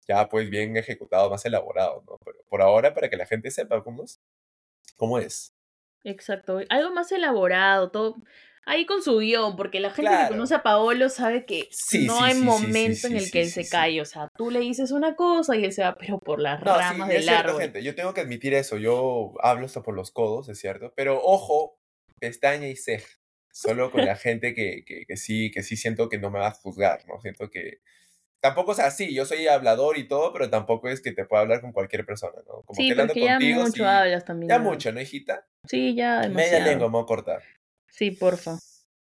ya 0.07 0.27
pues 0.29 0.49
bien 0.49 0.77
ejecutados, 0.77 1.31
más 1.31 1.45
elaborados, 1.45 2.03
¿no? 2.05 2.17
Pero 2.23 2.37
por 2.47 2.61
ahora, 2.61 2.93
para 2.93 3.09
que 3.09 3.17
la 3.17 3.25
gente 3.25 3.49
sepa 3.51 3.83
cómo 3.83 4.03
es. 4.03 4.19
¿Cómo 4.97 5.17
es? 5.19 5.51
Exacto. 6.03 6.59
Algo 6.69 6.91
más 6.93 7.11
elaborado, 7.11 7.89
todo. 7.89 8.15
Ahí 8.67 8.85
con 8.87 9.01
su 9.03 9.17
guion, 9.19 9.55
porque 9.55 9.79
la 9.79 9.89
gente 9.91 10.09
Claro. 10.09 10.27
que 10.27 10.33
conoce 10.33 10.55
a 10.55 10.63
Paolo 10.63 11.09
sabe 11.09 11.45
que 11.45 11.67
Sí, 11.71 12.05
no 12.07 12.17
sí, 12.17 12.23
hay 12.23 12.33
sí, 12.35 12.41
momento 12.41 13.07
en 13.07 13.17
el 13.17 13.31
que 13.31 13.41
él 13.41 13.49
se 13.49 13.67
cae. 13.67 14.01
O 14.01 14.05
sea, 14.05 14.27
tú 14.35 14.49
le 14.51 14.59
dices 14.59 14.91
una 14.91 15.15
cosa 15.15 15.55
y 15.55 15.65
él 15.65 15.71
se 15.71 15.83
va, 15.83 15.95
pero 15.95 16.19
por 16.19 16.39
las 16.39 16.63
No, 16.63 16.75
ramas 16.77 17.09
del 17.09 17.23
cierto, 17.23 17.49
árbol. 17.49 17.61
gente. 17.61 17.83
Yo 17.83 17.93
tengo 17.95 18.13
que 18.13 18.21
admitir 18.21 18.53
eso. 18.55 18.77
Yo 18.77 19.33
hablo 19.41 19.65
hasta 19.67 19.81
por 19.83 19.95
los 19.95 20.11
codos, 20.11 20.49
es 20.49 20.59
cierto. 20.59 20.93
Pero 20.95 21.19
ojo, 21.23 21.77
pestaña 22.19 22.67
y 22.67 22.75
ceja. 22.75 23.07
Solo 23.55 23.89
con 23.89 24.05
la 24.05 24.17
gente 24.17 24.53
que, 24.53 24.83
que, 24.85 25.05
que 25.05 25.15
sí, 25.15 25.49
que 25.49 25.63
sí 25.63 25.77
siento 25.77 26.09
que 26.09 26.17
no 26.17 26.29
me 26.29 26.39
va 26.39 26.47
a 26.47 26.51
juzgar, 26.51 27.07
¿no? 27.07 27.21
Siento 27.21 27.49
que. 27.49 27.79
Tampoco 28.41 28.73
es 28.73 28.79
así, 28.79 29.15
yo 29.15 29.25
soy 29.25 29.47
hablador 29.47 29.97
y 29.97 30.09
todo, 30.09 30.33
pero 30.33 30.49
tampoco 30.49 30.89
es 30.89 30.99
que 30.99 31.13
te 31.13 31.23
pueda 31.25 31.41
hablar 31.41 31.61
con 31.61 31.71
cualquier 31.71 32.05
persona, 32.05 32.35
¿no? 32.45 32.63
Como 32.63 32.75
Sí, 32.75 32.89
que 32.89 32.95
porque 32.95 33.21
ya 33.21 33.37
contigo, 33.37 33.61
mucho 33.61 33.71
sí, 33.71 33.83
hablas 33.83 34.25
también. 34.25 34.49
Ya 34.49 34.59
mucho, 34.59 34.91
¿no, 34.91 34.99
hijita? 34.99 35.47
Sí, 35.69 35.95
ya 35.95 36.27
Media 36.27 36.59
lengua 36.59 36.87
me 36.87 36.91
voy 36.93 37.03
a 37.03 37.05
cortar. 37.05 37.43
Sí, 37.87 38.11
porfa. 38.11 38.57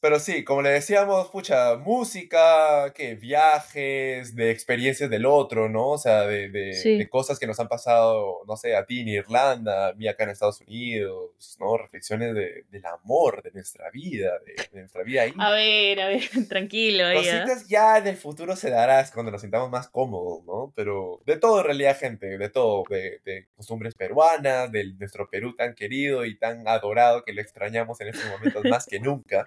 Pero 0.01 0.19
sí, 0.19 0.43
como 0.43 0.63
le 0.63 0.71
decíamos, 0.71 1.29
pucha, 1.29 1.77
música, 1.77 2.91
que 2.95 3.13
viajes, 3.13 4.35
de 4.35 4.49
experiencias 4.49 5.11
del 5.11 5.27
otro, 5.27 5.69
¿no? 5.69 5.89
O 5.89 5.97
sea, 5.99 6.25
de, 6.25 6.49
de, 6.49 6.73
Sí. 6.73 6.97
de 6.97 7.07
cosas 7.07 7.37
que 7.37 7.45
nos 7.45 7.59
han 7.59 7.67
pasado, 7.67 8.39
no 8.47 8.57
sé, 8.57 8.75
a 8.75 8.83
ti 8.87 9.01
en 9.01 9.09
Irlanda, 9.09 9.89
a 9.89 9.93
mí 9.93 10.07
acá 10.07 10.23
en 10.23 10.31
Estados 10.31 10.59
Unidos, 10.61 11.29
¿no? 11.59 11.77
Reflexiones 11.77 12.33
de, 12.33 12.65
del 12.71 12.83
amor, 12.87 13.43
de 13.43 13.51
nuestra 13.51 13.91
vida, 13.91 14.39
de, 14.43 14.79
nuestra 14.79 15.03
vida 15.03 15.21
ahí. 15.21 15.33
A 15.37 15.51
ver, 15.51 16.01
a 16.01 16.07
ver, 16.07 16.21
tranquilo. 16.49 17.05
¿ah? 17.05 17.13
Cositas 17.13 17.67
ya 17.67 17.99
en 17.99 18.07
el 18.07 18.17
futuro 18.17 18.55
se 18.55 18.71
dará 18.71 19.07
cuando 19.13 19.31
nos 19.31 19.41
sintamos 19.41 19.69
más 19.69 19.87
cómodos, 19.87 20.43
¿no? 20.45 20.73
Pero 20.75 21.21
de 21.27 21.37
todo 21.37 21.59
en 21.59 21.65
realidad, 21.65 21.95
gente, 21.95 22.39
de 22.39 22.49
todo, 22.49 22.83
de, 22.89 23.19
de 23.23 23.47
costumbres 23.55 23.93
peruanas, 23.93 24.71
de 24.71 24.93
nuestro 24.95 25.29
Perú 25.29 25.55
tan 25.55 25.75
querido 25.75 26.25
y 26.25 26.39
tan 26.39 26.67
adorado 26.67 27.23
que 27.23 27.33
lo 27.33 27.41
extrañamos 27.41 28.01
en 28.01 28.07
estos 28.07 28.25
momentos 28.31 28.63
más 28.65 28.87
que 28.87 28.99
nunca. 29.11 29.45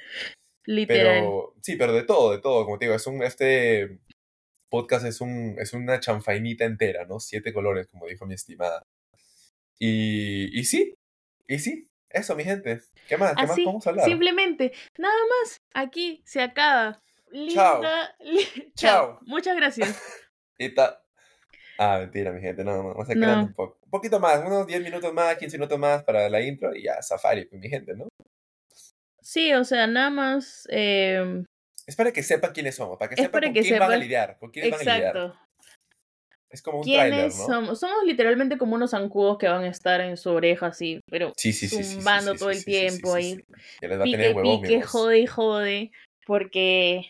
Literal. 0.67 1.21
Pero 1.21 1.55
sí, 1.63 1.77
pero 1.77 1.93
de 1.93 2.03
todo, 2.05 2.33
de 2.33 2.39
todo, 2.41 2.65
como 2.65 2.79
te 2.79 2.87
digo, 2.87 2.97
es 2.97 3.07
un, 3.07 3.23
este 3.23 3.99
podcast 4.71 5.07
es, 5.07 5.21
un, 5.21 5.57
es 5.59 5.73
una 5.73 6.01
chanfainita 6.01 6.65
entera, 6.65 7.05
¿no? 7.05 7.21
Siete 7.21 7.53
colores, 7.53 7.87
como 7.89 8.07
dijo 8.07 8.27
mi 8.27 8.35
estimada. 8.35 8.83
Y, 9.79 10.59
y 10.59 10.65
sí, 10.65 10.95
y 11.49 11.59
sí, 11.59 11.89
eso, 12.11 12.35
mi 12.37 12.45
gente. 12.45 12.81
¿Qué 13.09 13.17
más? 13.17 13.35
¿Qué 13.35 13.43
más 13.43 13.51
Así, 13.51 13.65
podemos 13.65 13.87
hablar? 13.87 14.07
simplemente, 14.07 14.73
nada 14.99 15.15
más, 15.43 15.61
aquí 15.75 16.23
se 16.25 16.41
acaba. 16.41 17.03
Chao. 17.49 17.75
Linda, 17.83 18.17
li- 18.21 18.73
Chao. 18.77 19.19
Muchas 19.23 19.57
gracias. 19.57 20.01
Y 20.59 20.69
ta- 20.73 21.01
Ah, 21.77 21.99
mentira, 21.99 22.31
mi 22.31 22.41
gente, 22.41 22.63
no, 22.63 22.77
no, 22.77 22.85
vamos 22.91 23.11
a 23.11 23.15
No. 23.15 23.21
quedar 23.21 23.39
un 23.39 23.53
poco. 23.53 23.79
Un 23.83 23.91
poquito 23.91 24.21
más, 24.21 24.39
unos 24.47 24.65
10 24.69 24.81
minutos 24.85 25.13
más, 25.13 25.37
15 25.37 25.59
minutos 25.59 25.77
más 25.81 26.05
para 26.05 26.29
la 26.29 26.41
intro 26.41 26.73
y 26.73 26.85
ya, 26.85 27.03
safari, 27.03 27.47
pues, 27.47 27.61
mi 27.61 27.69
gente, 27.69 27.95
¿no? 27.97 28.07
Sí, 29.35 29.53
o 29.53 29.65
sea, 29.65 29.89
nada 29.89 30.11
más. 30.11 30.65
eh, 30.71 31.43
Es 31.89 31.97
para 31.97 32.13
que 32.13 32.23
sepan 32.23 32.53
quiénes 32.53 32.77
somos, 32.77 32.97
para 32.97 33.09
que 33.09 33.15
Es 33.17 33.23
sepan 33.23 33.33
para 33.33 33.47
con 33.49 33.55
que 33.55 33.63
quién 33.63 33.81
van 33.81 33.91
a 33.91 33.97
lidiar, 33.97 34.39
con 34.39 34.53
quiénes 34.53 34.71
van 34.71 34.81
a 34.81 34.85
lidiar. 34.85 35.17
exacto. 35.17 35.41
Es 36.51 36.63
como 36.63 36.79
un 36.79 36.85
¿Quiénes 36.85 37.37
¿no? 37.37 37.47
somos? 37.47 37.81
Somos 37.81 38.05
literalmente 38.05 38.57
como 38.57 38.77
unos 38.77 38.93
zancudos 38.93 39.39
que 39.39 39.49
van 39.49 39.65
a 39.65 39.69
estar 39.69 40.01
en 40.01 40.17
su 40.17 40.31
oreja 40.31 40.69
así, 40.69 41.01
pero 41.11 41.33
Sí, 41.37 41.53
sí, 41.53 41.67
sí, 41.67 41.83
zumbando 41.83 42.37
todo 42.37 42.51
el 42.51 42.65
tiempo 42.65 43.13
ahí. 43.13 43.37
Que 43.81 43.89
les 43.89 43.99
va 43.99 44.03
a 44.03 44.05
Pique, 44.05 44.17
tener 44.19 44.37
huevón, 44.37 44.63
pique, 44.63 44.81
jode 44.83 45.19
y 45.19 45.27
jode, 45.27 45.91
porque 46.29 47.07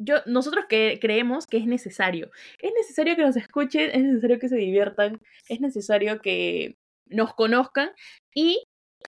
yo, 0.00 0.16
nosotros 0.26 0.64
que 0.68 0.98
creemos 1.00 1.46
que 1.46 1.58
es 1.58 1.66
necesario. 1.66 2.32
Es 2.60 2.72
necesario 2.74 3.14
que 3.14 3.22
nos 3.22 3.36
escuchen, 3.36 3.90
es 3.92 4.02
necesario 4.02 4.40
que 4.40 4.48
se 4.48 4.56
diviertan, 4.56 5.20
es 5.48 5.60
necesario 5.60 6.20
que 6.20 6.74
nos 7.06 7.32
conozcan 7.34 7.92
y 8.34 8.64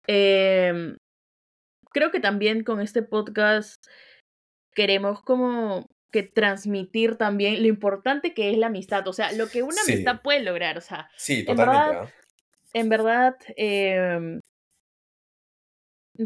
em, 0.08 0.98
creo 1.96 2.12
que 2.12 2.20
también 2.20 2.66
con 2.66 2.82
este 2.82 3.04
podcast 3.04 3.82
queremos 4.74 5.22
como 5.22 5.88
que 6.12 6.24
transmitir 6.24 7.16
también 7.16 7.62
lo 7.62 7.70
importante 7.70 8.34
que 8.34 8.52
es 8.52 8.58
la 8.58 8.68
amistad, 8.68 9.08
o 9.08 9.14
sea, 9.14 9.32
lo 9.32 9.48
que 9.48 9.64
una 9.64 9.82
Sí. 9.82 9.94
amistad 9.94 10.22
puede 10.22 10.44
lograr, 10.44 10.78
o 10.78 10.82
sea, 10.82 11.10
Sí, 11.16 11.40
en 11.40 11.46
totalmente. 11.46 11.88
verdad, 11.88 12.04
¿ah? 12.04 12.12
en 12.74 12.90
verdad, 12.90 13.36
em, 13.56 14.40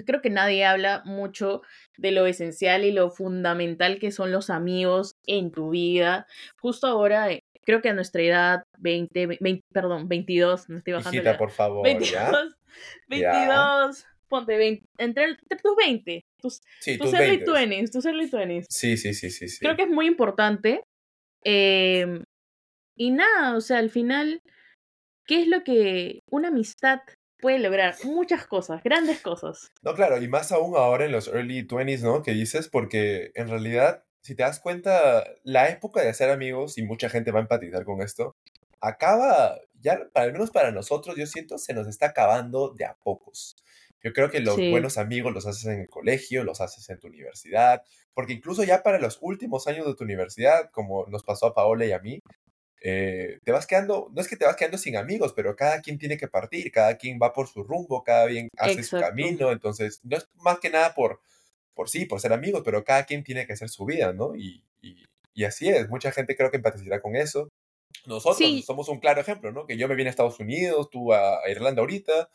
creo 0.08 0.22
que 0.22 0.32
nadie 0.32 0.66
habla 0.66 1.04
mucho 1.06 1.62
de 1.98 2.12
lo 2.14 2.26
esencial 2.26 2.84
y 2.84 2.92
lo 2.92 3.12
fundamental 3.12 4.00
que 4.00 4.12
son 4.12 4.32
los 4.32 4.50
amigos 4.50 5.14
en 5.28 5.52
tu 5.52 5.70
vida. 5.70 6.26
Justo 6.60 6.88
ahora, 6.88 7.32
eh, 7.32 7.42
creo 7.64 7.84
que 7.84 7.90
a 7.90 7.94
nuestra 7.94 8.24
edad, 8.24 8.64
20, 8.80 9.28
20 9.40 9.62
perdón, 9.72 10.08
22, 10.08 10.68
me 10.68 10.80
estoy 10.80 10.94
bajando 10.94 11.18
Hijita, 11.18 11.38
por 11.38 11.52
favor, 11.52 11.84
22, 11.84 12.12
¿ya? 12.12 12.32
22, 13.08 14.06
ponte 14.30 14.56
20, 14.58 14.86
entre, 14.98 15.24
entre 15.26 15.58
tus 15.62 15.76
20, 15.76 16.22
tus, 16.42 16.62
Sí, 16.80 16.98
tus 16.98 17.12
tus 17.12 17.20
early 17.20 17.38
20. 17.44 17.52
20s, 17.52 17.92
tus 17.92 18.06
early 18.06 18.30
20s. 18.30 18.66
Sí, 18.70 18.96
sí, 18.98 19.14
sí, 19.14 19.30
sí, 19.32 19.48
sí. 19.50 19.60
Creo 19.60 19.76
que 19.76 19.84
es 19.84 19.90
muy 19.90 20.08
importante. 20.08 20.84
eh, 21.44 22.22
y 22.96 23.12
nada, 23.12 23.56
o 23.56 23.62
sea, 23.62 23.78
al 23.78 23.90
final, 23.90 24.42
¿qué 25.26 25.42
es 25.42 25.48
lo 25.48 25.64
que 25.64 26.20
una 26.30 26.50
amistad 26.50 27.00
puede 27.40 27.60
lograr? 27.60 27.96
Muchas 28.04 28.46
cosas, 28.46 28.84
grandes 28.84 29.22
cosas. 29.22 29.72
No, 29.82 29.94
claro, 29.96 30.22
y 30.22 30.28
más 30.28 30.52
aún 30.52 30.76
ahora 30.76 31.06
en 31.06 31.14
los 31.14 31.28
early 31.30 31.66
20s, 31.66 32.02
¿no? 32.04 32.24
Que 32.24 32.32
dices, 32.32 32.68
porque 32.68 33.32
en 33.36 33.48
realidad, 33.48 34.04
si 34.22 34.36
te 34.36 34.44
das 34.44 34.60
cuenta, 34.60 35.24
la 35.44 35.70
época 35.70 36.02
de 36.02 36.10
hacer 36.10 36.30
amigos, 36.30 36.78
y 36.78 36.84
mucha 36.84 37.10
gente 37.10 37.32
va 37.32 37.40
a 37.40 37.44
empatizar 37.44 37.86
con 37.86 38.02
esto, 38.02 38.36
acaba, 38.82 39.58
ya, 39.82 40.00
al 40.14 40.34
menos 40.34 40.52
para 40.52 40.72
nosotros, 40.72 41.16
yo 41.18 41.26
siento, 41.26 41.58
se 41.58 41.74
nos 41.74 41.88
está 41.88 42.08
acabando 42.08 42.74
de 42.78 42.84
a 42.86 42.96
pocos. 43.02 43.56
Yo 44.04 44.14
creo 44.14 44.30
que 44.32 44.40
los 44.40 44.56
Sí. 44.56 44.68
buenos 44.68 44.98
amigos 44.98 45.34
los 45.34 45.46
haces 45.46 45.66
en 45.66 45.82
el 45.82 45.90
colegio, 45.90 46.44
los 46.44 46.62
haces 46.62 46.90
en 46.90 47.00
tu 47.00 47.08
universidad, 47.08 47.84
porque 48.14 48.34
incluso 48.34 48.64
ya 48.64 48.84
para 48.84 49.00
los 49.00 49.18
últimos 49.22 49.68
años 49.68 49.86
de 49.88 49.96
tu 49.96 50.04
universidad, 50.06 50.70
como 50.72 51.06
nos 51.08 51.24
pasó 51.24 51.48
a 51.48 51.54
Paola 51.56 51.86
y 51.86 51.92
a 51.92 52.00
mí, 52.00 52.20
eh, 52.82 53.40
te 53.44 53.52
vas 53.52 53.68
quedando, 53.68 54.10
no 54.14 54.22
es 54.22 54.28
que 54.30 54.38
te 54.38 54.46
vas 54.46 54.56
quedando 54.56 54.78
sin 54.78 54.96
amigos, 54.98 55.34
pero 55.36 55.56
cada 55.56 55.82
quien 55.82 55.98
tiene 56.00 56.18
que 56.18 56.28
partir, 56.30 56.72
cada 56.72 56.98
quien 56.98 57.20
va 57.22 57.34
por 57.34 57.48
su 57.50 57.64
rumbo, 57.64 58.04
cada 58.04 58.28
quien 58.28 58.50
hace 58.58 58.84
su 58.84 58.92
Exacto. 58.92 58.98
camino, 58.98 59.52
entonces 59.52 60.00
no 60.04 60.18
es 60.18 60.30
más 60.36 60.60
que 60.60 60.70
nada 60.70 60.94
por, 60.94 61.22
por 61.76 61.90
sí, 61.90 62.06
por 62.06 62.22
ser 62.22 62.34
amigos, 62.34 62.62
pero 62.66 62.84
cada 62.86 63.06
quien 63.06 63.24
tiene 63.24 63.46
que 63.48 63.54
hacer 63.54 63.70
su 63.70 63.86
vida, 63.86 64.14
¿no? 64.14 64.36
Y, 64.36 64.64
y, 64.82 65.06
y 65.34 65.44
así 65.46 65.70
es, 65.70 65.90
mucha 65.90 66.12
gente 66.12 66.36
creo 66.38 66.52
que 66.52 66.58
empatizará 66.58 67.02
con 67.02 67.16
eso. 67.18 67.50
Nosotros 68.06 68.38
Sí. 68.38 68.64
somos 68.66 68.90
un 68.90 69.00
claro 69.00 69.22
ejemplo, 69.22 69.52
¿no? 69.52 69.66
Que 69.68 69.78
yo 69.78 69.88
me 69.88 69.96
vine 69.96 70.10
a 70.10 70.12
Estados 70.12 70.40
Unidos, 70.40 70.90
tú 70.92 71.14
a, 71.14 71.40
a 71.44 71.50
Irlanda 71.50 71.82
ahorita, 71.82 72.30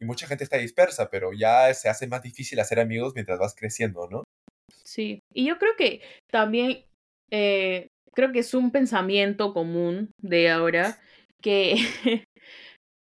y 0.00 0.04
mucha 0.04 0.26
gente 0.26 0.44
está 0.44 0.56
dispersa, 0.58 1.08
pero 1.10 1.32
ya 1.32 1.72
se 1.74 1.88
hace 1.88 2.06
más 2.06 2.22
difícil 2.22 2.60
hacer 2.60 2.80
amigos 2.80 3.12
mientras 3.14 3.38
vas 3.38 3.54
creciendo, 3.54 4.06
¿no? 4.10 4.24
Sí. 4.84 5.20
Y 5.34 5.46
yo 5.46 5.58
creo 5.58 5.72
que 5.76 6.02
también, 6.30 6.84
eh, 7.30 7.88
creo 8.14 8.32
que 8.32 8.40
es 8.40 8.54
un 8.54 8.70
pensamiento 8.70 9.52
común 9.52 10.10
de 10.22 10.50
ahora 10.50 10.98
que, 11.42 11.74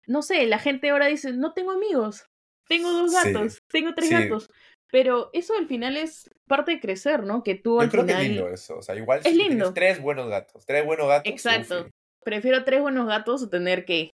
no 0.07 0.23
sé, 0.23 0.47
la 0.47 0.59
gente 0.59 0.91
ahora 0.91 1.07
dice, 1.07 1.33
no 1.33 1.53
tengo 1.53 1.73
amigos, 1.73 2.27
tengo 2.69 2.91
dos 2.93 3.13
Sí. 3.13 3.33
gatos, 3.33 3.59
tengo 3.71 3.95
tres 3.95 4.09
Sí. 4.09 4.15
gatos. 4.15 4.47
Pero 4.93 5.31
eso 5.33 5.55
al 5.57 5.69
final 5.69 5.97
es 5.97 6.29
parte 6.49 6.73
de 6.73 6.81
crecer, 6.81 7.23
¿no? 7.23 7.45
Que 7.45 7.55
tú 7.55 7.77
Yo 7.77 7.83
al 7.83 7.91
creo 7.91 8.05
que 8.05 8.09
final... 8.13 8.23
es 8.25 8.29
lindo 8.33 8.49
eso, 8.49 8.79
o 8.79 8.83
sea, 8.83 8.97
igual 8.97 9.21
Es 9.21 9.27
si 9.27 9.33
tienes 9.35 9.51
lindo. 9.51 9.73
tres 9.73 10.01
buenos 10.03 10.29
gatos, 10.29 10.67
tres 10.67 10.85
buenos 10.85 11.07
gatos. 11.07 11.31
Exacto. 11.33 11.89
Prefiero 12.25 12.65
tres 12.65 12.81
buenos 12.81 13.07
gatos 13.07 13.45
a 13.45 13.51
tener 13.51 13.85
que 13.85 14.11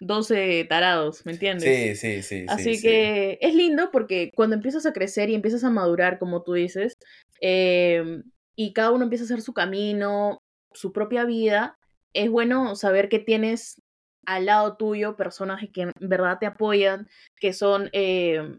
12 0.00 0.64
tarados, 0.68 1.24
¿me 1.26 1.32
entiendes? 1.32 1.98
Sí, 2.00 2.22
sí, 2.22 2.22
sí. 2.22 2.44
Así 2.48 2.76
sí, 2.76 2.82
que 2.82 3.38
es 3.40 3.54
lindo 3.54 3.90
porque 3.90 4.30
cuando 4.34 4.56
empiezas 4.56 4.86
a 4.86 4.92
crecer 4.92 5.30
y 5.30 5.34
empiezas 5.34 5.64
a 5.64 5.70
madurar, 5.70 6.18
como 6.18 6.42
tú 6.42 6.54
dices, 6.54 6.94
eh, 7.40 8.22
y 8.56 8.72
cada 8.72 8.90
uno 8.90 9.04
empieza 9.04 9.24
a 9.24 9.26
hacer 9.26 9.40
su 9.42 9.52
camino, 9.52 10.38
su 10.72 10.92
propia 10.92 11.24
vida, 11.24 11.76
es 12.14 12.30
bueno 12.30 12.74
saber 12.76 13.08
que 13.08 13.18
tienes 13.18 13.80
al 14.26 14.46
lado 14.46 14.76
tuyo 14.76 15.16
personas 15.16 15.62
que 15.72 15.82
en 15.82 15.92
verdad 16.00 16.38
te 16.38 16.46
apoyan, 16.46 17.06
que 17.40 17.52
son 17.52 17.88
eh, 17.92 18.58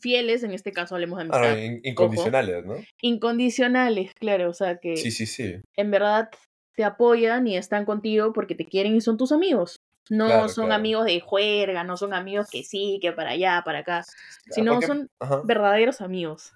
fieles, 0.00 0.42
en 0.42 0.52
este 0.52 0.72
caso 0.72 0.94
hablemos 0.94 1.18
de 1.18 1.24
Ah, 1.24 1.36
amistad, 1.38 1.62
in- 1.64 1.80
incondicionales, 1.84 2.64
¿no? 2.64 2.76
incondicionales, 3.02 4.12
claro, 4.14 4.50
o 4.50 4.54
sea 4.54 4.78
que 4.78 4.96
Sí, 4.96 5.10
sí, 5.10 5.26
sí. 5.26 5.54
en 5.76 5.90
verdad 5.90 6.30
te 6.74 6.84
apoyan 6.84 7.46
y 7.46 7.56
están 7.56 7.84
contigo 7.84 8.32
porque 8.32 8.54
te 8.54 8.66
quieren 8.66 8.94
y 8.96 9.00
son 9.00 9.16
tus 9.16 9.32
amigos. 9.32 9.76
No 10.08 10.26
Claro, 10.26 10.48
son 10.48 10.64
claro. 10.66 10.74
amigos 10.80 11.04
de 11.06 11.20
juerga, 11.20 11.82
no 11.84 11.96
son 11.96 12.14
amigos 12.14 12.48
que 12.50 12.62
sí, 12.62 12.98
que 13.02 13.12
para 13.12 13.30
allá, 13.30 13.62
para 13.64 13.80
acá, 13.80 14.04
Claro, 14.44 14.54
sino 14.54 14.72
porque- 14.74 14.86
son 14.86 15.10
ajá, 15.18 15.40
verdaderos 15.44 16.00
amigos. 16.00 16.52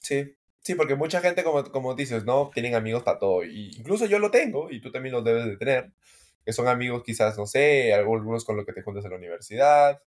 Sí, 0.00 0.34
sí, 0.60 0.74
porque 0.74 0.94
mucha 0.94 1.20
gente, 1.20 1.42
como, 1.44 1.64
como 1.70 1.94
dices, 1.94 2.24
¿no? 2.24 2.50
Tienen 2.54 2.74
amigos 2.74 3.02
para 3.02 3.18
todo. 3.18 3.44
Y 3.44 3.70
incluso 3.76 4.06
yo 4.06 4.18
lo 4.18 4.30
tengo, 4.30 4.70
y 4.70 4.80
tú 4.80 4.90
también 4.92 5.14
los 5.14 5.24
debes 5.24 5.44
de 5.46 5.56
tener, 5.56 5.92
que 6.44 6.52
son 6.52 6.68
amigos 6.68 7.02
quizás, 7.04 7.36
no 7.36 7.46
sé, 7.46 7.92
algunos 7.92 8.44
con 8.44 8.56
los 8.56 8.64
que 8.64 8.72
te 8.72 8.82
juntas 8.82 9.04
en 9.04 9.10
la 9.10 9.16
universidad, 9.18 10.00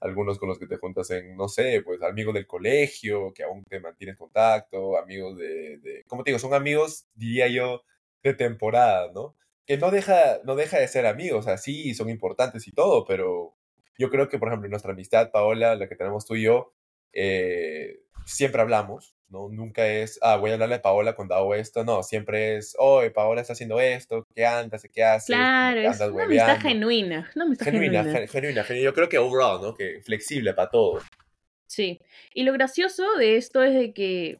algunos 0.00 0.38
con 0.38 0.48
los 0.48 0.58
que 0.58 0.66
te 0.66 0.76
juntas 0.76 1.10
en, 1.10 1.36
no 1.36 1.48
sé, 1.48 1.82
pues 1.84 2.02
amigos 2.02 2.34
del 2.34 2.46
colegio, 2.46 3.32
que 3.32 3.42
aún 3.44 3.64
te 3.64 3.80
mantienes 3.80 4.16
contacto, 4.16 4.98
amigos 4.98 5.36
de, 5.38 5.78
de, 5.78 6.04
como 6.06 6.22
te 6.24 6.30
digo, 6.30 6.38
son 6.38 6.54
amigos, 6.54 7.06
diría 7.14 7.48
yo, 7.48 7.82
de 8.22 8.34
temporada, 8.34 9.10
¿no? 9.14 9.34
Que 9.68 9.76
no 9.78 9.90
deja, 9.92 10.40
no 10.44 10.56
deja 10.56 10.78
de 10.78 10.88
ser 10.88 11.06
amigos, 11.06 11.40
o 11.40 11.42
sea, 11.48 11.58
sí, 11.58 11.94
son 11.94 12.08
importantes 12.08 12.66
y 12.66 12.72
todo, 12.72 13.04
pero 13.04 13.54
yo 13.98 14.08
creo 14.10 14.28
que, 14.28 14.38
por 14.38 14.48
ejemplo, 14.48 14.68
nuestra 14.70 14.92
amistad, 14.92 15.30
Paola, 15.30 15.74
la 15.76 15.88
que 15.88 15.94
tenemos 15.94 16.24
tú 16.26 16.36
y 16.36 16.42
yo, 16.44 16.72
eh, 17.12 18.00
siempre 18.24 18.62
hablamos, 18.62 19.14
¿no? 19.28 19.48
Nunca 19.50 19.86
es, 19.86 20.18
ah, 20.22 20.36
voy 20.36 20.50
a 20.50 20.54
hablarle 20.54 20.76
a 20.76 20.82
Paola 20.82 21.14
cuando 21.14 21.34
hago 21.34 21.54
esto, 21.54 21.84
no, 21.84 22.02
siempre 22.02 22.56
es, 22.56 22.74
oye, 22.78 23.10
Paola 23.10 23.42
está 23.42 23.52
haciendo 23.52 23.78
esto, 23.78 24.26
¿qué 24.34 24.46
andas? 24.46 24.86
¿Qué 24.90 25.04
haces? 25.04 25.34
¿Cómo 25.36 25.38
Claro, 25.44 25.80
es 25.80 25.84
una 25.84 25.88
amistad 25.90 26.12
hueveando?". 26.14 26.68
genuina. 26.68 27.30
Una 27.36 27.44
amistad 27.44 27.64
Genuina, 27.66 27.98
genuina. 28.04 28.18
gen- 28.20 28.28
genuina, 28.28 28.64
genuina. 28.64 28.84
Yo 28.84 28.94
creo 28.94 29.08
que 29.10 29.18
overall, 29.18 29.60
¿no? 29.60 29.74
Que 29.74 30.00
flexible 30.02 30.54
para 30.54 30.70
todo. 30.70 31.00
Sí. 31.66 32.00
Y 32.32 32.44
lo 32.44 32.54
gracioso 32.54 33.04
de 33.18 33.36
esto 33.36 33.62
es 33.62 33.74
de 33.74 33.92
que, 33.92 34.38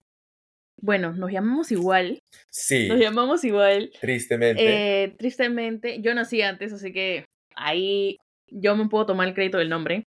bueno, 0.81 1.13
nos 1.13 1.31
llamamos 1.31 1.71
igual. 1.73 2.19
Sí, 2.51 2.89
Nos 2.89 2.99
llamamos 2.99 3.45
igual. 3.45 3.91
tristemente. 4.01 5.05
Eh, 5.05 5.09
tristemente, 5.19 6.01
yo 6.01 6.15
nací 6.15 6.43
antes, 6.43 6.73
así 6.73 6.93
que 6.93 7.25
ahí 7.55 8.17
yo 8.51 8.77
me 8.77 8.89
puedo 8.89 9.07
tomar 9.07 9.29
el 9.29 9.35
crédito 9.35 9.59
del 9.59 9.69
nombre. 9.69 10.05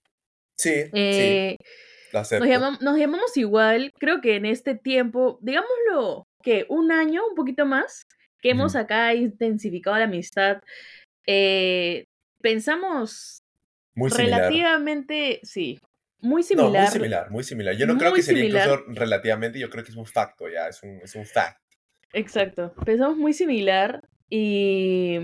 sí, 0.56 0.84
sí. 0.84 0.90
Eh, 0.94 1.56
lo 2.12 2.18
acepto. 2.20 2.44
Nos, 2.44 2.54
llamam- 2.54 2.80
nos 2.80 2.98
llamamos 2.98 3.36
igual, 3.36 3.90
creo 3.98 4.20
que 4.20 4.36
en 4.36 4.46
este 4.46 4.74
tiempo, 4.74 5.38
digámoslo, 5.42 6.24
que 6.42 6.66
un 6.68 6.90
año, 6.92 7.22
un 7.28 7.34
poquito 7.34 7.66
más, 7.66 8.02
que 8.42 8.50
hemos 8.50 8.74
acá 8.74 9.14
intensificado 9.14 9.96
la 9.98 10.04
amistad. 10.04 10.60
eh, 11.26 12.04
pensamos 12.42 13.40
Muy 13.94 14.10
relativamente, 14.10 15.40
sí, 15.42 15.78
muy 16.22 16.42
No, 16.42 16.46
similar. 16.48 16.82
muy 16.82 16.90
similar, 16.92 17.30
muy 17.30 17.44
similar. 17.44 17.76
Yo 17.76 17.86
no 17.86 17.96
creo 17.98 18.12
que 18.12 18.22
sería 18.22 18.42
similar. 18.42 18.68
incluso 18.68 18.92
relativamente, 19.00 19.58
yo 19.58 19.70
creo 19.70 19.84
que 19.84 19.90
es 19.90 19.96
un 19.96 20.06
facto 20.06 20.48
ya, 20.48 20.68
es 20.68 20.82
un, 20.82 21.00
es 21.02 21.14
un 21.14 21.26
fact. 21.26 21.58
Exacto, 22.12 22.74
pensamos 22.84 23.16
muy 23.16 23.32
similar 23.32 24.00
y, 24.28 25.16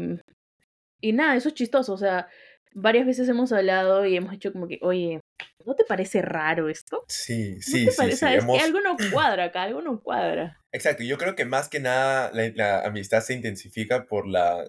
y 1.00 1.12
nada, 1.12 1.36
eso 1.36 1.48
es 1.48 1.54
chistoso, 1.54 1.92
o 1.92 1.98
sea, 1.98 2.28
varias 2.74 3.06
veces 3.06 3.28
hemos 3.28 3.52
hablado 3.52 4.04
y 4.06 4.16
hemos 4.16 4.30
dicho 4.32 4.52
como 4.52 4.68
que, 4.68 4.78
oye, 4.82 5.20
¿no 5.64 5.74
te 5.74 5.84
parece 5.84 6.22
raro 6.22 6.68
esto? 6.68 7.04
Sí, 7.08 7.54
¿No 7.56 7.60
sí, 7.62 7.90
sí, 7.90 8.12
sí. 8.12 8.26
Algo 8.26 8.80
no 8.80 8.96
cuadra 9.12 9.44
acá, 9.44 9.62
algo 9.64 9.82
no 9.82 10.00
cuadra. 10.00 10.60
Exacto, 10.72 11.02
yo 11.02 11.18
creo 11.18 11.34
que 11.34 11.44
más 11.44 11.68
que 11.68 11.80
nada 11.80 12.30
la, 12.32 12.48
la 12.54 12.80
amistad 12.86 13.20
se 13.20 13.34
intensifica 13.34 14.04
por 14.04 14.28
la, 14.28 14.68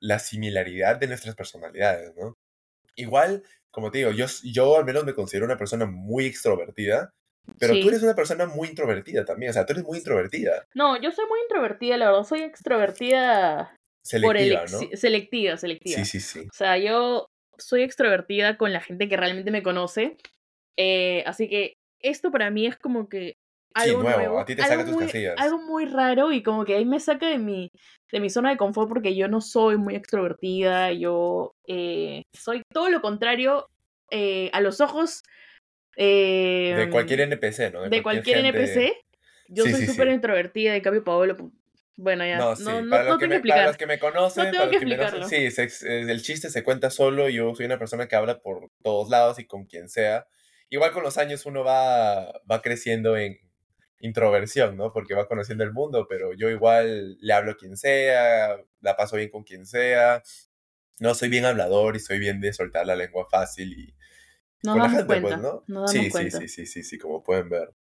la 0.00 0.18
similaridad 0.18 0.96
de 0.96 1.06
nuestras 1.06 1.34
personalidades, 1.36 2.14
¿no? 2.16 2.34
Igual, 2.96 3.44
como 3.78 3.90
te 3.90 3.98
digo, 3.98 4.10
yo, 4.10 4.26
yo 4.44 4.76
al 4.78 4.84
menos 4.84 5.04
me 5.04 5.14
considero 5.14 5.46
una 5.46 5.56
persona 5.56 5.86
muy 5.86 6.26
extrovertida, 6.26 7.10
pero 7.58 7.74
Sí. 7.74 7.80
tú 7.82 7.88
eres 7.88 8.02
una 8.02 8.14
persona 8.14 8.46
muy 8.46 8.68
introvertida 8.68 9.24
también, 9.24 9.50
o 9.50 9.52
sea, 9.52 9.64
tú 9.64 9.72
eres 9.72 9.84
muy 9.84 9.98
introvertida, 9.98 10.64
No, 10.74 11.00
yo 11.00 11.10
soy 11.12 11.24
muy 11.28 11.40
introvertida, 11.42 11.96
la 11.96 12.06
verdad, 12.10 12.24
soy 12.24 12.42
extrovertida 12.42 13.74
por 14.22 14.36
selectiva, 14.36 14.64
¿no? 14.70 14.80
elecci- 14.80 14.96
selectiva, 14.96 15.56
selectiva. 15.56 15.96
Sí, 15.98 16.04
sí, 16.04 16.20
sí. 16.20 16.46
O 16.46 16.54
sea, 16.54 16.78
yo 16.78 17.26
soy 17.58 17.82
extrovertida 17.82 18.56
con 18.56 18.72
la 18.72 18.80
gente 18.80 19.08
que 19.08 19.16
realmente 19.16 19.50
me 19.50 19.62
conoce. 19.62 20.16
eh, 20.80 21.24
así 21.26 21.48
que 21.48 21.72
esto 22.00 22.30
para 22.30 22.50
mí 22.50 22.66
es 22.66 22.76
como 22.76 23.08
que 23.08 23.34
Sí, 23.82 23.90
algo 23.90 24.02
nuevo, 24.02 24.18
nuevo. 24.20 24.38
a 24.40 24.44
ti 24.44 24.54
te 24.56 24.62
algo 24.62 24.72
saca 24.74 24.84
tus 24.86 24.94
muy, 24.94 25.04
casillas. 25.06 25.34
Algo 25.38 25.58
muy 25.58 25.86
raro 25.86 26.32
y 26.32 26.42
como 26.42 26.64
que 26.64 26.74
ahí 26.76 26.84
me 26.84 27.00
saca 27.00 27.26
de 27.28 27.38
mi, 27.38 27.70
de 28.12 28.20
mi 28.20 28.30
zona 28.30 28.50
de 28.50 28.56
confort 28.56 28.88
porque 28.88 29.14
yo 29.16 29.28
no 29.28 29.40
soy 29.40 29.76
muy 29.76 29.94
extrovertida. 29.96 30.92
Yo 30.92 31.52
eh, 31.66 32.22
soy 32.36 32.62
todo 32.72 32.88
lo 32.88 33.00
contrario 33.00 33.68
eh, 34.10 34.50
a 34.52 34.60
los 34.60 34.80
ojos 34.80 35.22
eh, 35.96 36.74
De 36.76 36.90
cualquier 36.90 37.20
NPC, 37.22 37.72
¿no? 37.72 37.88
de 37.88 38.02
cualquier 38.02 38.42
gente- 38.42 38.48
NPC. 38.62 38.92
Yo 39.48 39.64
Sí, 39.64 39.70
soy 39.72 39.80
sí, 39.80 39.86
súper 39.86 40.08
sí. 40.08 40.14
introvertida, 40.14 40.76
en 40.76 40.82
cambio 40.82 41.02
Paolo, 41.02 41.36
bueno, 41.96 42.24
ya, 42.24 42.36
No, 42.38 42.54
sí, 42.54 42.62
no, 42.64 42.88
para, 42.90 43.04
no 43.04 43.08
los 43.10 43.18
que 43.18 43.26
tengo 43.26 43.40
que 43.42 43.48
me, 43.48 43.48
para 43.48 43.66
los 43.66 43.76
que 43.76 43.86
me 43.86 43.98
conocen, 43.98 44.44
No 44.44 44.50
para 44.50 44.50
tengo 44.52 44.64
los 44.66 44.72
que 44.72 44.78
que 44.80 44.86
me 44.86 45.10
conocen, 45.10 45.50
sí, 45.50 45.68
se 45.68 45.88
eh, 45.88 46.02
el 46.02 46.22
chiste 46.22 46.50
se 46.50 46.62
cuenta 46.62 46.90
solo, 46.90 47.28
yo 47.30 47.54
soy 47.54 47.64
una 47.66 47.78
persona 47.78 48.06
que 48.06 48.14
habla 48.14 48.40
por 48.40 48.70
todos 48.82 49.08
lados 49.08 49.38
y 49.38 49.46
con 49.46 49.64
quien 49.64 49.88
sea. 49.88 50.26
Igual 50.68 50.92
con 50.92 51.02
los 51.02 51.16
años 51.16 51.46
uno 51.46 51.64
va, 51.64 52.30
va 52.48 52.60
creciendo 52.62 53.16
en 53.16 53.38
introversión, 54.00 54.76
¿no? 54.76 54.92
Porque 54.92 55.14
va 55.14 55.28
conociendo 55.28 55.64
el 55.64 55.72
mundo, 55.72 56.06
pero 56.08 56.32
yo 56.32 56.50
igual 56.50 57.18
le 57.20 57.32
hablo 57.32 57.52
a 57.52 57.56
quien 57.56 57.76
sea, 57.76 58.56
la 58.80 58.96
paso 58.96 59.16
bien 59.16 59.30
con 59.30 59.44
quien 59.44 59.66
sea. 59.66 60.22
No 61.00 61.14
soy 61.14 61.28
bien 61.28 61.44
hablador 61.44 61.96
y 61.96 62.00
soy 62.00 62.18
bien 62.18 62.40
de 62.40 62.52
soltar 62.52 62.86
la 62.86 62.96
lengua 62.96 63.26
fácil 63.30 63.72
y 63.72 63.94
Nos 64.62 64.74
con 64.74 64.82
la 64.82 64.88
damos 64.88 64.98
gente, 64.98 65.06
cuenta, 65.06 65.28
pues, 65.28 65.40
¿no? 65.40 65.64
damos 65.68 65.90
Sí, 65.90 66.10
sí, 66.10 66.30
sí, 66.30 66.48
sí, 66.48 66.66
sí, 66.66 66.82
sí, 66.82 66.98
como 66.98 67.22
pueden 67.22 67.48
ver. 67.48 67.74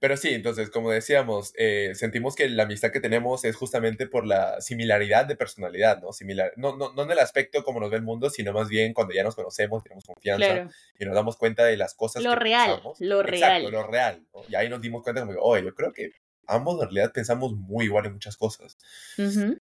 Pero 0.00 0.16
sí, 0.16 0.30
entonces, 0.30 0.70
como 0.70 0.90
decíamos, 0.90 1.52
eh, 1.58 1.92
sentimos 1.94 2.34
que 2.34 2.48
la 2.48 2.62
amistad 2.62 2.90
que 2.90 3.00
tenemos 3.00 3.44
es 3.44 3.54
justamente 3.54 4.06
por 4.06 4.26
la 4.26 4.58
similaridad 4.62 5.26
de 5.26 5.36
personalidad, 5.36 6.00
¿no? 6.00 6.12
Similar, 6.14 6.52
no, 6.56 6.74
no, 6.74 6.94
no 6.94 7.02
en 7.02 7.10
el 7.10 7.18
aspecto 7.18 7.62
como 7.62 7.80
nos 7.80 7.90
ve 7.90 7.98
el 7.98 8.02
mundo, 8.02 8.30
sino 8.30 8.54
más 8.54 8.68
bien 8.70 8.94
cuando 8.94 9.12
ya 9.12 9.22
nos 9.22 9.34
conocemos, 9.36 9.82
tenemos 9.84 10.06
confianza 10.06 10.46
Claro. 10.46 10.70
y 10.98 11.04
nos 11.04 11.14
damos 11.14 11.36
cuenta 11.36 11.64
de 11.66 11.76
las 11.76 11.94
cosas 11.94 12.22
Lo 12.24 12.30
que 12.30 12.36
real, 12.36 12.70
pensamos. 12.70 13.00
lo 13.00 13.20
Exacto, 13.20 13.68
real. 13.68 13.72
lo 13.72 13.86
real. 13.86 14.26
¿no? 14.32 14.42
Y 14.48 14.54
ahí 14.54 14.68
nos 14.70 14.80
dimos 14.80 15.02
cuenta 15.02 15.20
como 15.26 15.38
oye, 15.38 15.64
yo 15.64 15.74
creo 15.74 15.92
que 15.92 16.12
ambos 16.46 16.76
en 16.82 16.88
realidad 16.88 17.12
pensamos 17.12 17.52
muy 17.52 17.84
igual 17.84 18.06
en 18.06 18.14
muchas 18.14 18.38
cosas, 18.38 18.78
Ujú. 19.18 19.58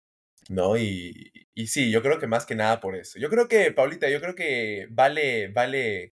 ¿no? 0.49 0.77
Y, 0.77 1.31
y 1.55 1.65
sí, 1.67 1.89
yo 1.89 2.03
creo 2.03 2.19
que 2.19 2.27
más 2.27 2.45
que 2.45 2.53
nada 2.53 2.79
por 2.79 2.95
eso. 2.95 3.17
Yo 3.17 3.29
creo 3.31 3.47
que, 3.47 3.71
Paulita, 3.71 4.07
yo 4.07 4.21
creo 4.21 4.35
que 4.35 4.85
vale, 4.91 5.47
vale 5.47 6.13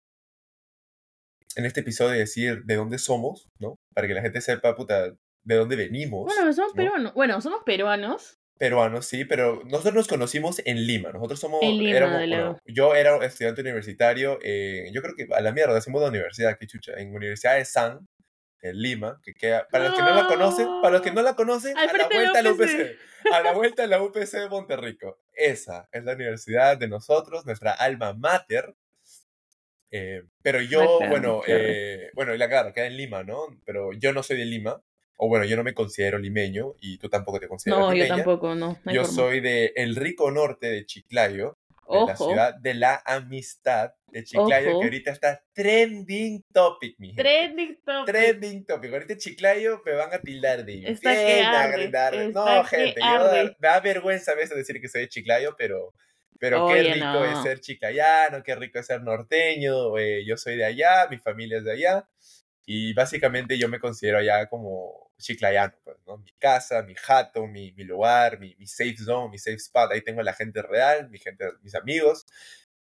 en 1.56 1.66
este 1.66 1.82
episodio 1.82 2.12
decir 2.20 2.64
de 2.66 2.76
dónde 2.76 2.98
somos, 3.00 3.48
¿no? 3.60 3.78
Para 3.94 4.08
que 4.08 4.14
la 4.14 4.22
gente 4.22 4.42
sepa, 4.42 4.76
puta, 4.76 5.14
de 5.44 5.56
dónde 5.56 5.76
venimos. 5.76 6.26
Bueno, 6.26 6.54
somos 6.54 6.72
¿no? 6.74 6.76
peruanos. 6.76 7.14
Bueno, 7.14 7.42
somos 7.42 7.64
peruanos. 7.66 8.38
Peruanos, 8.58 9.08
sí, 9.08 9.26
pero 9.26 9.64
nosotros 9.66 9.96
nos 9.96 10.08
conocimos 10.08 10.62
en 10.66 10.86
Lima. 10.86 11.12
Nosotros 11.12 11.40
somos. 11.40 11.64
En 11.64 11.80
Lima, 11.80 11.98
éramos, 11.98 12.20
de 12.20 12.28
bueno, 12.28 12.58
yo 12.66 12.94
era 12.94 13.18
estudiante 13.26 13.62
universitario. 13.62 14.38
eh, 14.44 14.92
yo 14.94 15.02
creo 15.02 15.16
que 15.16 15.28
a 15.34 15.42
la 15.42 15.52
mierda, 15.52 15.76
hacemos 15.78 16.02
la 16.02 16.10
universidad, 16.10 16.58
qué 16.60 16.68
chucha. 16.68 16.94
En 16.98 17.16
Universidad 17.16 17.56
de 17.56 17.66
San, 17.66 18.08
en 18.62 18.80
Lima, 18.80 19.20
que 19.24 19.34
queda. 19.34 19.68
Para 19.68 19.86
los 19.86 19.96
que 19.96 20.02
no 20.02 20.14
la 20.14 20.28
conocen, 20.28 20.68
para 20.82 20.94
los 20.94 21.02
que 21.02 21.12
no 21.12 21.22
la 21.24 21.36
conocen, 21.36 21.76
Al 21.76 21.90
a 21.90 21.94
la 21.94 22.06
frente 22.08 22.38
de 22.38 22.44
la 22.44 22.52
vuelta 22.52 22.74
UPC. 22.74 23.34
A 23.34 23.42
la 23.42 23.52
vuelta 23.54 23.84
a 23.84 23.88
la 23.88 24.02
UPC 24.02 24.32
de 24.32 24.50
Monterrico. 24.50 25.20
Esa 25.34 25.88
es 25.92 26.04
la 26.04 26.14
universidad 26.14 26.78
de 26.78 26.88
nosotros, 26.88 27.46
nuestra 27.46 27.72
alma 27.72 28.14
mater. 28.14 28.76
Eh, 29.92 30.24
pero 30.42 30.62
yo, 30.62 30.80
Bacán, 31.00 31.10
bueno, 31.10 31.42
eh, 31.48 32.10
bueno, 32.14 32.34
y 32.34 32.38
la 32.38 32.48
claro, 32.48 32.74
queda 32.74 32.88
en 32.88 32.98
Lima, 32.98 33.24
¿no? 33.24 33.48
Pero 33.66 33.92
yo 33.94 34.14
no 34.14 34.24
soy 34.24 34.38
de 34.38 34.46
Lima. 34.46 34.82
O 35.24 35.28
bueno, 35.28 35.46
yo 35.46 35.56
no 35.56 35.64
me 35.64 35.76
considero 35.76 36.18
limeño 36.18 36.74
y 36.82 36.98
tú 36.98 37.08
tampoco 37.08 37.40
te 37.40 37.48
consideras 37.48 37.80
No, 37.80 37.88
yo 37.90 37.94
limeña. 37.94 38.16
tampoco, 38.16 38.56
no. 38.56 38.80
no 38.84 38.92
Yo 38.92 39.04
forma. 39.04 39.16
soy 39.16 39.40
de 39.40 39.72
el 39.76 39.96
rico 39.96 40.32
norte 40.32 40.68
de 40.72 40.84
Chiclayo, 40.88 41.60
de 41.88 41.96
la 41.96 42.04
Ojo. 42.14 42.28
ciudad 42.30 42.56
de 42.56 42.74
la 42.74 43.04
amistad 43.06 43.92
de 44.08 44.24
Chiclayo, 44.24 44.72
Ojo. 44.72 44.80
que 44.80 44.86
ahorita 44.86 45.12
está 45.12 45.44
trending 45.54 46.44
topic, 46.52 46.96
mi 46.98 47.10
gente. 47.10 47.22
Trending 47.22 47.78
topic. 47.86 48.06
Trending 48.16 48.66
topic. 48.66 48.94
Ahorita 48.94 49.18
Chiclayo 49.18 49.82
me 49.86 49.92
van 49.94 50.12
a 50.12 50.20
tildar 50.22 50.66
de 50.66 50.90
está 50.90 51.14
No, 52.32 52.64
gente, 52.64 52.96
yo, 53.00 53.32
me 53.60 53.68
da 53.68 53.80
vergüenza 53.80 54.32
a 54.32 54.36
veces 54.36 54.58
decir 54.58 54.82
que 54.82 54.88
soy 54.90 55.02
de 55.02 55.10
Chiclayo, 55.10 55.56
pero, 55.56 55.94
pero 56.40 56.68
qué 56.68 56.74
Oye, 56.74 56.94
rico 56.96 57.06
no. 57.06 57.26
es 57.26 57.44
ser 57.44 57.60
chiclayano, 57.60 58.42
qué 58.44 58.56
rico 58.56 58.80
es 58.80 58.86
ser 58.88 59.02
norteño. 59.02 59.98
eh, 59.98 60.24
yo 60.26 60.38
soy 60.38 60.56
de 60.58 60.66
allá, 60.66 61.08
mi 61.10 61.18
familia 61.18 61.58
es 61.60 61.64
de 61.64 61.72
allá. 61.74 62.08
Y 62.66 62.94
básicamente 62.94 63.58
yo 63.58 63.68
me 63.70 63.80
considero 63.80 64.18
allá 64.20 64.48
como 64.48 65.12
chiclayano, 65.18 65.74
pues, 65.84 65.98
¿no? 66.08 66.18
Mi 66.18 66.32
casa, 66.40 66.82
mi 66.84 66.96
jato, 66.96 67.46
mi, 67.48 67.72
mi 67.74 67.84
lugar, 67.84 68.40
mi, 68.40 68.56
mi 68.58 68.66
safe 68.68 68.98
zone, 68.98 69.30
mi 69.30 69.38
safe 69.38 69.58
spot. 69.58 69.92
Ahí 69.92 70.02
tengo 70.02 70.22
la 70.24 70.34
gente 70.34 70.62
real, 70.62 71.10
mi 71.10 71.20
gente, 71.20 71.46
mis 71.62 71.76
amigos. 71.76 72.26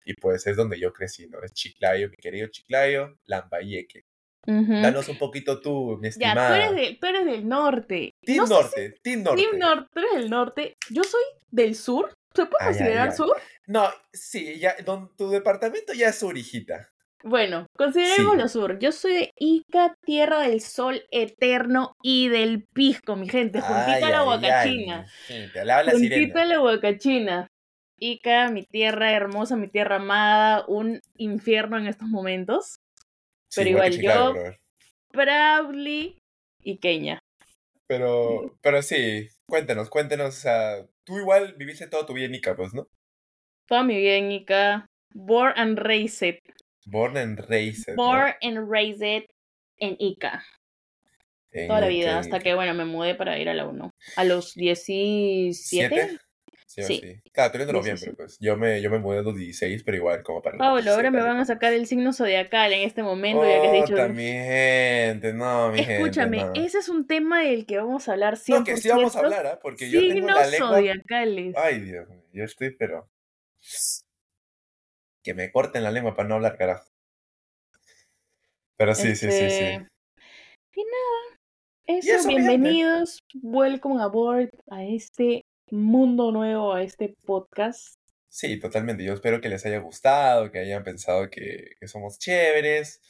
Y 0.05 0.13
pues 0.15 0.47
es 0.47 0.55
donde 0.55 0.79
yo 0.79 0.91
crecí, 0.93 1.27
¿no? 1.27 1.41
Es 1.43 1.53
Chiclayo, 1.53 2.09
mi 2.09 2.15
querido 2.17 2.47
Chiclayo, 2.47 3.17
Lambayeque. 3.25 4.05
Danos 4.47 5.07
un 5.09 5.19
poquito 5.19 5.61
tú, 5.61 5.97
mi 5.97 6.05
Ya, 6.05 6.09
estimada. 6.09 6.47
tú 6.47 6.53
eres, 6.55 6.75
de- 6.75 6.97
tú 6.99 7.05
eres 7.07 7.25
del 7.25 7.47
norte. 7.47 8.15
Team 8.25 8.37
No 8.37 8.47
Norte, 8.47 8.95
Team 9.03 9.19
si- 9.19 9.23
Norte. 9.23 9.43
Team 9.43 9.59
Norte, 9.59 9.89
tú 9.93 9.99
eres 9.99 10.13
del 10.13 10.29
norte. 10.31 10.75
Yo 10.89 11.03
soy 11.03 11.21
del 11.51 11.75
sur. 11.75 12.11
¿Se 12.33 12.45
puede 12.45 12.65
considerar 12.65 13.09
ay. 13.09 13.15
sur? 13.15 13.37
No, 13.67 13.89
sí, 14.11 14.59
ya, 14.59 14.75
don, 14.85 15.15
tu 15.17 15.29
departamento 15.29 15.93
ya 15.93 16.09
es 16.09 16.19
su 16.19 16.31
hijita. 16.31 16.89
Bueno, 17.23 17.67
consideremos 17.77 18.33
Sí. 18.33 18.39
lo 18.39 18.47
sur. 18.47 18.79
Yo 18.79 18.91
soy 18.91 19.13
de 19.13 19.31
Ica, 19.37 19.95
tierra 20.03 20.39
del 20.39 20.59
sol 20.61 21.03
eterno 21.11 21.93
y 22.01 22.29
del 22.29 22.65
pisco, 22.73 23.15
mi 23.15 23.29
gente. 23.29 23.61
Juntita 23.61 23.95
Ay, 23.95 24.03
a 24.03 24.09
la 24.09 24.23
huacachina. 24.25 25.05
Juntita 25.27 26.41
a 26.41 26.45
la 26.45 26.61
huacachina. 26.61 27.47
Ica, 27.99 28.49
mi 28.49 28.63
tierra 28.63 29.11
hermosa, 29.11 29.55
mi 29.55 29.67
tierra 29.67 29.97
amada, 29.97 30.65
un 30.67 30.99
infierno 31.17 31.77
en 31.77 31.85
estos 31.85 32.07
momentos. 32.07 32.77
Sí, 33.49 33.61
pero 33.61 33.69
igual 33.69 34.01
yo-. 34.01 34.33
Proudly 35.11 36.17
iqueña. 36.63 37.19
Pero, 37.87 38.55
pero 38.61 38.81
sí, 38.81 39.27
cuéntanos, 39.47 39.89
cuéntanos, 39.89 40.29
o 40.29 40.39
sea, 40.39 40.87
tú 41.03 41.17
igual 41.19 41.55
viviste 41.57 41.87
toda 41.87 42.05
tu 42.05 42.13
vida 42.13 42.25
en 42.25 42.35
Ica, 42.35 42.55
pues, 42.55 42.73
¿no? 42.73 42.87
Toda 43.67 43.83
mi 43.83 43.95
vida 43.97 44.15
en 44.15 44.31
Ica. 44.31 44.85
Born 45.13 45.53
and 45.55 45.77
raised. 45.77 46.39
Born 46.85 47.17
and 47.17 47.39
raised, 47.49 47.87
¿no? 47.89 47.95
Born 47.95 48.33
and 48.41 48.69
raised 48.69 49.25
en 49.77 49.95
Ica. 49.99 50.43
En 51.51 51.67
Toda 51.67 51.81
la 51.81 51.87
vida, 51.87 52.17
hasta 52.17 52.39
que, 52.39 52.53
bueno, 52.53 52.73
me 52.73 52.85
mudé 52.85 53.13
para 53.15 53.37
ir 53.37 53.49
a 53.49 53.53
la 53.53 53.65
1. 53.65 53.91
A 54.15 54.23
los 54.23 54.53
17. 54.55 55.53
¿Siete? 55.53 56.17
Sí, 56.73 56.83
Sí. 56.83 56.99
sí. 57.03 57.21
Claro, 57.33 57.51
tú 57.51 57.57
eres 57.57 57.67
de 57.67 57.73
noviembre, 57.73 57.91
Dieciséis. 58.05 58.15
pues. 58.15 58.37
Yo 58.39 58.55
me, 58.55 58.81
yo 58.81 58.89
me 58.89 58.99
mudé 58.99 59.19
a 59.19 59.21
los 59.23 59.35
16, 59.35 59.83
pero 59.83 59.97
igual, 59.97 60.23
como 60.23 60.41
para 60.41 60.57
Pablo, 60.57 60.73
ahora 60.91 61.09
17, 61.09 61.11
me 61.11 61.21
van 61.21 61.37
a 61.37 61.43
sacar 61.43 61.73
el 61.73 61.85
signo 61.85 62.13
zodiacal 62.13 62.71
en 62.71 62.87
este 62.87 63.03
momento, 63.03 63.43
ya 63.43 63.61
que 63.61 63.67
has 63.67 63.73
dicho. 63.73 63.87
Puta, 63.93 64.07
mi 64.07 64.23
gente, 64.23 65.33
no, 65.33 65.69
mi 65.71 65.79
gente, 65.79 65.95
Escúchame, 65.97 66.37
no. 66.45 66.53
ese 66.55 66.77
es 66.79 66.87
un 66.87 67.05
tema 67.07 67.41
del 67.43 67.65
que 67.65 67.77
vamos 67.77 68.07
a 68.07 68.13
hablar 68.13 68.37
siempre. 68.37 68.71
No, 68.71 68.75
que 68.77 68.81
sí 68.81 68.87
vamos 68.87 69.15
a 69.17 69.19
hablar, 69.19 69.47
¿ah? 69.47 69.59
Porque 69.61 69.89
yo 69.89 69.99
tengo 69.99 70.13
Signos 70.13 70.35
la 70.39 70.47
lengua... 70.47 70.69
zodiacales. 70.69 71.55
Ay, 71.57 71.79
Dios 71.81 72.07
mío, 72.07 72.23
yo 72.31 72.43
estoy, 72.45 72.69
pero... 72.71 73.09
Que 75.23 75.33
me 75.33 75.51
corten 75.51 75.83
la 75.83 75.91
lengua 75.91 76.15
para 76.15 76.29
no 76.29 76.35
hablar, 76.35 76.57
carajo. 76.57 76.89
Pero 78.77 78.95
sí, 78.95 79.09
sí, 79.15 79.29
sí, 79.29 79.31
sí. 79.31 79.35
Este, 79.43 79.87
Y 80.73 80.83
nada, 80.83 81.39
eso, 81.99 82.11
gente. 82.27 82.27
bienvenidos, 82.29 83.19
welcome 83.43 84.01
aboard 84.01 84.49
a 84.69 84.83
este 84.85 85.43
mundo 85.71 86.31
nuevo, 86.31 86.73
a 86.73 86.83
este 86.83 87.15
podcast. 87.25 87.95
Sí, 88.29 88.59
totalmente. 88.59 89.03
Yo 89.03 89.13
espero 89.13 89.41
que 89.41 89.49
les 89.49 89.65
haya 89.65 89.79
gustado, 89.79 90.51
que 90.51 90.59
hayan 90.59 90.83
pensado 90.83 91.29
que, 91.29 91.71
que 91.79 91.87
somos 91.87 92.17
chéveres. 92.19 93.01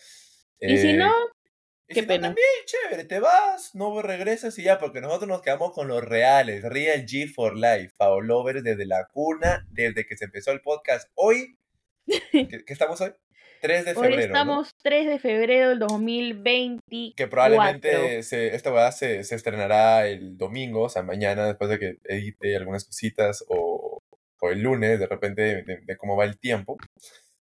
y 0.60 0.78
si 0.78 0.90
Eh, 0.90 0.94
no, 0.94 1.12
y 1.88 1.96
qué 1.96 2.02
si 2.02 2.08
no, 2.08 2.08
pena. 2.08 2.28
también, 2.30 2.48
chévere, 2.66 3.06
te 3.06 3.20
vas, 3.20 3.76
no 3.76 4.02
regresas 4.02 4.58
y 4.60 4.64
ya, 4.64 4.80
porque 4.80 5.02
nosotros 5.02 5.28
nos 5.30 5.42
quedamos 5.42 5.74
con 5.74 5.88
los 5.88 6.04
reales, 6.04 6.64
Real 6.64 7.06
G 7.06 7.32
for 7.34 7.56
Life, 7.56 7.94
Paolo 7.98 8.28
Lovers 8.28 8.64
desde 8.64 8.86
la 8.86 9.08
cuna, 9.12 9.68
desde 9.72 10.06
que 10.06 10.18
se 10.18 10.26
empezó 10.26 10.52
el 10.52 10.62
podcast. 10.62 11.10
Hoy, 11.16 11.58
¿qué, 12.06 12.64
qué 12.66 12.74
estamos 12.74 13.02
hoy? 13.02 13.12
3 13.62 13.86
de 13.86 13.92
Hoy 13.92 13.96
febrero, 13.96 14.18
¿no? 14.18 14.26
estamos 14.26 14.76
3 14.84 15.08
de 15.08 15.20
febrero 15.20 15.70
del 15.70 15.80
2024. 15.80 17.16
Que 17.16 17.28
probablemente 17.28 18.24
se, 18.24 18.56
esta 18.56 18.72
verdad 18.72 18.92
se, 18.92 19.24
se 19.24 19.36
estrenará 19.36 20.08
el 20.08 20.38
domingo, 20.38 20.84
o 20.84 20.90
sea, 20.90 21.04
mañana, 21.04 21.46
después 21.46 21.70
de 21.70 21.80
que 21.80 21.98
edite 22.06 22.58
algunas 22.58 22.86
cositas, 22.86 23.46
o, 23.48 24.02
o 24.42 24.50
el 24.50 24.62
lunes, 24.62 25.00
de 25.00 25.08
repente, 25.08 25.64
de, 25.64 25.80
de 25.84 25.98
cómo 25.98 26.18
va 26.18 26.26
el 26.26 26.40
tiempo. 26.40 26.78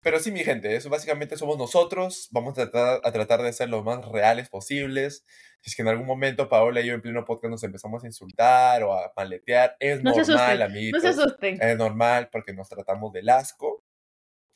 Pero 0.07 0.21
sí, 0.21 0.31
mi 0.31 0.45
gente, 0.45 0.77
eso 0.77 0.89
básicamente 0.89 1.37
somos 1.37 1.59
nosotros. 1.59 2.29
Vamos 2.31 2.57
a 2.57 2.71
tratar, 2.71 3.01
a 3.03 3.11
tratar 3.11 3.43
de 3.43 3.53
ser 3.53 3.69
lo 3.71 3.83
más 3.83 4.07
reales 4.07 4.49
posibles. 4.49 5.25
Si 5.61 5.71
es 5.71 5.75
que 5.75 5.83
en 5.83 5.89
algún 5.89 6.07
momento 6.07 6.49
Paola 6.49 6.81
y 6.81 6.87
yo 6.87 6.95
en 6.95 7.03
pleno 7.03 7.25
podcast 7.25 7.51
nos 7.51 7.65
empezamos 7.65 8.05
a 8.05 8.07
insultar 8.07 8.85
o 8.85 8.95
a 8.95 9.13
maletear, 9.17 9.77
es 9.81 10.05
No 10.05 10.15
normal, 10.15 10.63
amiguitos. 10.63 11.03
No 11.03 11.13
se 11.13 11.21
asusten. 11.21 11.59
Es 11.61 11.77
normal 11.77 12.29
porque 12.31 12.53
nos 12.53 12.69
tratamos 12.69 13.13
del 13.13 13.29
asco. 13.29 13.76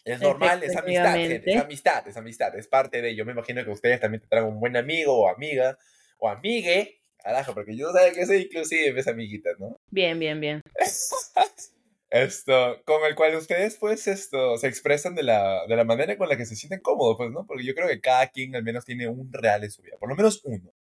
Es 0.05 0.21
normal, 0.21 0.63
es 0.63 0.77
amistad, 0.77 1.15
gente, 1.15 1.51
es 1.51 1.61
amistad, 1.61 2.09
es 2.09 2.17
amistad, 2.17 2.57
es 2.57 2.69
parte 2.69 3.03
de 3.03 3.11
ello. 3.11 3.25
Me 3.25 3.33
imagino 3.33 3.65
que 3.65 3.71
ustedes 3.71 4.01
también 4.01 4.21
tendrán 4.21 4.45
un 4.45 4.59
buen 4.59 4.77
amigo 4.77 5.15
o 5.15 5.29
amiga 5.29 5.79
o 6.19 6.29
amigue. 6.29 7.03
Carajo, 7.19 7.53
porque 7.53 7.77
yo 7.77 7.93
sé 7.93 8.13
que 8.13 8.25
soy 8.25 8.43
inclusive 8.43 8.99
es 8.99 9.07
amiguitas, 9.07 9.59
¿no? 9.59 9.77
Bien, 9.91 10.19
bien, 10.19 10.41
bien. 10.41 10.63
Esto, 12.11 12.83
con 12.87 13.05
el 13.05 13.15
cual 13.15 13.37
ustedes, 13.37 13.77
pues, 13.77 14.09
esto, 14.09 14.59
se 14.59 14.67
expresan 14.67 15.15
de 15.15 15.23
la, 15.23 15.65
de 15.69 15.77
la 15.77 15.85
manera 15.85 16.19
con 16.19 16.29
la 16.29 16.37
que 16.37 16.45
se 16.45 16.57
sienten 16.57 16.81
cómodos, 16.81 17.17
pues, 17.17 17.31
¿no? 17.31 17.47
Porque 17.47 17.65
yo 17.65 17.73
creo 17.73 17.87
que 17.87 18.01
cada 18.01 18.27
quien 18.27 18.57
al 18.57 18.65
menos 18.65 18.85
tiene 18.85 19.07
un 19.07 19.33
real 19.33 19.63
en 19.63 19.71
su 19.71 19.81
vida, 19.81 19.97
por 19.97 20.09
lo 20.09 20.17
menos 20.17 20.41
uno, 20.43 20.75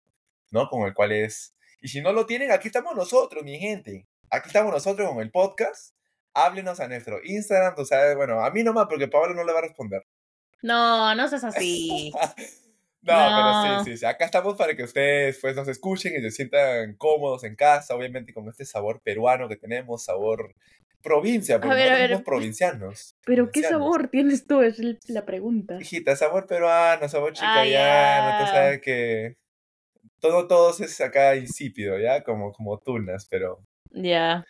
¿no? 0.53 0.69
Con 0.69 0.87
el 0.87 0.95
cual 0.95 1.11
es... 1.11 1.57
Y 1.81 1.89
si 1.89 2.01
no 2.01 2.13
lo 2.13 2.27
tienen, 2.27 2.53
aquí 2.53 2.69
estamos 2.69 2.95
nosotros, 2.95 3.43
mi 3.43 3.59
gente. 3.59 4.07
Aquí 4.31 4.49
estamos 4.49 4.73
nosotros 4.73 5.09
con 5.09 5.21
el 5.21 5.33
podcast. 5.33 5.97
Háblenos 6.37 6.81
a 6.81 6.89
nuestro 6.89 7.19
Instagram, 7.25 7.75
o 7.79 7.85
sea, 7.85 8.15
bueno, 8.15 8.45
a 8.45 8.51
mí 8.51 8.63
nomás, 8.63 8.87
porque 8.89 9.09
Pablo 9.09 9.35
no 9.35 9.43
le 9.43 9.53
va 9.53 9.61
a 9.61 9.63
responder. 9.63 10.03
No, 10.63 11.15
no 11.15 11.29
seas 11.29 11.45
así. 11.45 12.13
No, 12.13 12.21
No. 13.03 13.73
pero 13.73 13.85
sí, 13.85 13.91
sí, 13.93 13.99
sí. 13.99 14.05
Acá 14.05 14.25
estamos 14.25 14.57
para 14.57 14.75
que 14.75 14.83
ustedes 14.83 15.39
pues 15.41 15.55
nos 15.55 15.69
escuchen 15.69 16.13
y 16.17 16.21
se 16.23 16.31
sientan 16.33 16.97
cómodos 16.97 17.45
en 17.45 17.55
casa, 17.55 17.95
obviamente 17.95 18.35
con 18.35 18.49
este 18.49 18.65
sabor 18.65 19.01
peruano 19.01 19.49
que 19.49 19.57
tenemos, 19.57 20.05
sabor 20.05 20.57
provincia, 21.03 21.61
porque 21.61 21.77
ver, 21.77 21.93
ver. 21.93 22.11
somos 22.11 22.25
provincianos. 22.25 23.17
Pero 23.25 23.51
¿qué 23.53 23.63
sabor 23.63 24.09
tienes 24.09 24.45
tú? 24.47 24.61
Es 24.61 24.81
la 25.09 25.25
pregunta. 25.25 25.79
Hijita, 25.81 26.17
sabor 26.17 26.47
peruano, 26.49 27.09
sabor 27.09 27.31
Ah, 27.31 27.63
chicayano, 27.63 28.39
tú 28.45 28.51
sabes 28.53 28.81
que 28.81 29.37
todo, 30.19 30.49
todo 30.49 30.71
es 30.77 31.01
acá 31.01 31.37
insípido, 31.37 31.99
¿ya? 31.99 32.25
Como, 32.25 32.53
como 32.53 32.79
tunas, 32.79 33.27
pero... 33.31 33.61
Ya. 33.93 34.45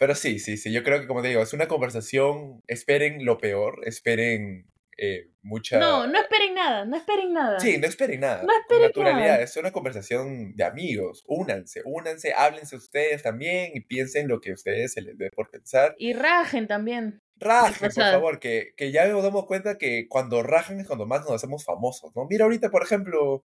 Pero 0.00 0.14
sí, 0.14 0.38
sí, 0.38 0.56
sí, 0.56 0.72
yo 0.72 0.82
creo 0.82 0.98
que 0.98 1.06
como 1.06 1.20
te 1.20 1.28
digo, 1.28 1.42
es 1.42 1.52
una 1.52 1.68
conversación, 1.68 2.62
esperen 2.66 3.22
lo 3.26 3.36
peor, 3.36 3.80
esperen 3.84 4.66
eh, 4.96 5.28
mucha... 5.42 5.78
No, 5.78 6.06
no 6.06 6.18
esperen 6.18 6.54
nada, 6.54 6.86
no 6.86 6.96
esperen 6.96 7.34
nada. 7.34 7.60
Sí, 7.60 7.76
no 7.76 7.86
esperen 7.86 8.20
nada. 8.20 8.42
No 8.42 8.50
esperen 8.50 8.84
naturalidad, 8.84 9.32
nada. 9.32 9.42
es 9.42 9.54
una 9.58 9.72
conversación 9.72 10.56
de 10.56 10.64
amigos. 10.64 11.22
Únanse, 11.26 11.82
únanse, 11.84 12.32
háblense 12.32 12.76
ustedes 12.76 13.22
también 13.22 13.72
y 13.74 13.80
piensen 13.80 14.26
lo 14.26 14.40
que 14.40 14.54
ustedes 14.54 14.94
se 14.94 15.02
les 15.02 15.18
dé 15.18 15.30
por 15.30 15.50
pensar. 15.50 15.94
Y 15.98 16.14
rajen 16.14 16.66
también. 16.66 17.20
Rajen, 17.36 17.90
por 17.90 17.92
favor, 17.92 18.40
que, 18.40 18.72
que 18.78 18.92
ya 18.92 19.06
nos 19.06 19.22
damos 19.22 19.44
cuenta 19.44 19.76
que 19.76 20.08
cuando 20.08 20.42
rajan 20.42 20.80
es 20.80 20.86
cuando 20.86 21.04
más 21.04 21.20
nos 21.20 21.32
hacemos 21.32 21.66
famosos, 21.66 22.10
¿no? 22.16 22.26
Mira 22.26 22.44
ahorita, 22.44 22.70
por 22.70 22.82
ejemplo, 22.82 23.44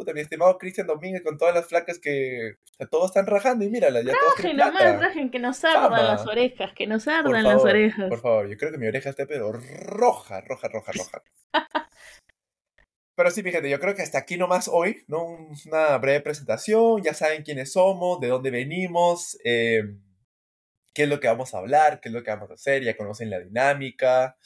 puta, 0.00 0.14
mi 0.14 0.20
estimado 0.22 0.56
Cristian 0.56 0.86
Domínguez 0.86 1.22
con 1.22 1.36
todas 1.36 1.54
las 1.54 1.66
flacas 1.66 1.98
que 1.98 2.52
o 2.72 2.74
sea, 2.78 2.86
todos 2.86 3.06
están 3.10 3.26
rajando 3.26 3.66
y 3.66 3.68
mírala, 3.68 4.00
ya 4.00 4.12
Rajen 4.12 4.56
nomás, 4.56 4.98
rajen, 4.98 5.30
que 5.30 5.38
nos 5.38 5.62
ardan 5.62 6.06
las 6.06 6.26
orejas, 6.26 6.72
que 6.74 6.86
nos 6.86 7.06
ardan 7.06 7.44
las 7.44 7.62
orejas. 7.62 8.08
por 8.08 8.20
favor, 8.20 8.48
yo 8.48 8.56
creo 8.56 8.72
que 8.72 8.78
mi 8.78 8.86
oreja 8.86 9.10
está 9.10 9.26
pero 9.26 9.52
roja, 9.52 10.40
roja, 10.40 10.68
roja, 10.68 10.92
roja. 10.92 11.22
Pero 13.16 13.30
sí, 13.30 13.42
fíjate, 13.42 13.68
yo 13.68 13.78
creo 13.78 13.94
que 13.94 14.00
hasta 14.00 14.16
aquí 14.16 14.38
nomás 14.38 14.66
hoy, 14.72 15.04
¿no? 15.06 15.22
Un- 15.26 15.54
Una 15.66 15.98
breve 15.98 16.22
presentación, 16.22 17.02
ya 17.02 17.12
saben 17.12 17.42
quiénes 17.42 17.72
somos, 17.72 18.18
de 18.18 18.28
dónde 18.28 18.50
venimos, 18.50 19.36
eh, 19.44 19.82
qué 20.94 21.02
es 21.02 21.08
lo 21.10 21.20
que 21.20 21.28
vamos 21.28 21.52
a 21.52 21.58
hablar, 21.58 22.00
qué 22.00 22.08
es 22.08 22.14
lo 22.14 22.22
que 22.22 22.30
vamos 22.30 22.50
a 22.50 22.54
hacer, 22.54 22.82
ya 22.82 22.96
conocen 22.96 23.28
la 23.28 23.40
dinámica. 23.40 24.38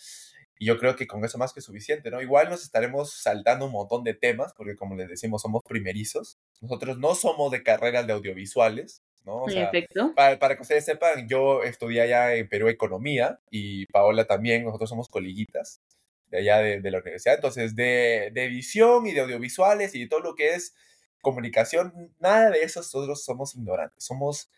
Y 0.58 0.66
yo 0.66 0.78
creo 0.78 0.94
que 0.96 1.06
con 1.06 1.24
eso 1.24 1.38
más 1.38 1.52
que 1.52 1.60
suficiente, 1.60 2.10
¿no? 2.10 2.22
Igual 2.22 2.48
nos 2.48 2.62
estaremos 2.62 3.12
saltando 3.12 3.66
un 3.66 3.72
montón 3.72 4.04
de 4.04 4.14
temas, 4.14 4.52
porque 4.54 4.76
como 4.76 4.94
les 4.94 5.08
decimos, 5.08 5.42
somos 5.42 5.62
primerizos. 5.66 6.38
Nosotros 6.60 6.98
no 6.98 7.14
somos 7.14 7.50
de 7.50 7.62
carreras 7.62 8.06
de 8.06 8.12
audiovisuales, 8.12 9.02
¿no? 9.24 9.42
O 9.42 9.48
sea, 9.48 9.70
para, 10.14 10.38
para 10.38 10.56
que 10.56 10.62
ustedes 10.62 10.84
sepan, 10.84 11.28
yo 11.28 11.62
estudié 11.64 12.02
allá 12.02 12.34
en 12.34 12.48
Perú 12.48 12.68
Economía 12.68 13.40
y 13.50 13.86
Paola 13.86 14.26
también, 14.26 14.64
nosotros 14.64 14.90
somos 14.90 15.08
coliguitas 15.08 15.80
de 16.28 16.38
allá 16.38 16.58
de, 16.58 16.80
de 16.80 16.90
la 16.90 16.98
universidad. 16.98 17.34
Entonces, 17.36 17.74
de, 17.74 18.30
de 18.32 18.48
visión 18.48 19.06
y 19.06 19.12
de 19.12 19.20
audiovisuales 19.20 19.94
y 19.94 20.00
de 20.00 20.08
todo 20.08 20.20
lo 20.20 20.34
que 20.34 20.54
es 20.54 20.74
comunicación, 21.20 22.14
nada 22.20 22.50
de 22.50 22.62
eso 22.62 22.80
nosotros 22.80 23.24
somos 23.24 23.54
ignorantes, 23.56 24.04
somos 24.04 24.50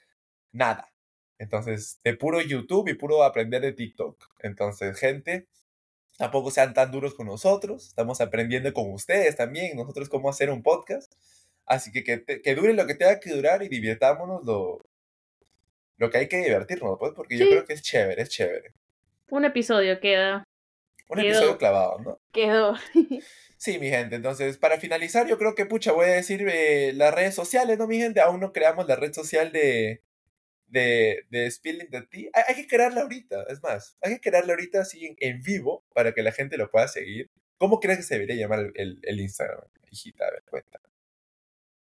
nada. 0.53 0.93
Entonces, 1.39 2.01
de 2.03 2.15
puro 2.15 2.41
YouTube 2.41 2.89
y 2.89 2.95
puro 2.95 3.23
aprender 3.23 3.63
de 3.63 3.73
TikTok. 3.73 4.17
Entonces, 4.41 4.99
gente, 4.99 5.47
tampoco 6.17 6.51
sean 6.51 6.75
tan 6.75 6.91
duros 6.91 7.15
con 7.15 7.27
nosotros, 7.27 7.87
estamos 7.89 8.21
aprendiendo 8.21 8.73
con 8.73 8.93
ustedes 8.93 9.37
también, 9.37 9.77
nosotros 9.77 10.09
cómo 10.09 10.29
hacer 10.29 10.51
un 10.51 10.63
podcast. 10.63 11.13
Así 11.67 11.91
que 11.91 12.05
que, 12.05 12.25
que 12.43 12.55
dure 12.55 12.73
lo 12.75 12.87
que 12.87 12.95
tenga 12.95 13.19
que 13.19 13.31
durar 13.31 13.63
y 13.63 13.69
divirtámonos 13.69 14.45
lo, 14.45 14.87
lo 15.99 16.11
que 16.11 16.19
hay 16.19 16.29
que 16.29 16.39
divertirnos, 16.39 16.97
pues, 16.99 17.13
porque 17.15 17.39
yo 17.39 17.47
creo 17.47 17.65
que 17.65 17.73
es 17.73 17.83
chévere, 17.83 18.23
es 18.23 18.29
chévere. 18.29 18.73
Un 19.31 19.45
episodio 19.45 19.99
queda. 20.01 20.45
Un 21.09 21.19
Quedó. 21.19 21.29
episodio 21.29 21.59
clavado, 21.59 21.99
¿no? 22.01 22.21
Quedó. 22.33 22.75
Sí, 23.59 23.79
mi 23.79 23.89
gente. 23.89 24.17
Entonces, 24.17 24.59
para 24.59 24.79
finalizar, 24.79 25.27
yo 25.27 25.39
creo 25.39 25.55
que, 25.55 25.65
pucha, 25.65 25.91
voy 25.93 26.05
a 26.05 26.09
decir 26.13 26.47
eh, 26.47 26.93
las 26.95 27.15
redes 27.15 27.35
sociales, 27.35 27.79
¿no, 27.79 27.87
mi 27.87 27.97
gente? 27.97 28.21
Aún 28.21 28.39
no 28.39 28.53
creamos 28.53 28.87
la 28.87 28.97
red 28.97 29.15
social 29.15 29.51
de, 29.51 30.03
de, 30.67 31.25
de 31.31 31.51
Spilling 31.51 31.91
the 31.91 32.03
Tea. 32.03 32.31
Hay, 32.49 32.55
que 32.55 32.67
crearla 32.67 33.03
ahorita, 33.03 33.45
es 33.49 33.63
más, 33.63 33.97
hay 34.01 34.15
que 34.15 34.21
crearla 34.21 34.53
ahorita 34.55 34.81
así 34.81 35.07
en, 35.07 35.17
en 35.21 35.43
vivo 35.43 35.85
para 35.95 36.13
que 36.13 36.23
la 36.23 36.33
gente 36.33 36.57
lo 36.57 36.71
pueda 36.71 36.89
seguir. 36.89 37.31
¿Cómo 37.59 37.81
crees 37.81 37.99
que 37.99 38.05
se 38.05 38.15
debería 38.15 38.37
llamar 38.37 38.61
el, 38.61 38.73
el- 38.75 39.01
el 39.03 39.21
Instagram, 39.21 39.61
hijita? 39.91 40.27
A 40.27 40.31
ver, 40.31 40.43
cuenta. 40.51 40.81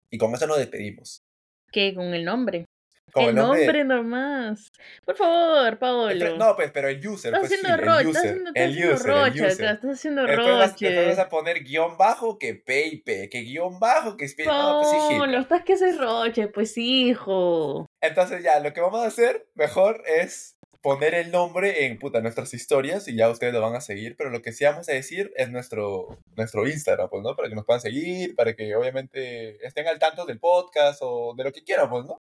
Y 0.09 0.17
con 0.17 0.34
eso 0.34 0.47
nos 0.47 0.57
despedimos. 0.57 1.23
¿Qué? 1.71 1.93
Con 1.93 2.13
el 2.13 2.23
nombre. 2.23 2.65
Con 3.12 3.26
el 3.26 3.36
nombre. 3.36 3.84
nomás. 3.84 4.72
Por 5.05 5.16
favor, 5.16 5.80
Paolo. 5.80 6.38
No, 6.38 6.55
pues, 6.55 6.72
pero 6.72 6.88
el 6.88 7.05
user, 7.08 7.34
estás 7.34 7.47
pues, 7.47 7.51
haciendo 7.53 7.70
el 7.70 7.88
roche, 7.88 8.10
estás 8.10 8.24
user, 8.24 8.32
haciendo, 8.32 8.49
estás 8.49 8.64
el 8.64 8.72
haciendo 8.72 8.93
user, 8.93 9.10
el 9.10 9.16
roche 9.16 9.39
acá, 9.39 9.72
estás 9.72 9.91
haciendo 9.91 10.24
Después 10.24 10.47
vas, 10.47 10.80
después 10.80 10.95
vas 10.95 11.08
roche. 11.08 11.22
a 11.22 11.30
poner 11.30 11.64
guion 11.64 11.97
bajo 11.97 12.38
que 12.38 12.55
Pepe, 12.55 13.30
que 13.30 13.41
guion 13.41 13.80
bajo 13.80 14.18
que 14.18 14.28
Spilling. 14.28 14.51
No, 14.51 14.82
pues, 14.82 14.93
hijita. 14.93 15.18
Paolo, 15.20 15.39
estás 15.39 15.64
que 15.64 15.74
haces 15.74 15.97
roche, 15.97 16.47
pues 16.47 16.78
hijo. 16.78 17.89
Entonces 18.01 18.43
ya, 18.43 18.60
lo 18.60 18.74
que 18.74 18.82
vamos 18.82 19.01
a 19.01 19.08
hacer 19.08 19.47
mejor 19.55 20.03
es 20.05 20.58
poner 20.82 21.16
el 21.16 21.32
nombre 21.32 21.86
en 21.86 21.99
puta, 21.99 22.22
nuestras 22.22 22.53
historias 22.53 23.08
y 23.08 23.16
ya 23.16 23.30
ustedes 23.30 23.53
lo 23.53 23.62
van 23.62 23.76
a 23.76 23.82
seguir, 23.82 24.16
pero 24.16 24.30
lo 24.30 24.41
que 24.41 24.53
sí 24.53 24.64
vamos 24.64 24.88
a 24.88 24.93
decir 24.93 25.34
es 25.36 25.49
nuestro, 25.49 26.18
nuestro 26.36 26.68
Instagram, 26.68 27.10
pues, 27.10 27.24
¿no? 27.24 27.36
Para 27.36 27.49
que 27.49 27.55
nos 27.55 27.66
puedan 27.66 27.82
seguir, 27.82 28.36
para 28.36 28.53
que 28.55 28.76
obviamente 28.76 29.66
estén 29.66 29.88
al 29.88 29.99
tanto 29.99 30.26
del 30.26 30.39
podcast 30.39 30.99
o 31.01 31.34
de 31.36 31.43
lo 31.43 31.51
que 31.51 31.64
quieran, 31.64 31.89
pues, 31.89 32.05
¿no? 32.05 32.22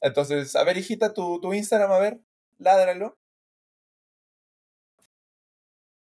Entonces, 0.00 0.54
a 0.56 0.64
ver, 0.64 0.76
hijita, 0.78 1.12
tu, 1.12 1.40
tu 1.40 1.52
Instagram, 1.54 1.90
a 1.92 1.98
ver, 1.98 2.20
ládralo. 2.58 3.14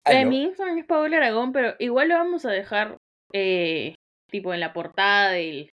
Eh, 0.07 0.17
Aló. 0.17 0.29
mi 0.29 0.43
Instagram 0.43 0.77
es 0.77 0.85
Paolo 0.85 1.15
Aragón, 1.15 1.51
pero 1.51 1.75
igual 1.79 2.09
lo 2.09 2.15
vamos 2.15 2.45
a 2.45 2.51
dejar 2.51 2.97
eh, 3.33 3.95
tipo 4.29 4.53
en 4.53 4.59
la 4.59 4.73
portada 4.73 5.31
del, 5.31 5.69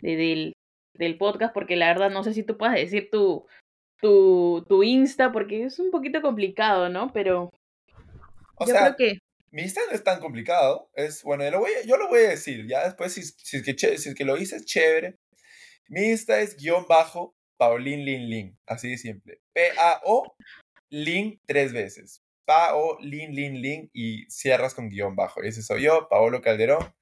de- 0.00 0.16
del, 0.16 0.52
del 0.94 1.16
podcast, 1.18 1.54
porque 1.54 1.76
la 1.76 1.86
verdad 1.88 2.10
no 2.10 2.22
sé 2.22 2.34
si 2.34 2.42
tú 2.42 2.58
puedas 2.58 2.74
decir 2.74 3.08
tu, 3.10 3.46
tu, 4.00 4.64
tu 4.68 4.82
Insta, 4.82 5.32
porque 5.32 5.64
es 5.64 5.78
un 5.78 5.90
poquito 5.90 6.20
complicado, 6.20 6.88
¿no? 6.88 7.12
Pero 7.12 7.50
O 8.56 8.66
yo 8.66 8.72
sea, 8.72 8.94
creo 8.94 8.96
que 8.96 9.18
mi 9.52 9.62
Instagram 9.62 9.90
no 9.90 9.96
es 9.96 10.04
tan 10.04 10.20
complicado. 10.20 10.90
Es, 10.94 11.22
bueno, 11.22 11.44
yo 11.44 11.50
lo 11.52 11.60
voy 11.60 11.70
a, 11.72 11.86
yo 11.86 11.96
lo 11.96 12.08
voy 12.08 12.20
a 12.24 12.28
decir. 12.30 12.66
Ya 12.68 12.84
después, 12.84 13.14
si, 13.14 13.22
si, 13.22 13.56
es 13.58 13.62
que, 13.62 13.74
si 13.96 14.08
es 14.10 14.14
que 14.14 14.24
lo 14.24 14.36
hice, 14.36 14.56
es 14.56 14.66
chévere. 14.66 15.16
Mi 15.88 16.10
Insta 16.10 16.40
es 16.40 16.56
guion 16.56 16.84
bajo 16.86 17.34
Paulín 17.56 18.04
Lin 18.04 18.28
Lin. 18.30 18.58
Así 18.66 18.90
de 18.90 18.98
simple. 18.98 19.40
P-A-O 19.52 20.34
Lin 20.90 21.40
tres 21.46 21.72
veces. 21.72 22.22
Pa-O 22.44 22.98
Lin 23.00 23.34
Lin 23.34 23.60
Lin 23.60 23.90
y 23.92 24.24
cierras 24.30 24.74
con 24.74 24.88
guion 24.88 25.16
bajo. 25.16 25.42
Ese 25.42 25.62
soy 25.62 25.82
yo, 25.82 26.08
Paolo 26.08 26.40
Calderón. 26.40 26.94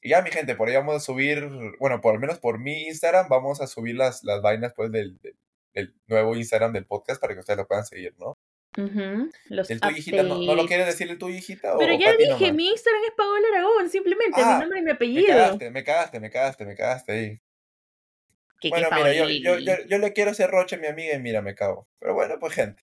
Y 0.00 0.10
ya, 0.10 0.22
mi 0.22 0.30
gente, 0.30 0.54
por 0.54 0.68
ahí 0.68 0.76
vamos 0.76 0.94
a 0.94 1.00
subir, 1.00 1.48
bueno, 1.80 2.00
por 2.00 2.14
lo 2.14 2.20
menos 2.20 2.38
por 2.38 2.60
mi 2.60 2.84
Instagram, 2.86 3.28
vamos 3.28 3.60
a 3.60 3.66
subir 3.66 3.96
las, 3.96 4.22
las 4.22 4.40
vainas 4.42 4.72
pues 4.76 4.92
del, 4.92 5.18
del, 5.20 5.36
del 5.74 5.94
nuevo 6.06 6.36
Instagram 6.36 6.72
del 6.72 6.86
podcast 6.86 7.20
para 7.20 7.34
que 7.34 7.40
ustedes 7.40 7.56
lo 7.58 7.66
puedan 7.66 7.84
seguir, 7.84 8.14
¿no? 8.16 8.38
Los 9.48 9.68
El 9.70 9.80
tuyo, 9.80 9.96
hijita, 9.96 10.22
¿no, 10.22 10.38
¿no 10.38 10.54
lo 10.54 10.66
quieres 10.66 10.86
decir 10.86 11.10
el 11.10 11.18
tuyo, 11.18 11.36
hijita? 11.36 11.76
Pero 11.78 11.94
o 11.94 11.98
ya 11.98 12.12
dije, 12.16 12.30
nomás? 12.30 12.54
mi 12.54 12.68
Instagram 12.68 13.02
es 13.08 13.12
Paola 13.16 13.48
Aragón, 13.52 13.90
simplemente, 13.90 14.36
mi 14.36 14.42
Ah, 14.46 14.58
nombre 14.60 14.78
y 14.78 14.82
mi 14.82 14.86
Me 14.86 14.92
apellido. 14.92 15.26
cagaste, 15.26 15.70
me 15.72 15.82
cagaste, 15.82 16.20
me 16.20 16.30
cagaste, 16.30 16.64
me 16.64 16.76
cagaste 16.76 17.12
ahí. 17.12 17.40
Que, 18.60 18.70
Bueno, 18.70 18.88
mira, 18.92 19.12
yo, 19.12 19.28
yo, 19.28 19.58
yo, 19.58 19.66
Paoli. 19.74 19.88
yo 19.88 19.98
le 19.98 20.12
quiero 20.12 20.30
hacer 20.32 20.50
roche 20.50 20.76
a 20.76 20.78
mi 20.78 20.86
amiga 20.88 21.14
y 21.14 21.20
mira, 21.20 21.42
me 21.42 21.54
cago. 21.54 21.86
Pero 22.00 22.14
bueno, 22.14 22.38
pues 22.40 22.54
gente. 22.54 22.82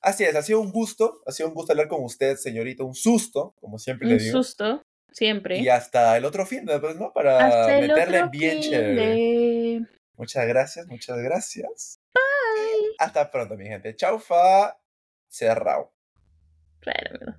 Así 0.00 0.24
es, 0.24 0.36
ha 0.36 0.42
sido 0.42 0.60
un 0.60 0.70
gusto, 0.70 1.22
ha 1.26 1.32
sido 1.32 1.48
un 1.48 1.54
gusto 1.54 1.72
hablar 1.72 1.88
con 1.88 2.04
usted, 2.04 2.36
señorita, 2.36 2.84
un 2.84 2.94
susto, 2.94 3.54
como 3.60 3.78
siempre 3.78 4.06
le 4.06 4.14
Un 4.14 4.18
digo. 4.20 4.32
susto, 4.42 4.82
siempre. 5.10 5.58
Y 5.58 5.68
hasta 5.68 6.16
el 6.16 6.24
otro 6.24 6.46
fin, 6.46 6.64
de, 6.64 6.78
pues, 6.78 6.96
¿no? 6.96 7.12
Para 7.12 7.46
Hasta 7.46 7.80
meterle 7.80 8.28
bien 8.30 8.60
chévere. 8.60 8.94
de... 8.94 9.86
Muchas 10.16 10.46
gracias, 10.46 10.86
muchas 10.86 11.18
gracias. 11.18 12.00
Bye. 12.14 12.94
Hasta 12.98 13.30
pronto, 13.30 13.56
mi 13.56 13.66
gente. 13.66 13.96
Chaufa. 13.96 14.78
Cerrado. 15.28 15.92
Claro. 16.80 17.36